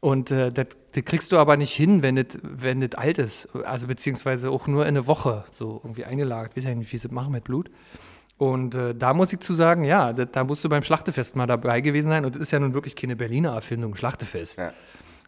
Und 0.00 0.32
äh, 0.32 0.50
das, 0.50 0.66
das 0.92 1.04
kriegst 1.04 1.30
du 1.30 1.38
aber 1.38 1.56
nicht 1.56 1.72
hin, 1.72 2.02
wenn 2.02 2.16
das, 2.16 2.38
wenn 2.42 2.80
das 2.80 2.94
alt 2.96 3.18
ist. 3.18 3.48
Also 3.64 3.86
beziehungsweise 3.86 4.50
auch 4.50 4.66
nur 4.66 4.82
in 4.82 4.88
eine 4.88 5.06
Woche 5.06 5.44
so 5.50 5.80
irgendwie 5.84 6.04
eingelagert. 6.04 6.52
Ich 6.52 6.64
weiß 6.64 6.70
ja 6.70 6.74
nicht, 6.74 6.92
wie 6.92 6.98
sie 6.98 7.06
das 7.08 7.14
machen 7.14 7.32
mit 7.32 7.44
Blut. 7.44 7.70
Und 8.38 8.74
äh, 8.74 8.94
da 8.94 9.14
muss 9.14 9.32
ich 9.32 9.40
zu 9.40 9.54
sagen, 9.54 9.84
ja, 9.84 10.12
das, 10.12 10.28
da 10.32 10.44
musst 10.44 10.62
du 10.62 10.68
beim 10.68 10.82
Schlachtefest 10.82 11.36
mal 11.36 11.46
dabei 11.46 11.80
gewesen 11.80 12.08
sein. 12.08 12.24
Und 12.24 12.34
das 12.34 12.42
ist 12.42 12.50
ja 12.50 12.58
nun 12.60 12.74
wirklich 12.74 12.94
keine 12.94 13.16
Berliner 13.16 13.54
Erfindung, 13.54 13.94
Schlachtefest. 13.94 14.58
Ja. 14.58 14.72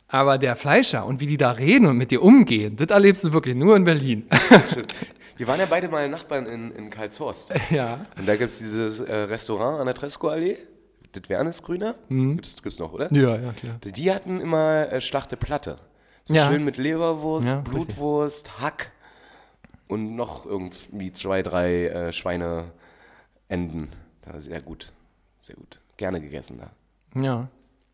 Aber 0.09 0.39
der 0.39 0.57
Fleischer 0.57 1.05
und 1.07 1.21
wie 1.21 1.27
die 1.27 1.37
da 1.37 1.51
reden 1.53 1.87
und 1.87 1.97
mit 1.97 2.11
dir 2.11 2.23
umgehen, 2.23 2.77
das 2.77 2.89
erlebst 2.89 3.25
du 3.25 3.33
wirklich 3.33 3.55
nur 3.55 3.77
in 3.77 3.85
Berlin. 3.85 4.27
Wir 5.37 5.47
waren 5.47 5.61
ja 5.61 5.67
beide 5.67 5.89
mal 5.89 6.09
Nachbarn 6.09 6.47
in, 6.47 6.71
in 6.73 6.91
Karlshorst. 6.91 7.53
ja. 7.71 8.07
Und 8.19 8.27
da 8.27 8.37
gibt 8.37 8.51
es 8.51 8.59
dieses 8.59 9.01
äh, 9.01 9.15
Restaurant 9.15 9.81
an 9.81 9.87
der 9.87 9.95
Tresco-Allee. 9.95 10.57
Das 11.13 11.29
Wernesgrüner. 11.29 11.95
Mhm. 12.09 12.37
Gibt's, 12.37 12.63
gibt's 12.63 12.79
noch, 12.79 12.93
oder? 12.93 13.13
Ja, 13.13 13.37
ja, 13.39 13.53
klar. 13.53 13.77
Die 13.85 14.13
hatten 14.13 14.41
immer 14.41 14.91
äh, 14.93 15.01
Schlachte 15.01 15.37
Platte. 15.37 15.79
So 16.25 16.35
Ja. 16.35 16.51
schön 16.51 16.65
mit 16.65 16.77
Leberwurst, 16.77 17.49
Ja. 17.49 17.61
Blutwurst, 17.61 18.61
Hack 18.61 18.91
und 19.87 20.17
noch 20.17 20.45
irgendwie 20.45 21.13
zwei, 21.13 21.43
drei 21.43 21.87
äh, 21.87 22.13
Schweineenden. 22.13 22.73
Das 23.49 24.33
war 24.35 24.41
sehr 24.41 24.61
gut. 24.61 24.93
Sehr 25.43 25.57
gut. 25.57 25.81
Gerne 25.97 26.21
gegessen 26.21 26.59
da. 26.59 27.21
Ja. 27.21 27.49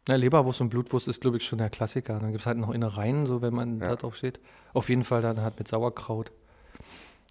ja. 0.08 0.14
Leberwurst 0.16 0.60
und 0.60 0.68
Blutwurst 0.70 1.08
ist, 1.08 1.20
glaube 1.20 1.36
ich, 1.36 1.44
schon 1.44 1.58
der 1.58 1.70
Klassiker. 1.70 2.18
Dann 2.18 2.30
gibt 2.32 2.40
es 2.40 2.46
halt 2.46 2.58
noch 2.58 2.70
Innereien, 2.70 3.26
so 3.26 3.40
wenn 3.42 3.54
man 3.54 3.78
da 3.78 3.94
drauf 3.96 4.16
steht. 4.16 4.40
Auf 4.72 4.88
jeden 4.88 5.04
Fall 5.04 5.22
dann 5.22 5.40
halt 5.40 5.58
mit 5.58 5.68
Sauerkraut, 5.68 6.32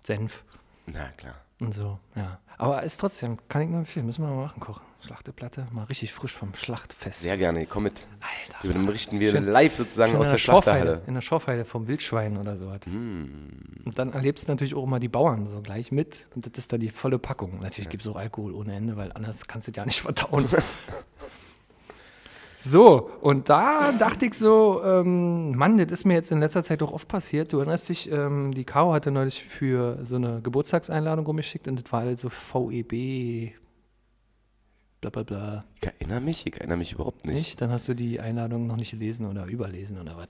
Senf 0.02 0.44
Na 0.86 1.10
klar. 1.18 1.36
Und 1.60 1.74
so, 1.74 2.00
ja. 2.16 2.40
Aber 2.58 2.84
ist 2.84 2.98
trotzdem, 3.00 3.36
kann 3.50 3.62
ich 3.64 3.70
nur 3.70 3.80
empfehlen, 3.80 4.06
müssen 4.06 4.24
wir 4.24 4.30
mal 4.30 4.44
machen, 4.44 4.60
kochen. 4.60 4.84
Schlachteplatte, 5.02 5.68
mal 5.72 5.84
richtig 5.84 6.14
frisch 6.14 6.32
vom 6.32 6.54
Schlachtfest. 6.54 7.24
Sehr 7.24 7.36
gerne. 7.36 7.66
Komm 7.66 7.84
mit. 7.84 8.08
Alter. 8.22 8.74
Wir 8.80 8.86
berichten 8.86 9.20
wir 9.20 9.32
Schön- 9.32 9.46
live 9.46 9.76
sozusagen 9.76 10.16
aus 10.16 10.30
der 10.30 10.38
Schorfheide, 10.38 10.80
Schlachterhalle. 10.80 11.08
in 11.08 11.14
der 11.16 11.22
Schorfheide 11.22 11.66
vom 11.66 11.88
Wildschwein 11.88 12.38
oder 12.38 12.56
so. 12.56 12.68
Mm. 12.90 13.84
Und 13.84 14.00
dann 14.00 14.14
erlebst 14.14 14.48
du 14.48 14.54
natürlich 14.54 14.76
auch 14.76 14.84
immer 14.84 15.02
die 15.02 15.10
Bauern 15.10 15.46
so 15.46 15.62
gleich 15.62 15.92
mit. 15.92 16.26
Und 16.36 16.46
das 16.46 16.58
ist 16.58 16.72
dann 16.72 16.80
die 16.80 16.90
volle 16.90 17.20
Packung. 17.20 17.60
Natürlich 17.60 17.90
gibt 17.90 18.04
es 18.04 18.08
auch 18.08 18.16
Alkohol 18.16 18.54
ohne 18.54 18.76
Ende, 18.76 18.96
weil 18.96 19.12
anders 19.12 19.46
kannst 19.46 19.68
du 19.68 19.72
das 19.74 19.78
ja 19.78 19.86
nicht 19.86 20.00
verdauen. 20.02 20.48
so, 22.66 23.10
und 23.22 23.50
da 23.50 23.92
dachte 23.92 24.26
ich 24.26 24.36
so, 24.36 24.82
ähm, 24.86 25.56
Mann, 25.56 25.78
das 25.78 25.92
ist 25.92 26.06
mir 26.06 26.14
jetzt 26.14 26.32
in 26.32 26.40
letzter 26.40 26.64
Zeit 26.64 26.82
auch 26.82 26.94
oft 26.94 27.10
passiert. 27.10 27.52
Du 27.52 27.58
erinnerst 27.58 27.90
dich, 27.90 28.10
ähm, 28.10 28.54
die 28.54 28.64
Caro 28.64 28.94
hatte 28.94 29.12
neulich 29.12 29.44
für 29.44 30.00
so 30.04 30.16
eine 30.16 30.40
Geburtstagseinladung 30.42 31.26
rumgeschickt 31.26 31.68
und 31.68 31.84
das 31.84 31.92
war 31.92 32.04
halt 32.04 32.20
so 32.20 32.30
VEB, 32.30 33.54
bla 35.02 35.10
bla 35.10 35.24
bla. 35.24 35.66
Ich 35.82 35.88
erinnere 35.88 36.22
mich, 36.22 36.48
ich 36.48 36.56
erinnere 36.56 36.78
mich 36.78 36.94
überhaupt 36.94 37.26
nicht. 37.26 37.36
Nicht? 37.36 37.62
Dann 37.62 37.70
hast 37.70 37.90
du 37.90 37.94
die 37.94 38.22
Einladung 38.22 38.66
noch 38.68 38.78
nicht 38.78 38.92
gelesen 38.92 39.26
oder 39.26 39.46
überlesen 39.46 40.00
oder 40.00 40.16
was. 40.16 40.30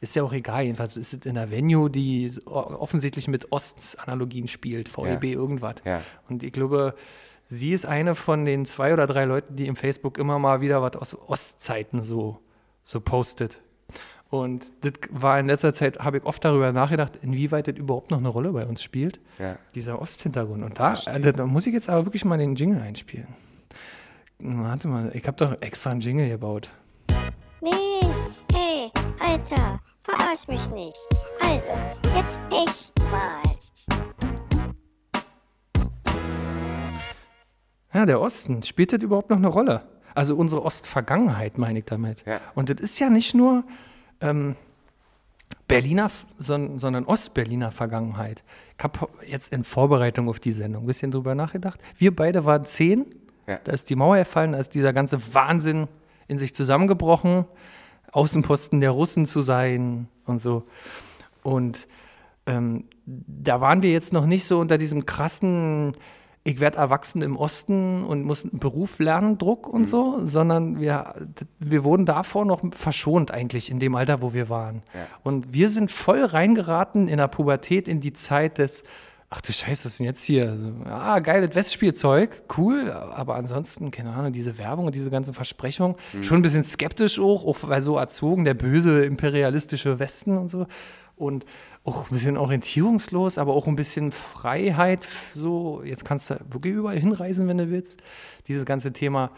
Ist 0.00 0.16
ja 0.16 0.22
auch 0.22 0.32
egal. 0.32 0.64
Jedenfalls 0.64 0.96
ist 0.96 1.12
es 1.12 1.26
in 1.26 1.34
der 1.34 1.50
Venue, 1.50 1.90
die 1.90 2.32
offensichtlich 2.46 3.28
mit 3.28 3.52
Osts-Analogien 3.52 4.48
spielt, 4.48 4.88
VEB 4.88 5.24
irgendwas. 5.24 5.76
Ja. 5.84 6.00
Und 6.30 6.42
ich 6.42 6.52
glaube, 6.52 6.94
sie 7.44 7.72
ist 7.72 7.86
eine 7.86 8.14
von 8.14 8.44
den 8.44 8.64
zwei 8.64 8.92
oder 8.92 9.06
drei 9.06 9.24
Leuten, 9.24 9.56
die 9.56 9.66
im 9.66 9.76
Facebook 9.76 10.18
immer 10.18 10.38
mal 10.38 10.60
wieder 10.60 10.82
was 10.82 10.96
aus 10.96 11.16
Ostzeiten 11.28 12.02
so, 12.02 12.38
so 12.82 13.00
postet. 13.00 13.60
Und 14.30 14.64
das 14.80 14.94
war 15.10 15.38
in 15.38 15.46
letzter 15.46 15.72
Zeit, 15.72 16.00
habe 16.00 16.18
ich 16.18 16.24
oft 16.24 16.44
darüber 16.44 16.72
nachgedacht, 16.72 17.12
inwieweit 17.22 17.68
das 17.68 17.76
überhaupt 17.76 18.10
noch 18.10 18.18
eine 18.18 18.28
Rolle 18.28 18.50
bei 18.52 18.66
uns 18.66 18.82
spielt, 18.82 19.20
Ja. 19.38 19.56
dieser 19.76 20.00
Osthintergrund. 20.02 20.64
Und 20.64 20.78
da, 20.80 20.94
äh, 21.06 21.32
da 21.32 21.46
muss 21.46 21.66
ich 21.68 21.72
jetzt 21.74 21.88
aber 21.88 22.04
wirklich 22.06 22.24
mal 22.24 22.36
den 22.38 22.56
Jingle 22.56 22.80
einspielen. 22.82 23.28
Warte 24.40 24.88
mal, 24.88 25.10
ich 25.14 25.24
habe 25.26 25.36
doch 25.36 25.60
extra 25.62 25.90
einen 25.90 26.00
Jingle 26.00 26.28
gebaut. 26.28 26.68
Nee, 27.60 27.70
hey, 28.52 28.90
Alter, 29.20 29.80
verarsch 30.02 30.48
mich 30.48 30.68
nicht. 30.70 30.96
Also, 31.40 31.70
jetzt 32.16 32.38
echt 32.50 32.92
mal. 33.10 34.33
Ja, 37.94 38.04
der 38.06 38.20
Osten, 38.20 38.62
spielt 38.62 38.92
das 38.92 39.00
überhaupt 39.02 39.30
noch 39.30 39.36
eine 39.38 39.48
Rolle? 39.48 39.82
Also 40.14 40.36
unsere 40.36 40.62
Ostvergangenheit, 40.64 41.58
meine 41.58 41.78
ich 41.78 41.84
damit. 41.86 42.24
Ja. 42.26 42.40
Und 42.54 42.68
das 42.70 42.80
ist 42.80 42.98
ja 42.98 43.08
nicht 43.10 43.34
nur 43.34 43.64
ähm, 44.20 44.56
Berliner, 45.66 46.10
son- 46.38 46.78
sondern 46.78 47.04
Ostberliner 47.04 47.70
Vergangenheit. 47.70 48.44
Ich 48.76 48.84
habe 48.84 49.08
jetzt 49.26 49.52
in 49.52 49.64
Vorbereitung 49.64 50.28
auf 50.28 50.40
die 50.40 50.52
Sendung 50.52 50.84
ein 50.84 50.86
bisschen 50.86 51.10
drüber 51.10 51.34
nachgedacht. 51.34 51.80
Wir 51.96 52.14
beide 52.14 52.44
waren 52.44 52.64
zehn, 52.64 53.06
Ja. 53.46 53.58
da 53.64 53.72
ist 53.72 53.88
die 53.90 53.96
Mauer 53.96 54.18
gefallen, 54.18 54.52
da 54.52 54.58
ist 54.58 54.74
dieser 54.74 54.92
ganze 54.92 55.18
Wahnsinn 55.34 55.88
in 56.28 56.38
sich 56.38 56.54
zusammengebrochen, 56.54 57.44
Außenposten 58.12 58.80
der 58.80 58.90
Russen 58.90 59.26
zu 59.26 59.42
sein 59.42 60.08
und 60.26 60.38
so. 60.38 60.64
Und 61.42 61.88
ähm, 62.46 62.84
da 63.06 63.60
waren 63.60 63.82
wir 63.82 63.90
jetzt 63.90 64.12
noch 64.12 64.26
nicht 64.26 64.44
so 64.46 64.60
unter 64.60 64.78
diesem 64.78 65.06
krassen, 65.06 65.96
ich 66.46 66.60
werde 66.60 66.76
erwachsen 66.76 67.22
im 67.22 67.36
Osten 67.36 68.04
und 68.04 68.22
muss 68.22 68.44
einen 68.44 68.58
Beruf 68.58 68.98
lernen, 68.98 69.38
Druck 69.38 69.66
und 69.66 69.88
so, 69.88 70.20
sondern 70.24 70.78
wir, 70.78 71.14
wir 71.58 71.84
wurden 71.84 72.04
davor 72.04 72.44
noch 72.44 72.60
verschont 72.72 73.30
eigentlich 73.30 73.70
in 73.70 73.78
dem 73.78 73.94
Alter, 73.94 74.20
wo 74.20 74.34
wir 74.34 74.50
waren. 74.50 74.82
Und 75.22 75.54
wir 75.54 75.70
sind 75.70 75.90
voll 75.90 76.22
reingeraten 76.22 77.08
in 77.08 77.16
der 77.16 77.28
Pubertät 77.28 77.88
in 77.88 78.00
die 78.00 78.12
Zeit 78.12 78.58
des, 78.58 78.84
ach 79.30 79.40
du 79.40 79.52
Scheiße, 79.52 79.86
was 79.86 79.92
ist 79.92 80.00
denn 80.00 80.06
jetzt 80.06 80.22
hier? 80.22 80.50
Also, 80.50 80.72
ah, 80.84 81.18
geiles 81.20 81.54
Westspielzeug, 81.54 82.42
cool, 82.58 82.92
aber 82.92 83.36
ansonsten, 83.36 83.90
keine 83.90 84.12
Ahnung, 84.12 84.32
diese 84.32 84.58
Werbung 84.58 84.84
und 84.84 84.94
diese 84.94 85.10
ganzen 85.10 85.32
Versprechungen, 85.32 85.96
schon 86.20 86.40
ein 86.40 86.42
bisschen 86.42 86.62
skeptisch 86.62 87.18
auch, 87.18 87.46
auch 87.46 87.56
weil 87.62 87.80
so 87.80 87.96
erzogen, 87.96 88.44
der 88.44 88.54
böse 88.54 89.06
imperialistische 89.06 89.98
Westen 89.98 90.36
und 90.36 90.48
so. 90.48 90.66
Und 91.16 91.44
auch 91.84 92.04
ein 92.10 92.14
bisschen 92.14 92.36
orientierungslos, 92.36 93.38
aber 93.38 93.54
auch 93.54 93.66
ein 93.66 93.76
bisschen 93.76 94.10
Freiheit. 94.12 95.06
So, 95.34 95.82
jetzt 95.84 96.04
kannst 96.04 96.30
du 96.30 96.36
wirklich 96.50 96.74
überall 96.74 96.98
hinreisen, 96.98 97.46
wenn 97.48 97.58
du 97.58 97.70
willst. 97.70 98.00
Dieses 98.48 98.64
ganze 98.64 98.92
Thema. 98.92 99.30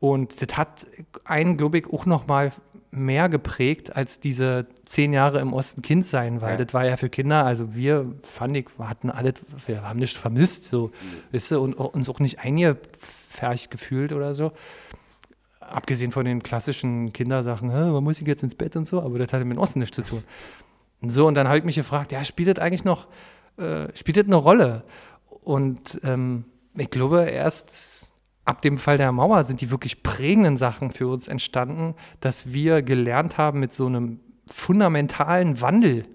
Und 0.00 0.42
das 0.42 0.56
hat 0.58 0.86
einen, 1.24 1.56
glaube 1.56 1.78
ich, 1.78 1.86
auch 1.92 2.06
noch 2.06 2.26
mal 2.26 2.50
mehr 2.90 3.28
geprägt 3.30 3.94
als 3.96 4.20
diese 4.20 4.66
zehn 4.84 5.12
Jahre 5.14 5.38
im 5.40 5.52
Osten 5.54 5.80
Kind 5.80 6.04
sein, 6.04 6.40
weil 6.42 6.58
Ja. 6.58 6.64
das 6.64 6.74
war 6.74 6.84
ja 6.84 6.96
für 6.98 7.08
Kinder, 7.08 7.46
also 7.46 7.74
wir, 7.74 8.12
fand 8.22 8.54
ich, 8.56 8.66
wir 8.76 8.88
hatten 8.90 9.08
alle, 9.08 9.32
wir 9.66 9.82
haben 9.88 9.98
nichts 9.98 10.18
vermisst, 10.18 10.66
so, 10.66 10.90
wisst 11.30 11.52
ihr, 11.52 11.60
und 11.62 11.72
uns 11.74 12.08
auch 12.10 12.18
nicht 12.20 12.40
eingepfercht 12.40 13.70
gefühlt 13.70 14.12
oder 14.12 14.34
so. 14.34 14.52
Abgesehen 15.60 16.10
von 16.12 16.26
den 16.26 16.42
klassischen 16.42 17.12
Kindersachen, 17.14 17.70
"Hä, 17.70 17.92
wann 17.92 18.04
muss 18.04 18.20
ich 18.20 18.26
jetzt 18.26 18.42
ins 18.42 18.54
Bett 18.56 18.76
und 18.76 18.86
so, 18.86 19.00
aber 19.00 19.18
das 19.18 19.32
hatte 19.32 19.44
mit 19.46 19.56
dem 19.56 19.60
Osten 19.62 19.78
nichts 19.78 19.94
zu 19.96 20.02
tun. 20.02 20.24
So, 21.04 21.26
und 21.26 21.34
dann 21.34 21.48
habe 21.48 21.58
ich 21.58 21.64
mich 21.64 21.76
gefragt, 21.76 22.12
ja, 22.12 22.22
spielt 22.24 22.56
das 22.56 22.62
eigentlich 22.62 22.84
noch, 22.84 23.08
äh, 23.56 23.88
spielt 23.94 24.16
das 24.16 24.26
eine 24.26 24.36
Rolle? 24.36 24.84
Und 25.28 26.00
ähm, 26.04 26.44
ich 26.76 26.90
glaube, 26.90 27.24
erst 27.24 28.12
ab 28.44 28.62
dem 28.62 28.78
Fall 28.78 28.98
der 28.98 29.12
Mauer 29.12 29.44
sind 29.44 29.60
die 29.60 29.70
wirklich 29.70 30.02
prägenden 30.02 30.56
Sachen 30.56 30.90
für 30.90 31.08
uns 31.08 31.28
entstanden, 31.28 31.94
dass 32.20 32.52
wir 32.52 32.82
gelernt 32.82 33.38
haben, 33.38 33.60
mit 33.60 33.72
so 33.72 33.86
einem 33.86 34.20
fundamentalen 34.46 35.60
Wandel 35.60 36.06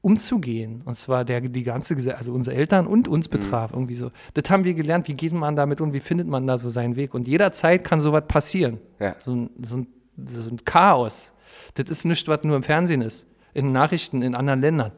umzugehen. 0.00 0.82
Und 0.84 0.94
zwar 0.96 1.24
der 1.24 1.40
die 1.40 1.62
ganze 1.62 1.94
Gesellschaft, 1.94 2.20
also 2.20 2.34
unsere 2.34 2.56
Eltern 2.56 2.86
und 2.86 3.08
uns 3.08 3.28
betraf. 3.28 3.72
Irgendwie 3.72 3.94
so. 3.94 4.10
Das 4.34 4.50
haben 4.50 4.64
wir 4.64 4.74
gelernt, 4.74 5.08
wie 5.08 5.14
geht 5.14 5.32
man 5.32 5.56
damit 5.56 5.80
um, 5.80 5.92
wie 5.92 6.00
findet 6.00 6.28
man 6.28 6.46
da 6.46 6.58
so 6.58 6.68
seinen 6.68 6.96
Weg. 6.96 7.14
Und 7.14 7.26
jederzeit 7.26 7.84
kann 7.84 8.00
sowas 8.00 8.24
passieren. 8.28 8.78
Ja. 9.00 9.16
So, 9.18 9.34
ein, 9.34 9.50
so, 9.62 9.78
ein, 9.78 9.86
so 10.26 10.42
ein 10.42 10.64
Chaos. 10.64 11.32
Das 11.74 11.88
ist 11.88 12.04
nichts, 12.04 12.28
was 12.28 12.44
nur 12.44 12.56
im 12.56 12.62
Fernsehen 12.62 13.00
ist. 13.00 13.26
In 13.54 13.72
Nachrichten 13.72 14.22
in 14.22 14.34
anderen 14.34 14.60
Ländern. 14.60 14.92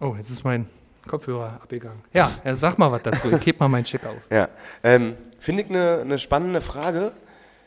Oh, 0.00 0.14
jetzt 0.16 0.30
ist 0.30 0.44
mein 0.44 0.66
Kopfhörer 1.06 1.60
abgegangen. 1.62 2.02
Ja, 2.12 2.30
sag 2.52 2.78
mal 2.78 2.92
was 2.92 3.02
dazu. 3.02 3.32
Ich 3.32 3.46
heb 3.46 3.60
mal 3.60 3.68
meinen 3.68 3.84
Check 3.84 4.04
auf. 4.06 4.16
Ja, 4.30 4.48
ähm, 4.82 5.16
finde 5.38 5.62
ich 5.62 5.70
eine 5.70 6.00
eine 6.02 6.18
spannende 6.18 6.60
Frage. 6.60 7.12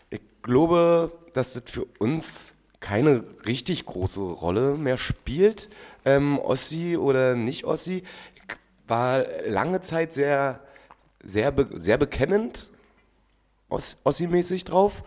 Ich 0.09 0.21
glaube, 0.43 1.11
dass 1.33 1.53
das 1.53 1.63
für 1.65 1.85
uns 1.99 2.53
keine 2.79 3.23
richtig 3.47 3.85
große 3.85 4.21
Rolle 4.21 4.75
mehr 4.75 4.97
spielt, 4.97 5.69
ähm, 6.05 6.37
Ossi 6.37 6.97
oder 6.97 7.35
nicht 7.35 7.65
Ossi. 7.65 8.03
Ich 8.35 8.55
war 8.87 9.25
lange 9.47 9.81
Zeit 9.81 10.13
sehr, 10.13 10.59
sehr, 11.23 11.51
be 11.51 11.67
sehr 11.79 11.97
bekennend 11.97 12.69
Oss 13.69 13.97
Ossi-mäßig 14.03 14.65
drauf. 14.65 15.03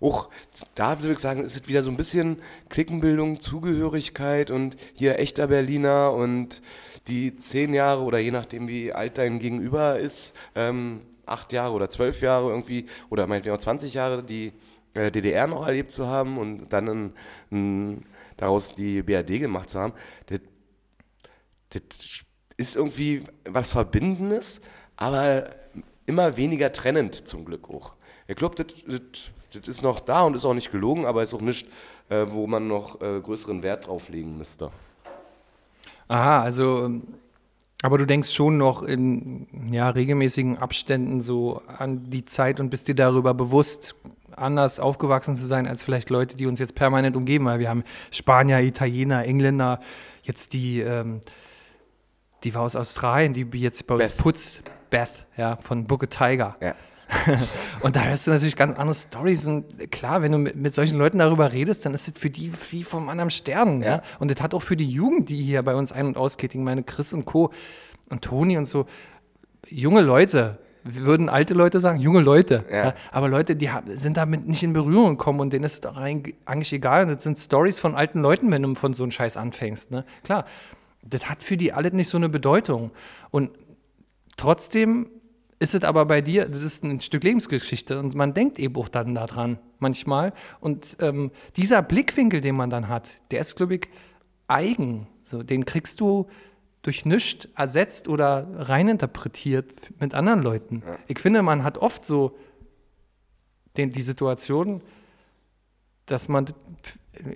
Auch 0.00 0.30
da 0.74 1.00
würde 1.02 1.14
ich 1.14 1.18
sagen, 1.18 1.44
ist 1.44 1.56
es 1.56 1.68
wieder 1.68 1.82
so 1.82 1.90
ein 1.90 1.96
bisschen 1.96 2.40
Klickenbildung, 2.68 3.40
Zugehörigkeit 3.40 4.50
und 4.50 4.76
hier 4.94 5.18
echter 5.18 5.48
Berliner 5.48 6.12
und 6.12 6.62
die 7.08 7.36
zehn 7.36 7.74
Jahre 7.74 8.02
oder 8.02 8.18
je 8.18 8.30
nachdem, 8.30 8.68
wie 8.68 8.92
alt 8.92 9.18
dein 9.18 9.40
Gegenüber 9.40 9.98
ist, 9.98 10.34
ähm, 10.54 11.00
acht 11.26 11.52
Jahre 11.52 11.74
oder 11.74 11.88
zwölf 11.88 12.20
Jahre 12.22 12.50
irgendwie 12.50 12.86
oder 13.10 13.26
meinetwegen 13.26 13.56
auch 13.56 13.60
20 13.60 13.94
Jahre, 13.94 14.22
die 14.22 14.52
äh, 14.94 15.10
DDR 15.10 15.46
noch 15.46 15.66
erlebt 15.66 15.90
zu 15.90 16.06
haben 16.06 16.38
und 16.38 16.68
dann 16.68 16.88
ein, 16.88 17.12
ein, 17.50 18.06
daraus 18.36 18.74
die 18.74 19.02
BRD 19.02 19.40
gemacht 19.40 19.68
zu 19.68 19.80
haben, 19.80 19.94
das, 20.26 20.40
das 21.70 22.24
ist 22.56 22.76
irgendwie 22.76 23.24
was 23.44 23.68
Verbindendes, 23.68 24.60
aber 24.96 25.50
immer 26.06 26.36
weniger 26.36 26.72
trennend 26.72 27.14
zum 27.26 27.44
Glück 27.44 27.68
auch. 27.68 27.94
Ich 28.26 28.36
glaube, 28.36 28.62
das, 28.62 29.30
das, 29.52 29.68
ist 29.68 29.82
noch 29.82 30.00
da 30.00 30.22
und 30.22 30.34
ist 30.36 30.44
auch 30.44 30.54
nicht 30.54 30.70
gelogen, 30.70 31.06
aber 31.06 31.22
ist 31.22 31.34
auch 31.34 31.40
nicht, 31.40 31.68
äh, 32.08 32.26
wo 32.28 32.46
man 32.46 32.68
noch 32.68 33.00
äh, 33.00 33.20
größeren 33.20 33.62
Wert 33.62 33.86
drauf 33.86 34.08
legen 34.08 34.36
müsste. 34.38 34.70
Aha, 36.08 36.42
also, 36.42 36.84
ähm, 36.84 37.02
aber 37.82 37.98
du 37.98 38.06
denkst 38.06 38.32
schon 38.32 38.58
noch 38.58 38.82
in 38.82 39.46
ja, 39.70 39.90
regelmäßigen 39.90 40.58
Abständen 40.58 41.20
so 41.20 41.62
an 41.66 42.10
die 42.10 42.24
Zeit 42.24 42.60
und 42.60 42.70
bist 42.70 42.88
dir 42.88 42.94
darüber 42.94 43.34
bewusst, 43.34 43.94
anders 44.38 44.80
aufgewachsen 44.80 45.34
zu 45.34 45.46
sein 45.46 45.66
als 45.66 45.82
vielleicht 45.82 46.10
Leute, 46.10 46.36
die 46.36 46.46
uns 46.46 46.60
jetzt 46.60 46.74
permanent 46.74 47.16
umgeben, 47.16 47.44
weil 47.46 47.58
wir 47.58 47.68
haben 47.68 47.84
Spanier, 48.10 48.60
Italiener, 48.60 49.24
Engländer, 49.24 49.80
jetzt 50.22 50.52
die, 50.52 50.80
ähm, 50.80 51.20
die 52.44 52.54
war 52.54 52.62
aus 52.62 52.76
Australien, 52.76 53.32
die 53.32 53.46
jetzt 53.58 53.86
bei 53.86 53.94
uns 53.94 54.12
Beth. 54.12 54.18
putzt, 54.18 54.62
Beth, 54.90 55.26
ja, 55.36 55.56
von 55.56 55.86
Book 55.86 56.04
a 56.04 56.06
Tiger. 56.06 56.56
Ja. 56.60 56.74
Und 57.80 57.96
da 57.96 58.04
hörst 58.04 58.26
du 58.26 58.30
natürlich 58.30 58.56
ganz 58.56 58.76
andere 58.76 58.94
Stories. 58.94 59.46
Und 59.46 59.90
klar, 59.90 60.22
wenn 60.22 60.32
du 60.32 60.38
mit, 60.38 60.56
mit 60.56 60.74
solchen 60.74 60.98
Leuten 60.98 61.18
darüber 61.18 61.52
redest, 61.52 61.84
dann 61.86 61.94
ist 61.94 62.08
es 62.08 62.20
für 62.20 62.30
die 62.30 62.52
wie 62.70 62.82
vom 62.82 63.08
anderen 63.08 63.30
Stern. 63.30 63.82
Ja? 63.82 64.02
Und 64.18 64.30
das 64.30 64.42
hat 64.42 64.54
auch 64.54 64.62
für 64.62 64.76
die 64.76 64.88
Jugend, 64.88 65.28
die 65.28 65.42
hier 65.42 65.62
bei 65.62 65.74
uns 65.74 65.92
ein- 65.92 66.06
und 66.06 66.16
ausgeht, 66.16 66.54
ich 66.54 66.60
meine 66.60 66.82
Chris 66.82 67.12
und 67.12 67.24
Co. 67.24 67.50
und 68.10 68.22
Toni 68.22 68.58
und 68.58 68.66
so, 68.66 68.86
junge 69.68 70.00
Leute, 70.00 70.58
wir 70.84 71.04
würden 71.04 71.28
alte 71.28 71.54
Leute 71.54 71.80
sagen, 71.80 71.98
junge 71.98 72.20
Leute. 72.20 72.64
Ja. 72.70 72.76
Ja. 72.76 72.94
Aber 73.10 73.28
Leute, 73.28 73.56
die 73.56 73.70
haben, 73.70 73.96
sind 73.96 74.16
damit 74.16 74.46
nicht 74.46 74.62
in 74.62 74.72
Berührung 74.72 75.16
gekommen 75.18 75.40
und 75.40 75.52
denen 75.52 75.64
ist 75.64 75.84
es 75.84 75.92
eigentlich 76.46 76.72
egal. 76.72 77.04
Und 77.04 77.16
das 77.16 77.22
sind 77.22 77.38
Stories 77.38 77.78
von 77.78 77.94
alten 77.94 78.20
Leuten, 78.20 78.50
wenn 78.50 78.62
du 78.62 78.74
von 78.74 78.92
so 78.92 79.02
einem 79.02 79.12
Scheiß 79.12 79.36
anfängst. 79.36 79.90
Ne? 79.90 80.04
Klar, 80.24 80.44
das 81.02 81.28
hat 81.28 81.42
für 81.42 81.56
die 81.56 81.72
alle 81.72 81.90
nicht 81.90 82.08
so 82.08 82.16
eine 82.16 82.28
Bedeutung. 82.28 82.90
Und 83.30 83.50
trotzdem 84.36 85.08
ist 85.58 85.74
es 85.74 85.84
aber 85.84 86.06
bei 86.06 86.20
dir, 86.20 86.48
das 86.48 86.62
ist 86.62 86.84
ein 86.84 87.00
Stück 87.00 87.24
Lebensgeschichte 87.24 87.98
und 87.98 88.14
man 88.14 88.32
denkt 88.32 88.58
eben 88.58 88.76
auch 88.76 88.88
dann 88.88 89.14
daran 89.14 89.58
manchmal. 89.78 90.32
Und 90.60 90.96
ähm, 91.00 91.30
dieser 91.56 91.82
Blickwinkel, 91.82 92.40
den 92.40 92.54
man 92.54 92.70
dann 92.70 92.88
hat, 92.88 93.10
der 93.30 93.40
ist, 93.40 93.56
glaube 93.56 93.76
ich, 93.76 93.88
eigen. 94.46 95.08
So, 95.24 95.42
den 95.42 95.64
kriegst 95.64 96.00
du 96.00 96.28
durch 96.82 97.04
nichts 97.04 97.48
ersetzt 97.56 98.08
oder 98.08 98.46
reininterpretiert 98.54 100.00
mit 100.00 100.14
anderen 100.14 100.42
Leuten. 100.42 100.82
Ich 101.08 101.18
finde, 101.18 101.42
man 101.42 101.64
hat 101.64 101.78
oft 101.78 102.04
so 102.04 102.38
den, 103.76 103.92
die 103.92 104.02
Situation, 104.02 104.80
dass 106.06 106.28
man 106.28 106.46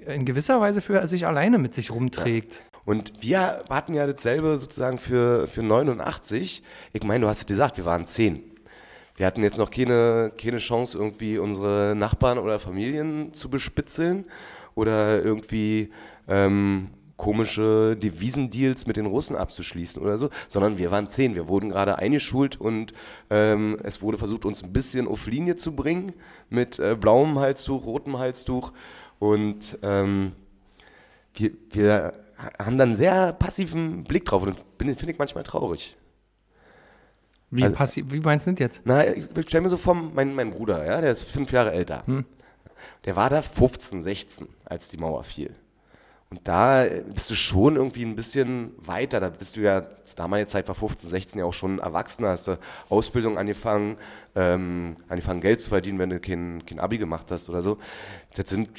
in 0.06 0.24
gewisser 0.24 0.60
Weise 0.60 0.80
für 0.80 1.06
sich 1.06 1.26
alleine 1.26 1.58
mit 1.58 1.74
sich 1.74 1.90
rumträgt. 1.90 2.62
Und 2.84 3.12
wir 3.20 3.64
hatten 3.68 3.94
ja 3.94 4.06
dasselbe 4.06 4.58
sozusagen 4.58 4.98
für, 4.98 5.46
für 5.46 5.62
89. 5.62 6.62
Ich 6.92 7.04
meine, 7.04 7.22
du 7.22 7.28
hast 7.28 7.40
es 7.40 7.46
gesagt, 7.46 7.76
wir 7.76 7.84
waren 7.84 8.06
zehn. 8.06 8.42
Wir 9.16 9.26
hatten 9.26 9.42
jetzt 9.42 9.58
noch 9.58 9.70
keine, 9.70 10.32
keine 10.36 10.58
Chance, 10.58 10.98
irgendwie 10.98 11.38
unsere 11.38 11.94
Nachbarn 11.94 12.38
oder 12.38 12.58
Familien 12.58 13.34
zu 13.34 13.50
bespitzeln 13.50 14.24
oder 14.74 15.22
irgendwie 15.22 15.90
ähm, 16.28 16.88
komische 17.16 17.96
Devisendeals 17.96 18.86
mit 18.86 18.96
den 18.96 19.06
Russen 19.06 19.36
abzuschließen 19.36 20.02
oder 20.02 20.18
so, 20.18 20.30
sondern 20.48 20.78
wir 20.78 20.90
waren 20.90 21.06
zehn. 21.06 21.34
Wir 21.36 21.46
wurden 21.46 21.68
gerade 21.68 21.98
eingeschult 21.98 22.60
und 22.60 22.94
ähm, 23.30 23.78
es 23.84 24.02
wurde 24.02 24.18
versucht, 24.18 24.44
uns 24.44 24.64
ein 24.64 24.72
bisschen 24.72 25.06
auf 25.06 25.26
Linie 25.26 25.56
zu 25.56 25.76
bringen 25.76 26.14
mit 26.50 26.78
äh, 26.78 26.96
blauem 26.98 27.38
Halstuch, 27.38 27.86
rotem 27.86 28.18
Halstuch 28.18 28.72
und 29.20 29.78
ähm, 29.82 30.32
wir, 31.34 31.52
wir 31.70 32.14
haben 32.58 32.78
dann 32.78 32.90
einen 32.90 32.96
sehr 32.96 33.32
passiven 33.32 34.04
Blick 34.04 34.24
drauf 34.24 34.42
und 34.42 34.62
finde 34.78 34.94
ich 35.10 35.18
manchmal 35.18 35.44
traurig. 35.44 35.96
Wie, 37.50 37.64
Also- 37.64 37.76
passi- 37.76 38.04
wie 38.10 38.20
meinst 38.20 38.46
du 38.46 38.52
das 38.52 38.60
jetzt? 38.60 38.82
Na, 38.84 39.06
ich 39.06 39.26
stell 39.46 39.60
mir 39.60 39.68
so 39.68 39.76
vor, 39.76 39.94
mein, 39.94 40.34
mein 40.34 40.50
Bruder, 40.50 40.84
ja, 40.86 41.00
der 41.00 41.12
ist 41.12 41.24
fünf 41.24 41.52
Jahre 41.52 41.72
älter. 41.72 42.04
Der 43.04 43.16
war 43.16 43.28
da 43.30 43.42
15, 43.42 44.02
16, 44.02 44.48
als 44.64 44.88
die 44.88 44.96
Mauer 44.96 45.22
fiel. 45.24 45.54
Und 46.30 46.40
da 46.48 46.86
bist 47.12 47.30
du 47.30 47.34
schon 47.34 47.76
irgendwie 47.76 48.04
ein 48.06 48.16
bisschen 48.16 48.72
weiter. 48.78 49.20
Da 49.20 49.28
bist 49.28 49.56
du 49.56 49.60
ja, 49.60 49.82
zu 50.06 50.16
damaliger 50.16 50.48
Zeit 50.48 50.66
war 50.66 50.74
15, 50.74 51.10
16 51.10 51.38
ja 51.40 51.44
auch 51.44 51.52
schon 51.52 51.78
Erwachsener, 51.78 52.28
hast 52.30 52.48
du 52.48 52.58
Ausbildung 52.88 53.36
angefangen, 53.36 53.98
ähm, 54.34 54.96
angefangen 55.08 55.42
Geld 55.42 55.60
zu 55.60 55.68
verdienen, 55.68 55.98
wenn 55.98 56.08
du 56.08 56.20
kein, 56.20 56.64
kein 56.64 56.80
Abi 56.80 56.96
gemacht 56.96 57.26
hast 57.30 57.50
oder 57.50 57.60
so. 57.60 57.76
Das 58.34 58.48
sind, 58.48 58.70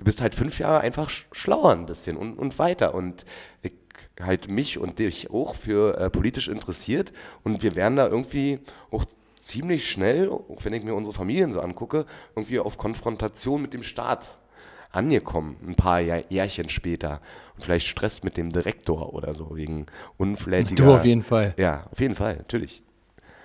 du 0.00 0.04
bist 0.04 0.20
halt 0.20 0.34
fünf 0.34 0.58
Jahre 0.58 0.80
einfach 0.80 1.08
sch- 1.08 1.26
schlauer 1.30 1.72
ein 1.72 1.86
bisschen 1.86 2.16
und, 2.16 2.38
und 2.38 2.58
weiter. 2.58 2.94
Und 2.94 3.24
ich 3.62 3.72
halte 4.20 4.50
mich 4.50 4.78
und 4.78 4.98
dich 4.98 5.30
auch 5.30 5.54
für 5.54 5.96
äh, 5.98 6.10
politisch 6.10 6.48
interessiert. 6.48 7.12
Und 7.44 7.62
wir 7.62 7.76
werden 7.76 7.96
da 7.96 8.08
irgendwie 8.08 8.58
auch 8.90 9.04
ziemlich 9.38 9.88
schnell, 9.88 10.28
auch 10.30 10.64
wenn 10.64 10.72
ich 10.72 10.82
mir 10.82 10.94
unsere 10.94 11.14
Familien 11.14 11.52
so 11.52 11.60
angucke, 11.60 12.06
irgendwie 12.34 12.58
auf 12.58 12.76
Konfrontation 12.78 13.62
mit 13.62 13.72
dem 13.74 13.82
Staat 13.82 14.38
angekommen, 14.90 15.56
ein 15.66 15.76
paar 15.76 16.00
Jahr, 16.00 16.22
Jährchen 16.30 16.68
später. 16.68 17.20
Und 17.54 17.64
vielleicht 17.64 17.86
Stress 17.86 18.22
mit 18.22 18.36
dem 18.36 18.50
Direktor 18.50 19.14
oder 19.14 19.34
so, 19.34 19.54
wegen 19.54 19.86
unflätiger... 20.16 20.82
Du 20.84 20.94
auf 20.94 21.04
jeden 21.04 21.22
Fall. 21.22 21.54
Ja, 21.56 21.86
auf 21.92 22.00
jeden 22.00 22.14
Fall, 22.14 22.36
natürlich. 22.38 22.82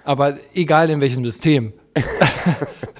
Aber 0.03 0.38
egal 0.53 0.89
in 0.89 1.01
welchem 1.01 1.24
System. 1.26 1.74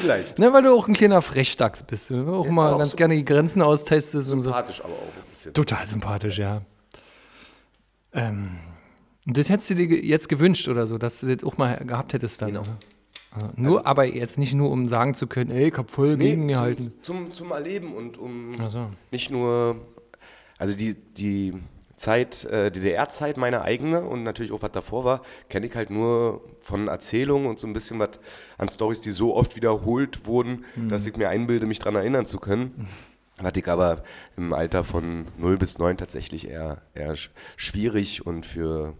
Vielleicht. 0.00 0.38
Ne, 0.38 0.52
weil 0.52 0.62
du 0.62 0.72
auch 0.74 0.88
ein 0.88 0.94
kleiner 0.94 1.22
Frechdachs 1.22 1.82
bist. 1.82 2.10
Ne? 2.10 2.26
Auch 2.30 2.48
mal 2.48 2.72
auch 2.74 2.78
ganz 2.78 2.92
so- 2.92 2.96
gerne 2.96 3.14
die 3.16 3.24
Grenzen 3.24 3.62
austestest 3.62 4.32
und 4.32 4.42
so. 4.42 4.50
Sympathisch 4.50 4.80
aber 4.82 4.94
auch 4.94 5.02
ein 5.16 5.28
bisschen. 5.28 5.54
Total 5.54 5.86
sympathisch, 5.86 6.38
ja. 6.38 6.62
Ähm, 8.12 8.58
und 9.26 9.36
das 9.38 9.48
hättest 9.48 9.70
du 9.70 9.74
dir 9.74 9.86
jetzt 10.04 10.28
gewünscht 10.28 10.68
oder 10.68 10.86
so, 10.86 10.98
dass 10.98 11.20
du 11.20 11.34
das 11.34 11.44
auch 11.44 11.58
mal 11.58 11.76
gehabt 11.84 12.12
hättest 12.12 12.42
dann. 12.42 12.48
Genau. 12.48 12.62
Oder? 12.62 12.78
Nur, 13.54 13.86
aber 13.86 14.06
jetzt 14.06 14.38
nicht 14.38 14.54
nur, 14.54 14.70
um 14.70 14.88
sagen 14.88 15.14
zu 15.14 15.28
können, 15.28 15.50
ey, 15.52 15.68
ich 15.68 15.74
hab 15.76 15.90
voll 15.92 16.16
gegen 16.16 16.48
gehalten. 16.48 16.92
zum, 17.02 17.26
zum, 17.26 17.32
zum 17.32 17.50
Erleben 17.52 17.94
und 17.94 18.18
um 18.18 18.56
so. 18.68 18.86
nicht 19.12 19.30
nur, 19.30 19.76
also 20.58 20.74
die, 20.74 20.94
die 20.94 21.54
Zeit, 22.00 22.44
äh, 22.46 22.70
DDR-Zeit, 22.70 23.36
meine 23.36 23.60
eigene 23.60 24.00
und 24.02 24.22
natürlich 24.22 24.52
auch 24.52 24.62
was 24.62 24.72
davor 24.72 25.04
war, 25.04 25.20
kenne 25.50 25.66
ich 25.66 25.76
halt 25.76 25.90
nur 25.90 26.42
von 26.62 26.88
Erzählungen 26.88 27.46
und 27.46 27.58
so 27.58 27.66
ein 27.66 27.74
bisschen 27.74 27.98
was 27.98 28.18
an 28.56 28.70
Stories, 28.70 29.02
die 29.02 29.10
so 29.10 29.36
oft 29.36 29.54
wiederholt 29.54 30.24
wurden, 30.26 30.64
dass 30.88 31.04
ich 31.04 31.14
mir 31.16 31.28
einbilde, 31.28 31.66
mich 31.66 31.78
daran 31.78 31.96
erinnern 31.96 32.24
zu 32.26 32.38
können. 32.38 32.86
Was 33.42 33.52
ich 33.56 33.66
aber 33.68 34.02
im 34.36 34.52
Alter 34.52 34.84
von 34.84 35.24
0 35.38 35.56
bis 35.56 35.78
9 35.78 35.96
tatsächlich 35.96 36.46
eher, 36.46 36.82
eher 36.92 37.14
sch- 37.14 37.30
schwierig 37.56 38.26
und 38.26 38.44
für 38.44 38.92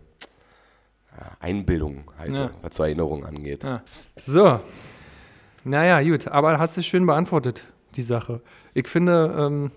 ja, 1.14 1.26
Einbildung 1.40 2.11
halte, 2.18 2.44
Ja. 2.44 2.51
was 2.62 2.70
zur 2.70 2.86
Erinnerung 2.86 3.26
angeht. 3.26 3.64
Ja. 3.64 3.82
So. 4.16 4.61
Naja, 5.64 6.01
gut, 6.03 6.26
aber 6.28 6.59
hast 6.59 6.74
du 6.78 6.82
schön 6.82 7.05
beantwortet, 7.05 7.66
die 7.96 8.03
Sache. 8.03 8.40
Ich 8.72 8.88
finde, 8.88 9.34
ähm, 9.38 9.72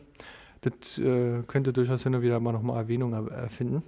das 0.65 0.97
äh, 0.97 1.43
könnte 1.47 1.73
durchaus 1.73 2.03
hin 2.03 2.15
und 2.15 2.21
wieder 2.21 2.39
mal 2.39 2.51
nochmal 2.53 2.77
Erwähnung 2.77 3.13
er- 3.13 3.31
erfinden. 3.31 3.83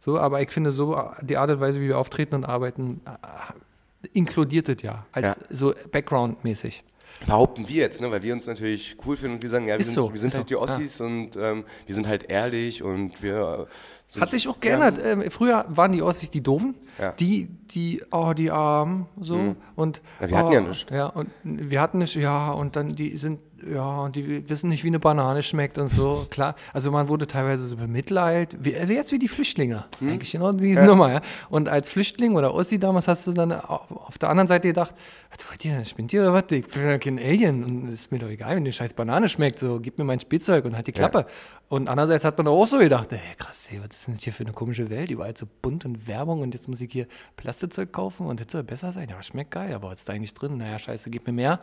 So, 0.00 0.18
aber 0.18 0.40
ich 0.42 0.50
finde, 0.50 0.70
so 0.72 0.94
äh, 0.96 1.02
die 1.22 1.36
Art 1.36 1.50
und 1.50 1.60
Weise, 1.60 1.80
wie 1.80 1.88
wir 1.88 1.98
auftreten 1.98 2.34
und 2.36 2.44
arbeiten, 2.44 3.00
äh, 3.06 4.08
inkludiert 4.12 4.68
das 4.68 4.82
ja. 4.82 5.06
Als 5.12 5.36
Ja. 5.36 5.42
so 5.50 5.74
Background-mäßig. 5.90 6.84
Behaupten 7.26 7.66
wir 7.68 7.76
jetzt, 7.76 8.00
ne? 8.00 8.10
weil 8.12 8.22
wir 8.22 8.32
uns 8.32 8.46
natürlich 8.46 8.96
cool 9.04 9.16
finden 9.16 9.36
und 9.36 9.42
wir 9.42 9.50
sagen, 9.50 9.66
ja, 9.66 9.74
wir 9.74 9.80
Ist 9.80 9.86
sind, 9.88 9.94
so, 9.94 10.12
wir 10.12 10.20
sind 10.20 10.34
halt 10.34 10.42
so, 10.44 10.46
die 10.46 10.56
Ossis 10.56 11.00
und 11.00 11.30
ähm, 11.36 11.64
wir 11.86 11.94
sind 11.94 12.06
halt 12.06 12.30
ehrlich 12.30 12.82
und 12.82 13.20
wir. 13.22 13.66
äh, 13.68 13.72
sind 14.06 14.22
Hat 14.22 14.30
sich 14.30 14.46
auch 14.46 14.60
geändert. 14.60 15.00
Ähm, 15.02 15.24
früher 15.30 15.64
waren 15.68 15.90
die 15.92 16.00
Ossis 16.02 16.30
die 16.30 16.42
Doofen, 16.42 16.76
Ja. 16.98 17.10
die, 17.12 17.46
die, 17.46 18.02
oh, 18.12 18.32
die 18.36 18.50
Armen, 18.52 19.06
so. 19.20 19.56
Und, 19.74 20.00
Ja, 20.20 20.28
wir 20.30 20.38
hatten 20.38 20.52
ja 20.52 20.60
oh, 20.60 20.68
nichts. 20.68 20.86
Ja, 20.92 21.06
und 21.06 21.28
wir 21.42 21.80
hatten 21.80 21.98
nicht, 21.98 22.14
ja, 22.14 22.52
und 22.52 22.76
dann 22.76 22.94
die 22.94 23.16
sind, 23.16 23.40
ja, 23.72 24.00
und 24.02 24.16
die 24.16 24.48
wissen 24.48 24.68
nicht, 24.68 24.84
wie 24.84 24.88
eine 24.88 25.00
Banane 25.00 25.42
schmeckt 25.42 25.78
und 25.78 25.88
so, 25.88 26.26
klar. 26.30 26.54
Also 26.72 26.90
man 26.90 27.08
wurde 27.08 27.26
teilweise 27.26 27.66
so 27.66 27.76
bemitleidet, 27.76 28.56
wie, 28.64 28.76
also 28.76 28.92
jetzt 28.92 29.12
wie 29.12 29.18
die 29.18 29.28
Flüchtlinge, 29.28 29.84
Hm? 29.98 30.08
eigentlich 30.10 30.32
genau 30.32 30.52
die 30.52 30.74
Nummer, 30.74 31.12
ja. 31.12 31.20
Und 31.50 31.68
als 31.68 31.90
Flüchtling 31.90 32.36
oder 32.36 32.54
Ossi 32.54 32.78
damals 32.78 33.08
hast 33.08 33.26
du 33.26 33.32
dann 33.32 33.52
auf, 33.52 33.90
auf 33.90 34.18
der 34.18 34.28
anderen 34.30 34.46
Seite 34.48 34.68
gedacht, 34.68 34.94
was 35.30 35.48
wollt 35.50 35.64
ihr 35.64 35.72
denn, 35.74 35.84
spinnt 35.84 36.12
ihr 36.12 36.22
oder 36.22 36.32
was? 36.34 36.44
Ich 36.50 36.66
bin 36.68 36.82
ja 36.86 36.98
kein 36.98 37.18
Alien 37.18 37.62
und 37.64 37.88
ist 37.88 38.10
mir 38.12 38.18
doch 38.18 38.28
egal, 38.30 38.56
wenn 38.56 38.64
die 38.64 38.72
scheiß 38.72 38.94
Banane 38.94 39.28
schmeckt, 39.28 39.58
so, 39.58 39.78
gib 39.80 39.98
mir 39.98 40.04
mein 40.04 40.20
Spielzeug 40.20 40.64
und 40.64 40.74
halt 40.74 40.86
die 40.86 40.92
Klappe. 40.92 41.26
Und 41.68 41.90
andererseits 41.90 42.24
hat 42.24 42.38
man 42.38 42.48
auch 42.48 42.66
so 42.66 42.78
gedacht, 42.78 43.12
ey, 43.12 43.18
krass, 43.36 43.68
ey, 43.70 43.78
was 43.86 43.94
ist 43.98 44.06
denn 44.06 44.14
das 44.14 44.24
hier 44.24 44.32
für 44.32 44.44
eine 44.44 44.54
komische 44.54 44.88
Welt? 44.88 45.10
Überall 45.10 45.36
so 45.36 45.46
bunt 45.60 45.84
und 45.84 46.06
Werbung 46.08 46.40
und 46.40 46.54
jetzt 46.54 46.66
muss 46.68 46.80
ich 46.80 46.90
hier 46.90 47.06
Plastikzeug 47.36 47.92
kaufen 47.92 48.26
und 48.26 48.40
jetzt 48.40 48.52
soll 48.52 48.62
besser 48.62 48.90
sein. 48.92 49.08
Ja, 49.10 49.22
schmeckt 49.22 49.50
geil, 49.50 49.74
aber 49.74 49.90
was 49.90 49.98
ist 49.98 50.08
da 50.08 50.14
eigentlich 50.14 50.32
drin? 50.32 50.56
Naja, 50.56 50.78
scheiße, 50.78 51.10
gib 51.10 51.26
mir 51.26 51.34
mehr. 51.34 51.58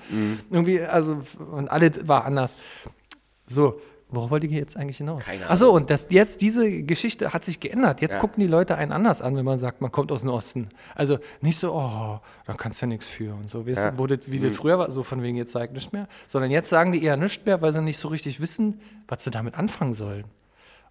Irgendwie, 0.52 0.82
also, 0.82 1.22
und 1.52 1.70
alles 1.86 2.08
war 2.08 2.26
anders. 2.26 2.58
So, 3.46 3.80
worauf 4.10 4.32
wollte 4.32 4.48
ich 4.48 4.54
jetzt 4.54 4.78
eigentlich 4.78 4.98
hinaus? 4.98 5.24
Keine 5.24 5.50
Achso, 5.50 5.70
und 5.70 5.90
das, 5.90 6.08
jetzt 6.10 6.42
diese 6.42 6.84
Geschichte 6.84 7.34
hat 7.34 7.44
sich 7.46 7.60
geändert. 7.60 8.02
Jetzt 8.02 8.16
Ja. 8.16 8.20
gucken 8.20 8.40
die 8.42 8.48
Leute 8.48 8.76
einen 8.76 8.92
anders 8.92 9.22
an, 9.22 9.36
wenn 9.36 9.46
man 9.46 9.58
sagt, 9.58 9.82
man 9.82 9.92
kommt 9.92 10.12
aus 10.12 10.22
dem 10.22 10.30
Osten. 10.32 10.70
Also 10.96 11.20
nicht 11.42 11.58
so, 11.58 11.74
oh, 11.74 12.20
da 12.46 12.54
kannst 12.58 12.82
du 12.82 12.86
ja 12.86 12.88
nichts 12.88 13.08
für 13.08 13.34
und 13.34 13.50
so. 13.50 13.68
Weißt 13.68 13.86
Ja. 13.86 13.92
du, 13.92 14.18
wie 14.28 14.40
das 14.40 14.56
früher 14.56 14.78
war, 14.80 14.90
so 14.92 15.04
von 15.04 15.22
wegen 15.22 15.38
jetzt 15.38 15.52
zeigt 15.52 15.74
nichts 15.74 15.92
mehr. 15.92 16.08
Sondern 16.28 16.52
jetzt 16.52 16.70
sagen 16.70 16.92
die 16.92 17.04
eher 17.04 17.18
nichts 17.18 17.46
mehr, 17.46 17.62
weil 17.62 17.74
sie 17.74 17.82
nicht 17.82 17.98
so 17.98 18.08
richtig 18.08 18.40
wissen, 18.40 18.80
was 19.08 19.24
sie 19.24 19.32
damit 19.32 19.56
anfangen 19.58 19.94
sollen. 19.94 20.26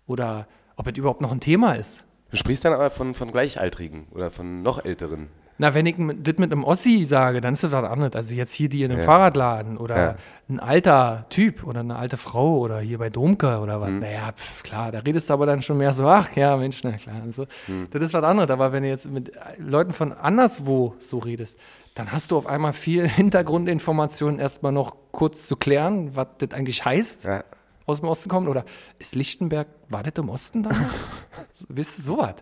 Oder 0.06 0.46
ob 0.76 0.86
es 0.86 0.96
überhaupt 0.98 1.20
noch 1.20 1.32
ein 1.32 1.40
Thema 1.40 1.74
ist. 1.74 2.04
Du 2.30 2.36
sprichst 2.36 2.64
dann 2.64 2.72
aber 2.72 2.90
von, 2.90 3.14
von 3.14 3.30
Gleichaltrigen 3.30 4.06
oder 4.10 4.30
von 4.30 4.62
noch 4.62 4.84
Älteren. 4.84 5.28
Na, 5.56 5.72
wenn 5.72 5.86
ich 5.86 5.94
das 5.96 6.36
mit 6.38 6.50
einem 6.50 6.64
Ossi 6.64 7.04
sage, 7.04 7.40
dann 7.40 7.52
ist 7.52 7.62
das 7.62 7.70
was 7.70 7.84
anderes. 7.84 8.14
Also 8.16 8.34
jetzt 8.34 8.52
hier 8.52 8.68
die 8.68 8.82
in 8.82 8.90
einem 8.90 8.98
Ja. 9.00 9.06
Fahrradladen 9.06 9.76
oder 9.76 9.96
Ja. 9.96 10.16
ein 10.48 10.58
alter 10.58 11.26
Typ 11.30 11.64
oder 11.64 11.78
eine 11.80 11.96
alte 11.96 12.16
Frau 12.16 12.58
oder 12.58 12.80
hier 12.80 12.98
bei 12.98 13.08
Domke 13.08 13.58
oder 13.60 13.78
Mhm. 13.78 13.80
was. 13.82 13.90
Naja, 14.02 14.32
pf, 14.32 14.62
klar, 14.64 14.90
da 14.90 14.98
redest 14.98 15.30
du 15.30 15.34
aber 15.34 15.46
dann 15.46 15.62
schon 15.62 15.78
mehr 15.78 15.94
so, 15.94 16.06
ach 16.08 16.34
ja, 16.34 16.56
Mensch, 16.56 16.80
na 16.82 16.92
klar. 16.92 17.22
So. 17.28 17.46
Mhm. 17.68 17.86
Das 17.92 18.02
ist 18.02 18.12
was 18.12 18.24
anderes. 18.24 18.50
Aber 18.50 18.72
wenn 18.72 18.82
du 18.82 18.88
jetzt 18.88 19.08
mit 19.08 19.30
Leuten 19.58 19.92
von 19.92 20.12
anderswo 20.12 20.96
so 20.98 21.18
redest, 21.18 21.56
dann 21.94 22.10
hast 22.10 22.32
du 22.32 22.36
auf 22.36 22.46
einmal 22.48 22.72
viel 22.72 23.06
Hintergrundinformationen 23.08 24.40
erstmal 24.40 24.72
noch 24.72 24.96
kurz 25.12 25.46
zu 25.46 25.54
klären, 25.56 26.16
was 26.16 26.26
das 26.38 26.50
eigentlich 26.50 26.84
heißt. 26.84 27.26
Ja. 27.26 27.44
Aus 27.86 28.00
dem 28.00 28.08
Osten 28.08 28.28
kommen? 28.28 28.48
Oder 28.48 28.64
ist 28.98 29.14
Lichtenberg, 29.14 29.68
war 29.88 30.02
das 30.02 30.14
im 30.16 30.30
Osten 30.30 30.64
damals? 30.64 30.80
Wisst 31.68 31.98
ihr, 31.98 32.02
sowas? 32.04 32.34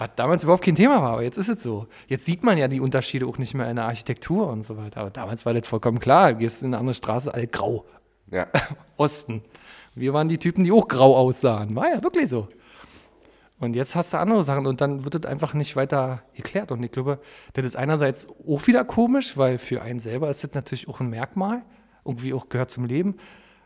Was 0.00 0.08
damals 0.16 0.44
überhaupt 0.44 0.64
kein 0.64 0.76
Thema 0.76 1.02
war, 1.02 1.10
aber 1.10 1.22
jetzt 1.24 1.36
ist 1.36 1.50
es 1.50 1.62
so. 1.62 1.86
Jetzt 2.08 2.24
sieht 2.24 2.42
man 2.42 2.56
ja 2.56 2.68
die 2.68 2.80
Unterschiede 2.80 3.26
auch 3.26 3.36
nicht 3.36 3.52
mehr 3.52 3.68
in 3.68 3.76
der 3.76 3.84
Architektur 3.84 4.48
und 4.48 4.64
so 4.64 4.78
weiter. 4.78 5.02
Aber 5.02 5.10
damals 5.10 5.44
war 5.44 5.52
das 5.52 5.68
vollkommen 5.68 6.00
klar. 6.00 6.32
Gehst 6.32 6.62
in 6.62 6.68
eine 6.68 6.78
andere 6.78 6.94
Straße, 6.94 7.34
alle 7.34 7.46
grau. 7.46 7.84
Ja. 8.30 8.46
Osten. 8.96 9.42
Wir 9.94 10.14
waren 10.14 10.30
die 10.30 10.38
Typen, 10.38 10.64
die 10.64 10.72
auch 10.72 10.88
grau 10.88 11.14
aussahen. 11.18 11.76
War 11.76 11.90
ja 11.90 12.02
wirklich 12.02 12.30
so. 12.30 12.48
Und 13.58 13.76
jetzt 13.76 13.94
hast 13.94 14.14
du 14.14 14.18
andere 14.18 14.42
Sachen 14.42 14.66
und 14.66 14.80
dann 14.80 15.04
wird 15.04 15.16
das 15.16 15.30
einfach 15.30 15.52
nicht 15.52 15.76
weiter 15.76 16.22
geklärt. 16.34 16.72
Und 16.72 16.82
ich 16.82 16.92
glaube, 16.92 17.18
das 17.52 17.66
ist 17.66 17.76
einerseits 17.76 18.26
auch 18.48 18.66
wieder 18.66 18.86
komisch, 18.86 19.36
weil 19.36 19.58
für 19.58 19.82
einen 19.82 20.00
selber 20.00 20.30
ist 20.30 20.42
das 20.42 20.54
natürlich 20.54 20.88
auch 20.88 21.00
ein 21.00 21.10
Merkmal, 21.10 21.60
irgendwie 22.06 22.32
auch 22.32 22.48
gehört 22.48 22.70
zum 22.70 22.86
Leben. 22.86 23.16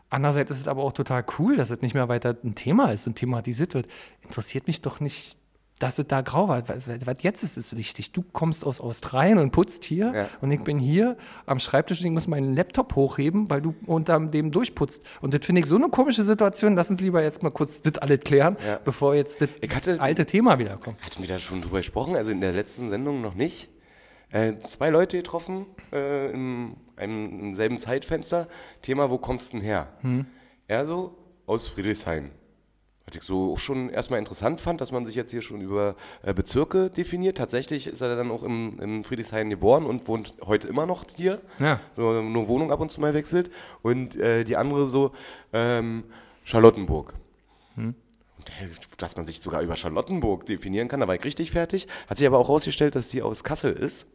Andererseits 0.09 0.51
ist 0.51 0.59
es 0.59 0.67
aber 0.67 0.83
auch 0.83 0.91
total 0.91 1.23
cool, 1.39 1.55
dass 1.55 1.69
es 1.69 1.81
nicht 1.81 1.93
mehr 1.93 2.09
weiter 2.09 2.35
ein 2.43 2.55
Thema 2.55 2.91
ist 2.91 3.07
und 3.07 3.15
thematisiert 3.15 3.73
wird. 3.73 3.87
Interessiert 4.21 4.67
mich 4.67 4.81
doch 4.81 4.99
nicht, 4.99 5.37
dass 5.79 5.99
es 5.99 6.07
da 6.07 6.21
grau 6.21 6.47
war. 6.47 6.63
Was, 6.67 7.17
jetzt 7.21 7.43
ist, 7.43 7.57
ist 7.57 7.75
wichtig. 7.75 8.11
Du 8.13 8.23
kommst 8.31 8.65
aus 8.65 8.79
Australien 8.79 9.37
und 9.39 9.51
putzt 9.51 9.83
hier 9.83 10.13
Ja. 10.15 10.27
und 10.41 10.49
ich 10.51 10.61
bin 10.61 10.79
hier 10.79 11.17
am 11.45 11.59
Schreibtisch 11.59 11.99
und 11.99 12.05
ich 12.05 12.11
muss 12.13 12.27
meinen 12.27 12.53
Laptop 12.55 12.95
hochheben, 12.95 13.49
weil 13.49 13.61
du 13.61 13.75
unter 13.85 14.17
dem 14.19 14.51
durchputzt. 14.51 15.03
Und 15.21 15.33
das 15.33 15.45
finde 15.45 15.59
ich 15.61 15.67
so 15.67 15.75
eine 15.75 15.89
komische 15.89 16.23
Situation. 16.23 16.75
Lass 16.75 16.89
uns 16.89 17.01
lieber 17.01 17.21
jetzt 17.21 17.43
mal 17.43 17.49
kurz 17.49 17.81
das 17.81 17.97
alles 17.97 18.21
klären, 18.21 18.55
Ja. 18.65 18.79
bevor 18.83 19.15
jetzt 19.15 19.41
das 19.41 19.49
hatte- 19.75 19.99
alte 19.99 20.25
Thema 20.25 20.57
wiederkommt. 20.59 21.01
Hatten 21.01 21.21
wir 21.21 21.27
da 21.27 21.37
schon 21.39 21.61
drüber 21.61 21.77
gesprochen? 21.77 22.15
Also 22.15 22.31
in 22.31 22.39
der 22.39 22.53
letzten 22.53 22.89
Sendung 22.89 23.21
noch 23.21 23.35
nicht. 23.35 23.69
Äh, 24.31 24.53
zwei 24.63 24.89
Leute 24.89 25.17
getroffen 25.17 25.65
äh, 25.93 26.31
in 26.31 26.75
einem 26.95 27.39
im 27.39 27.53
selben 27.53 27.77
Zeitfenster. 27.77 28.47
Thema, 28.81 29.09
wo 29.09 29.17
kommst 29.17 29.51
du 29.51 29.57
denn 29.57 29.65
her? 29.65 29.87
Er 30.67 30.85
so, 30.85 31.15
aus 31.45 31.67
Friedrichshain. 31.67 32.31
Was 33.07 33.15
ich 33.15 33.23
so 33.23 33.53
auch 33.53 33.59
schon 33.59 33.89
erstmal 33.89 34.19
interessant 34.19 34.59
fand, 34.61 34.81
dass 34.81 34.91
man 34.91 35.05
sich 35.05 35.15
jetzt 35.15 35.29
hier 35.29 35.43
schon 35.43 35.61
über 35.61 35.95
äh, 36.23 36.33
Bezirke 36.33 36.89
definiert. 36.89 37.37
Tatsächlich 37.37 37.85
ist 37.85 38.01
er 38.01 38.15
dann 38.15 38.31
auch 38.31 38.41
im, 38.41 38.79
im 38.79 39.03
Friedrichshain 39.03 39.49
geboren 39.49 39.85
und 39.85 40.07
wohnt 40.07 40.33
heute 40.43 40.67
immer 40.67 40.87
noch 40.87 41.05
hier. 41.15 41.39
Ja. 41.59 41.79
So, 41.95 42.21
nur 42.21 42.47
Wohnung 42.47 42.71
ab 42.71 42.79
und 42.79 42.91
zu 42.91 42.99
mal 43.01 43.13
wechselt. 43.13 43.51
Und 43.83 44.15
äh, 44.15 44.43
die 44.43 44.57
andere 44.57 44.87
so, 44.87 45.11
ähm, 45.53 46.03
Charlottenburg. 46.43 47.13
Und, 47.75 47.95
äh, 48.49 48.69
dass 48.97 49.15
man 49.15 49.25
sich 49.25 49.39
sogar 49.39 49.61
über 49.61 49.75
Charlottenburg 49.75 50.45
definieren 50.45 50.87
kann, 50.87 50.99
da 50.99 51.07
war 51.07 51.15
ich 51.15 51.23
richtig 51.23 51.51
fertig. 51.51 51.87
Hat 52.07 52.17
sich 52.17 52.25
aber 52.25 52.39
auch 52.39 52.47
herausgestellt, 52.47 52.95
dass 52.95 53.09
die 53.09 53.21
aus 53.21 53.43
Kassel 53.43 53.73
ist. 53.73 54.07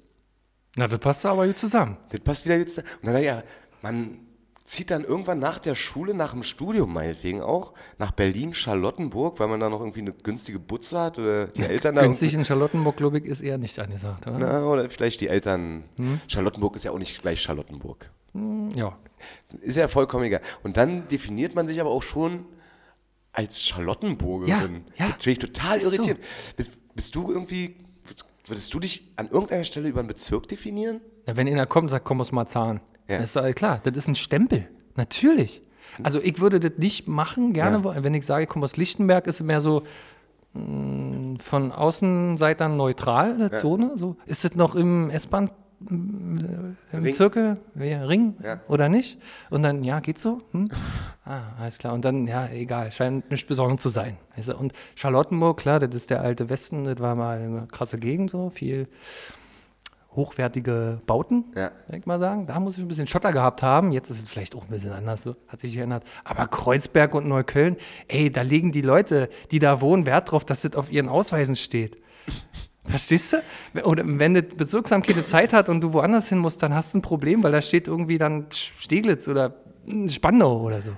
Na, 0.76 0.88
das 0.88 0.98
passt 1.00 1.26
aber 1.26 1.46
gut 1.46 1.58
zusammen. 1.58 1.96
Das 2.10 2.20
passt 2.20 2.44
wieder 2.44 2.56
jetzt. 2.56 2.78
Und 2.78 2.86
dann, 3.02 3.22
ja, 3.22 3.42
man 3.82 4.18
zieht 4.64 4.90
dann 4.90 5.04
irgendwann 5.04 5.38
nach 5.38 5.58
der 5.58 5.74
Schule, 5.74 6.14
nach 6.14 6.32
dem 6.32 6.42
Studium 6.42 6.92
meinetwegen 6.92 7.40
auch, 7.42 7.74
nach 7.98 8.12
Berlin-Charlottenburg, 8.12 9.40
weil 9.40 9.48
man 9.48 9.58
da 9.58 9.68
noch 9.68 9.80
irgendwie 9.80 10.00
eine 10.00 10.12
günstige 10.12 10.58
Butze 10.58 11.00
hat 11.00 11.18
oder 11.18 11.46
die 11.48 11.62
Eltern 11.62 11.94
da. 11.94 12.02
Günstig 12.02 12.34
in 12.34 12.44
Charlottenburg, 12.44 12.96
glaube 12.96 13.18
ich, 13.18 13.24
ist 13.24 13.40
eher 13.40 13.58
nicht 13.58 13.78
angesagt, 13.78 14.26
oder? 14.26 14.38
Na, 14.38 14.64
oder 14.64 14.88
vielleicht 14.88 15.20
die 15.20 15.28
Eltern. 15.28 15.84
Charlottenburg 16.28 16.76
ist 16.76 16.84
ja 16.84 16.92
auch 16.92 16.98
nicht 16.98 17.20
gleich 17.20 17.40
Charlottenburg. 17.42 18.10
Ja. 18.76 18.96
Ist 19.60 19.76
ja 19.76 19.88
vollkommen 19.88 20.24
egal. 20.24 20.40
Und 20.62 20.76
dann 20.76 21.08
definiert 21.08 21.54
man 21.54 21.66
sich 21.66 21.80
aber 21.80 21.90
auch 21.90 22.02
schon 22.02 22.46
als 23.32 23.62
Charlottenburgerin. 23.62 24.84
Ja, 24.96 25.06
ja. 25.06 25.12
Das 25.12 25.24
finde 25.24 25.30
ich 25.30 25.38
total 25.38 25.78
Ist 25.78 25.96
so. 25.96 26.14
Bist, 26.56 26.72
bist 26.94 27.14
du 27.14 27.30
irgendwie, 27.30 27.76
würdest 28.46 28.72
du 28.72 28.80
dich 28.80 29.12
an 29.16 29.28
irgendeiner 29.28 29.64
Stelle 29.64 29.88
über 29.88 30.00
einen 30.00 30.08
Bezirk 30.08 30.48
definieren? 30.48 31.00
Ja, 31.26 31.36
wenn 31.36 31.48
einer 31.48 31.66
kommt 31.66 31.84
und 31.84 31.90
sagt, 31.90 32.04
komm 32.04 32.20
aus 32.20 32.32
Marzahn, 32.32 32.80
Ja. 33.10 33.16
das 33.18 33.26
ist 33.26 33.36
doch 33.36 33.54
klar, 33.54 33.80
das 33.82 33.96
ist 33.96 34.08
ein 34.08 34.14
Stempel. 34.14 34.68
Natürlich. 34.96 35.62
Also 36.02 36.20
ich 36.22 36.40
würde 36.40 36.60
das 36.60 36.72
nicht 36.78 37.08
machen, 37.08 37.52
gerne, 37.52 37.82
Ja. 37.84 38.04
wenn 38.04 38.14
ich 38.14 38.24
sage, 38.24 38.44
ich 38.44 38.48
komme 38.48 38.64
aus 38.64 38.76
Lichtenberg, 38.76 39.26
ist 39.26 39.40
es 39.40 39.46
mehr 39.46 39.60
so 39.60 39.82
mh, 40.54 41.38
von 41.38 41.72
Außenseitern 41.72 42.76
neutral, 42.76 43.34
eine 43.34 43.50
Zone. 43.50 43.92
So. 43.96 44.16
Ist 44.26 44.44
es 44.44 44.54
noch 44.54 44.74
im 44.74 45.10
S-Bahn 45.10 45.50
mh, 45.80 46.42
im 46.92 47.02
Ring. 47.02 47.14
Zirkel, 47.14 47.56
ja, 47.74 48.04
Ring 48.04 48.34
Ja. 48.42 48.60
oder 48.68 48.88
nicht? 48.88 49.18
Und 49.50 49.62
dann, 49.62 49.82
ja, 49.84 50.00
geht 50.00 50.18
so? 50.18 50.42
Hm? 50.52 50.70
Ah, 51.24 51.40
alles 51.58 51.78
klar. 51.78 51.92
Und 51.94 52.04
dann, 52.04 52.26
ja, 52.26 52.48
egal, 52.48 52.90
scheint 52.92 53.30
nicht 53.30 53.46
Besonderes 53.46 53.82
zu 53.82 53.88
sein. 53.88 54.16
Und 54.58 54.72
Charlottenburg, 54.94 55.58
klar, 55.58 55.78
das 55.80 55.94
ist 55.94 56.10
der 56.10 56.20
alte 56.22 56.48
Westen, 56.48 56.84
das 56.84 56.98
war 56.98 57.14
mal 57.14 57.38
eine 57.38 57.66
krasse 57.70 57.98
Gegend, 57.98 58.30
so 58.30 58.50
viel 58.50 58.88
hochwertige 60.14 61.00
Bauten, 61.06 61.44
Ja. 61.56 61.70
ich 61.92 62.04
mal 62.06 62.18
sagen. 62.18 62.46
Da 62.46 62.58
muss 62.58 62.76
ich 62.76 62.82
ein 62.82 62.88
bisschen 62.88 63.06
Schotter 63.06 63.32
gehabt 63.32 63.62
haben. 63.62 63.92
Jetzt 63.92 64.10
ist 64.10 64.22
es 64.24 64.28
vielleicht 64.28 64.54
auch 64.56 64.64
ein 64.64 64.70
bisschen 64.70 64.92
anders, 64.92 65.22
so, 65.22 65.36
hat 65.48 65.60
sich 65.60 65.74
geändert. 65.74 66.04
Aber 66.24 66.46
Kreuzberg 66.48 67.14
und 67.14 67.28
Neukölln, 67.28 67.76
ey, 68.08 68.30
da 68.30 68.42
legen 68.42 68.72
die 68.72 68.82
Leute, 68.82 69.28
die 69.50 69.58
da 69.60 69.80
wohnen, 69.80 70.06
Wert 70.06 70.32
drauf, 70.32 70.44
dass 70.44 70.62
das 70.62 70.74
auf 70.74 70.90
ihren 70.90 71.08
Ausweisen 71.08 71.54
steht. 71.56 71.96
Verstehst 72.84 73.34
du? 73.34 73.84
Oder 73.84 74.02
wenn 74.06 74.34
die 74.34 74.42
Bezirksamt 74.42 75.06
keine 75.06 75.24
Zeit 75.24 75.52
hat 75.52 75.68
und 75.68 75.80
du 75.80 75.92
woanders 75.92 76.28
hin 76.28 76.38
musst, 76.38 76.62
dann 76.62 76.74
hast 76.74 76.94
du 76.94 76.98
ein 76.98 77.02
Problem, 77.02 77.42
weil 77.42 77.52
da 77.52 77.60
steht 77.62 77.86
irgendwie 77.86 78.18
dann 78.18 78.46
Steglitz 78.50 79.28
oder 79.28 79.54
Spandau 80.08 80.60
oder 80.62 80.80
so. 80.80 80.92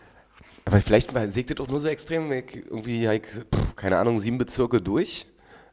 Aber 0.64 0.80
vielleicht 0.80 1.12
sägt 1.32 1.50
das 1.50 1.58
auch 1.60 1.68
nur 1.68 1.80
so 1.80 1.88
extrem, 1.88 2.30
wenn 2.30 2.44
ich 2.44 2.56
irgendwie, 2.56 3.02
ja, 3.02 3.12
ich, 3.12 3.22
pff, 3.24 3.74
keine 3.76 3.98
Ahnung, 3.98 4.18
sieben 4.18 4.38
Bezirke 4.38 4.80
durch, 4.80 5.26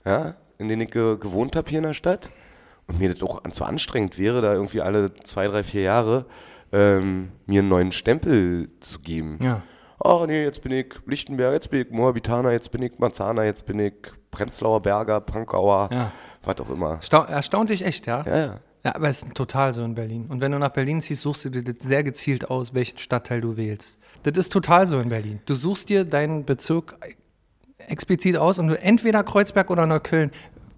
ja, 0.03 0.35
in 0.57 0.67
denen 0.67 0.81
ich 0.81 0.91
ge 0.91 1.15
gewohnt 1.17 1.55
habe 1.55 1.69
hier 1.69 1.77
in 1.79 1.83
der 1.85 1.93
Stadt. 1.93 2.29
Und 2.89 2.99
mir 2.99 3.09
das 3.13 3.21
auch 3.23 3.41
zu 3.51 3.63
anstrengend 3.63 4.17
wäre, 4.17 4.41
da 4.41 4.53
irgendwie 4.53 4.81
alle 4.81 5.13
zwei, 5.23 5.47
drei, 5.47 5.63
vier 5.63 5.83
Jahre 5.83 6.25
ähm, 6.71 7.29
mir 7.45 7.59
einen 7.59 7.69
neuen 7.69 7.91
Stempel 7.91 8.69
zu 8.79 8.99
geben. 8.99 9.37
Ja. 9.41 9.61
Ach 10.03 10.25
nee, 10.27 10.43
jetzt 10.43 10.61
bin 10.63 10.71
ich 10.71 10.87
Lichtenberg, 11.05 11.53
jetzt 11.53 11.69
bin 11.69 11.81
ich 11.81 11.91
Moabitaner, 11.91 12.51
jetzt 12.51 12.71
bin 12.71 12.81
ich 12.81 12.97
Marzahner, 12.99 13.43
jetzt 13.43 13.65
bin 13.65 13.79
ich 13.79 13.93
Prenzlauer 14.31 14.81
Berger, 14.81 15.19
Prankauer, 15.21 15.89
Ja. 15.91 16.11
was 16.43 16.59
auch 16.59 16.69
immer. 16.69 16.99
Stau 17.01 17.23
erstaunt 17.23 17.69
dich 17.69 17.85
echt, 17.85 18.07
ja? 18.07 18.23
Ja, 18.25 18.37
ja. 18.37 18.59
Ja, 18.83 18.95
aber 18.95 19.09
es 19.09 19.23
ist 19.23 19.35
total 19.35 19.73
so 19.73 19.83
in 19.83 19.93
Berlin. 19.93 20.27
Und 20.29 20.39
wenn 20.39 20.53
du 20.53 20.57
nach 20.57 20.69
Berlin 20.69 21.01
ziehst, 21.01 21.21
suchst 21.23 21.43
du 21.45 21.49
dir 21.49 21.63
das 21.63 21.85
sehr 21.85 22.01
gezielt 22.01 22.49
aus, 22.49 22.73
welchen 22.73 22.97
Stadtteil 22.97 23.41
du 23.41 23.57
wählst. 23.57 23.99
Das 24.23 24.37
ist 24.37 24.53
total 24.53 24.87
so 24.87 24.99
in 24.99 25.09
Berlin. 25.09 25.41
Du 25.45 25.53
suchst 25.53 25.89
dir 25.89 26.05
deinen 26.05 26.45
Bezirk 26.45 26.95
explizit 27.77 28.37
aus 28.37 28.57
und 28.57 28.67
du 28.67 28.79
entweder 28.79 29.23
Kreuzberg 29.23 29.69
oder 29.69 29.85
Neukölln. 29.85 30.31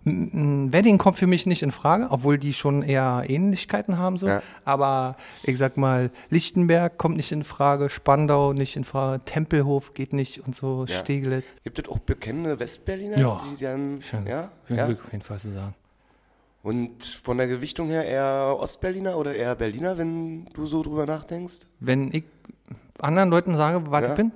Wedding 0.03 0.97
kommt 0.97 1.17
für 1.19 1.27
mich 1.27 1.45
nicht 1.45 1.61
in 1.61 1.71
Frage, 1.71 2.07
obwohl 2.09 2.37
die 2.39 2.53
schon 2.53 2.81
eher 2.81 3.23
Ähnlichkeiten 3.27 3.97
haben 3.99 4.17
so. 4.17 4.27
Ja. 4.27 4.41
Aber 4.65 5.15
ich 5.43 5.57
sag 5.59 5.77
mal, 5.77 6.09
Lichtenberg 6.29 6.97
kommt 6.97 7.17
nicht 7.17 7.31
in 7.31 7.43
Frage, 7.43 7.89
Spandau 7.89 8.53
nicht 8.53 8.75
in 8.75 8.83
Frage, 8.83 9.23
Tempelhof 9.25 9.93
geht 9.93 10.13
nicht 10.13 10.39
und 10.45 10.55
so, 10.55 10.85
Ja. 10.87 10.97
Steglitz. 10.99 11.55
Gibt 11.63 11.77
es 11.79 11.87
auch 11.87 11.99
bekennende 11.99 12.59
Westberliner, 12.59 13.19
Ja. 13.19 13.41
die 13.57 13.63
dann, 13.63 14.01
Schön. 14.01 14.25
ja, 14.25 14.51
Für 14.63 14.75
ja. 14.75 14.85
Glück 14.87 15.01
auf 15.05 15.11
jeden 15.11 15.23
Fall 15.23 15.39
zu 15.39 15.53
sagen. 15.53 15.75
Und 16.63 17.03
von 17.23 17.37
der 17.37 17.47
Gewichtung 17.47 17.87
her 17.87 18.05
eher 18.05 18.55
Ostberliner 18.59 19.17
oder 19.17 19.35
eher 19.35 19.55
Berliner, 19.55 19.97
wenn 19.97 20.45
du 20.53 20.65
so 20.67 20.83
drüber 20.83 21.05
nachdenkst? 21.07 21.61
Wenn 21.79 22.09
ich 22.13 22.23
anderen 22.99 23.29
Leuten 23.29 23.55
sage, 23.55 23.83
was 23.89 24.03
Ja. 24.03 24.09
ich 24.11 24.15
bin? 24.15 24.31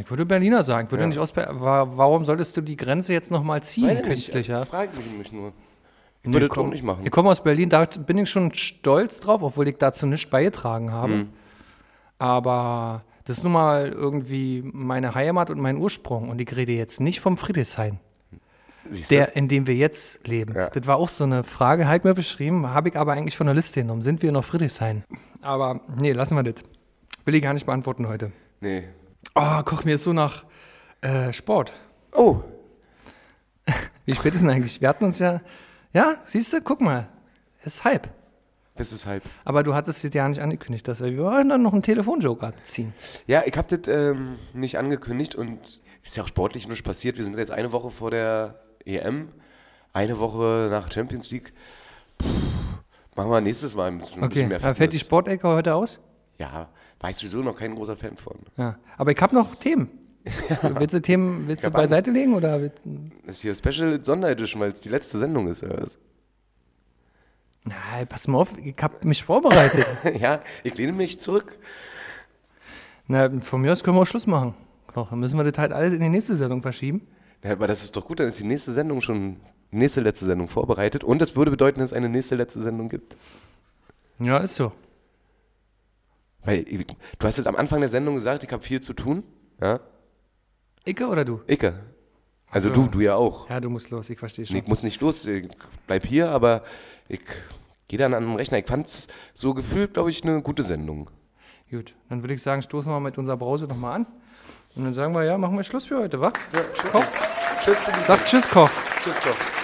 Ich 0.00 0.10
würde 0.10 0.24
Berliner 0.26 0.62
sagen. 0.62 0.86
Ich 0.86 0.92
würde 0.92 1.04
Ja. 1.04 1.08
nicht 1.08 1.18
aus 1.18 1.32
Ber- 1.32 1.60
wa- 1.60 1.88
Warum 1.96 2.24
solltest 2.24 2.56
du 2.56 2.60
die 2.60 2.76
Grenze 2.76 3.12
jetzt 3.12 3.30
nochmal 3.30 3.62
ziehen, 3.62 3.88
Weiß 3.88 3.98
ich 4.00 4.04
künstlich? 4.04 4.46
Ja? 4.48 4.60
nicht, 4.60 4.70
frage 4.70 4.96
mich 4.96 5.10
mich 5.18 5.32
nur. 5.32 5.48
Ich 6.22 6.28
Nee, 6.28 6.34
würde 6.34 6.46
das 6.48 6.54
komm, 6.54 6.66
auch 6.68 6.70
nicht 6.72 6.84
machen. 6.84 7.00
Ich 7.04 7.10
komme 7.10 7.30
aus 7.30 7.42
Berlin, 7.42 7.68
da 7.68 7.84
bin 7.84 8.16
ich 8.18 8.30
schon 8.30 8.54
stolz 8.54 9.18
drauf, 9.20 9.42
obwohl 9.42 9.66
ich 9.68 9.76
dazu 9.78 10.06
nichts 10.06 10.30
beigetragen 10.30 10.92
habe. 10.92 11.12
Mhm. 11.12 11.28
Aber 12.18 13.02
das 13.24 13.38
ist 13.38 13.42
nun 13.42 13.52
mal 13.52 13.88
irgendwie 13.88 14.62
meine 14.72 15.14
Heimat 15.14 15.50
und 15.50 15.60
mein 15.60 15.76
Ursprung. 15.78 16.28
Und 16.28 16.40
ich 16.40 16.54
rede 16.54 16.72
jetzt 16.72 17.00
nicht 17.00 17.20
vom 17.20 17.36
Friedrichshain, 17.36 17.98
der, 19.10 19.34
in 19.36 19.48
dem 19.48 19.66
wir 19.66 19.74
jetzt 19.74 20.26
leben. 20.26 20.54
Ja. 20.54 20.70
Das 20.70 20.86
war 20.86 20.96
auch 20.96 21.08
so 21.08 21.24
eine 21.24 21.42
Frage, 21.44 21.88
halt 21.88 22.04
mir 22.04 22.14
beschrieben, 22.14 22.68
habe 22.68 22.88
ich 22.90 22.96
aber 22.96 23.12
eigentlich 23.12 23.36
von 23.36 23.46
der 23.46 23.54
Liste 23.54 23.80
genommen. 23.80 24.02
Sind 24.02 24.22
wir 24.22 24.30
noch 24.32 24.44
Friedrichshain? 24.44 25.02
Aber 25.40 25.80
nee, 26.00 26.12
lassen 26.12 26.36
wir 26.36 26.44
das. 26.44 26.62
Will 27.24 27.34
ich 27.34 27.42
gar 27.42 27.52
nicht 27.54 27.66
beantworten 27.66 28.06
heute. 28.08 28.30
Nee. 28.60 28.84
Oh, 29.34 29.62
guck 29.64 29.84
mir 29.84 29.94
ist 29.94 30.04
so 30.04 30.12
nach 30.12 30.44
äh, 31.00 31.32
Sport. 31.32 31.72
Oh, 32.12 32.40
Wie 34.04 34.14
spät 34.14 34.34
ist 34.34 34.42
denn 34.42 34.50
eigentlich? 34.50 34.80
Wir 34.80 34.88
hatten 34.88 35.04
uns 35.04 35.18
ja. 35.18 35.40
Ja, 35.92 36.16
siehst 36.24 36.52
du, 36.52 36.60
guck 36.60 36.80
mal. 36.80 37.08
Es 37.64 37.74
ist 37.76 37.84
halb. 37.84 38.08
das 38.74 38.92
ist 38.92 39.06
halb. 39.06 39.22
Aber 39.44 39.62
du 39.62 39.74
hattest 39.74 40.04
es 40.04 40.12
ja 40.14 40.28
nicht 40.28 40.40
angekündigt, 40.40 40.88
dass 40.88 41.00
wir, 41.00 41.12
wir 41.12 41.22
wollen 41.22 41.48
dann 41.48 41.62
noch 41.62 41.72
einen 41.72 41.82
Telefonjoker 41.82 42.52
ziehen. 42.64 42.92
Ja, 43.26 43.42
ich 43.46 43.56
habe 43.56 43.76
das 43.76 43.94
ähm, 43.94 44.38
nicht 44.52 44.78
angekündigt 44.78 45.34
und 45.36 45.80
ist 46.02 46.16
ja 46.16 46.24
auch 46.24 46.28
sportlich 46.28 46.66
nicht 46.68 46.84
passiert. 46.84 47.16
Wir 47.16 47.24
sind 47.24 47.36
jetzt 47.38 47.52
eine 47.52 47.70
Woche 47.70 47.90
vor 47.90 48.10
der 48.10 48.58
EM, 48.84 49.28
eine 49.92 50.18
Woche 50.18 50.66
nach 50.70 50.90
Champions 50.90 51.30
League. 51.30 51.52
Puh, 52.18 52.26
machen 53.14 53.30
wir 53.30 53.40
nächstes 53.40 53.74
Mal 53.74 53.88
ein 53.88 53.98
bisschen, 53.98 54.24
Okay, 54.24 54.46
mehr 54.46 54.56
aber 54.58 54.74
fällt 54.74 54.92
die 54.92 54.96
Fitness. 54.96 55.00
Sportecke 55.06 55.46
heute 55.46 55.74
aus? 55.76 56.00
Ja, 56.38 56.68
weißt 57.02 57.22
du 57.22 57.28
so 57.28 57.42
noch 57.42 57.58
kein 57.58 57.74
großer 57.74 57.96
Fan 57.96 58.16
von. 58.16 58.38
Ja. 58.56 58.78
Aber 58.96 59.12
ich 59.12 59.20
habe 59.20 59.34
noch 59.34 59.54
Themen. 59.56 59.90
Willst 60.78 60.94
du 60.94 61.02
Themen 61.02 61.48
willst 61.48 61.64
du 61.64 61.70
beiseite 61.72 62.12
legen 62.12 62.34
oder? 62.34 62.56
Das 62.60 62.70
ist 63.26 63.42
hier 63.42 63.54
Special 63.56 64.04
Sonderedition, 64.04 64.60
weil 64.60 64.70
es 64.70 64.80
die 64.80 64.88
letzte 64.88 65.18
Sendung 65.18 65.48
ist. 65.48 65.64
Oder 65.64 65.82
was? 65.82 65.98
Na, 67.64 67.74
pass 68.08 68.28
mal 68.28 68.38
auf, 68.38 68.56
ich 68.56 68.76
habe 68.80 69.06
mich 69.06 69.24
vorbereitet. 69.24 69.84
ja, 70.20 70.40
ich 70.62 70.76
lehne 70.76 70.92
mich 70.92 71.18
zurück. 71.18 71.58
Na, 73.08 73.30
von 73.40 73.60
mir 73.60 73.72
aus 73.72 73.82
können 73.82 73.96
wir 73.96 74.02
auch 74.02 74.06
Schluss 74.06 74.28
machen. 74.28 74.54
Doch, 74.94 75.10
dann 75.10 75.18
müssen 75.18 75.36
wir 75.36 75.44
das 75.44 75.58
halt 75.58 75.72
alles 75.72 75.92
in 75.92 76.00
die 76.00 76.08
nächste 76.08 76.36
Sendung 76.36 76.62
verschieben. 76.62 77.06
Ja, 77.42 77.52
aber 77.52 77.66
das 77.66 77.82
ist 77.82 77.96
doch 77.96 78.06
gut, 78.06 78.20
dann 78.20 78.28
ist 78.28 78.38
die 78.38 78.46
nächste 78.46 78.70
Sendung 78.70 79.00
schon, 79.00 79.36
die 79.72 79.76
nächste 79.76 80.00
letzte 80.00 80.24
Sendung 80.24 80.46
vorbereitet. 80.46 81.02
Und 81.02 81.18
das 81.18 81.34
würde 81.34 81.50
bedeuten, 81.50 81.80
dass 81.80 81.90
es 81.90 81.96
eine 81.96 82.08
nächste 82.08 82.36
letzte 82.36 82.60
Sendung 82.60 82.88
gibt. 82.88 83.16
Ja, 84.20 84.38
ist 84.38 84.54
so. 84.54 84.70
Weil 86.44 86.64
du 86.64 86.84
hast 87.22 87.36
jetzt 87.36 87.46
am 87.46 87.56
Anfang 87.56 87.80
der 87.80 87.88
Sendung 87.88 88.14
gesagt, 88.14 88.42
ich 88.42 88.52
habe 88.52 88.62
viel 88.62 88.80
zu 88.80 88.92
tun. 88.92 89.22
Ja, 89.60 89.80
Icke 90.84 91.06
oder 91.06 91.24
du? 91.24 91.40
Icke. 91.46 91.74
Also 92.50 92.68
so. 92.68 92.74
du, 92.74 92.88
du 92.88 93.00
ja 93.00 93.14
auch. 93.14 93.48
Ja, 93.48 93.60
du 93.60 93.70
musst 93.70 93.90
los, 93.90 94.10
ich 94.10 94.18
verstehe 94.18 94.44
schon. 94.44 94.56
Nee, 94.56 94.62
ich 94.62 94.68
muss 94.68 94.82
nicht 94.82 95.00
los, 95.00 95.24
ich 95.24 95.48
bleib 95.86 96.04
hier, 96.04 96.30
aber 96.30 96.64
ich 97.08 97.20
gehe 97.88 97.98
dann 97.98 98.14
an 98.14 98.24
den 98.24 98.36
Rechner. 98.36 98.58
Ich 98.58 98.66
fand 98.66 98.88
es 98.88 99.08
so 99.32 99.54
gefühlt, 99.54 99.94
glaube 99.94 100.10
ich, 100.10 100.22
eine 100.22 100.42
gute 100.42 100.62
Sendung. 100.62 101.08
Gut, 101.70 101.94
dann 102.08 102.22
würde 102.22 102.34
ich 102.34 102.42
sagen, 102.42 102.60
stoßen 102.60 102.92
wir 102.92 103.00
mit 103.00 103.16
unserer 103.16 103.36
Brause 103.36 103.66
nochmal 103.66 103.96
an. 103.96 104.06
Und 104.74 104.84
dann 104.84 104.92
sagen 104.92 105.14
wir, 105.14 105.24
ja, 105.24 105.38
machen 105.38 105.56
wir 105.56 105.64
Schluss 105.64 105.86
für 105.86 105.98
heute, 105.98 106.20
wa? 106.20 106.32
Ja, 106.52 106.60
tschüss. 106.74 106.92
Koch. 106.92 107.04
Tschüss, 107.64 107.78
Sag 108.06 108.24
Tschüss, 108.26 108.50
Koch. 108.50 108.70
Tschüss, 109.02 109.20
Koch. 109.20 109.61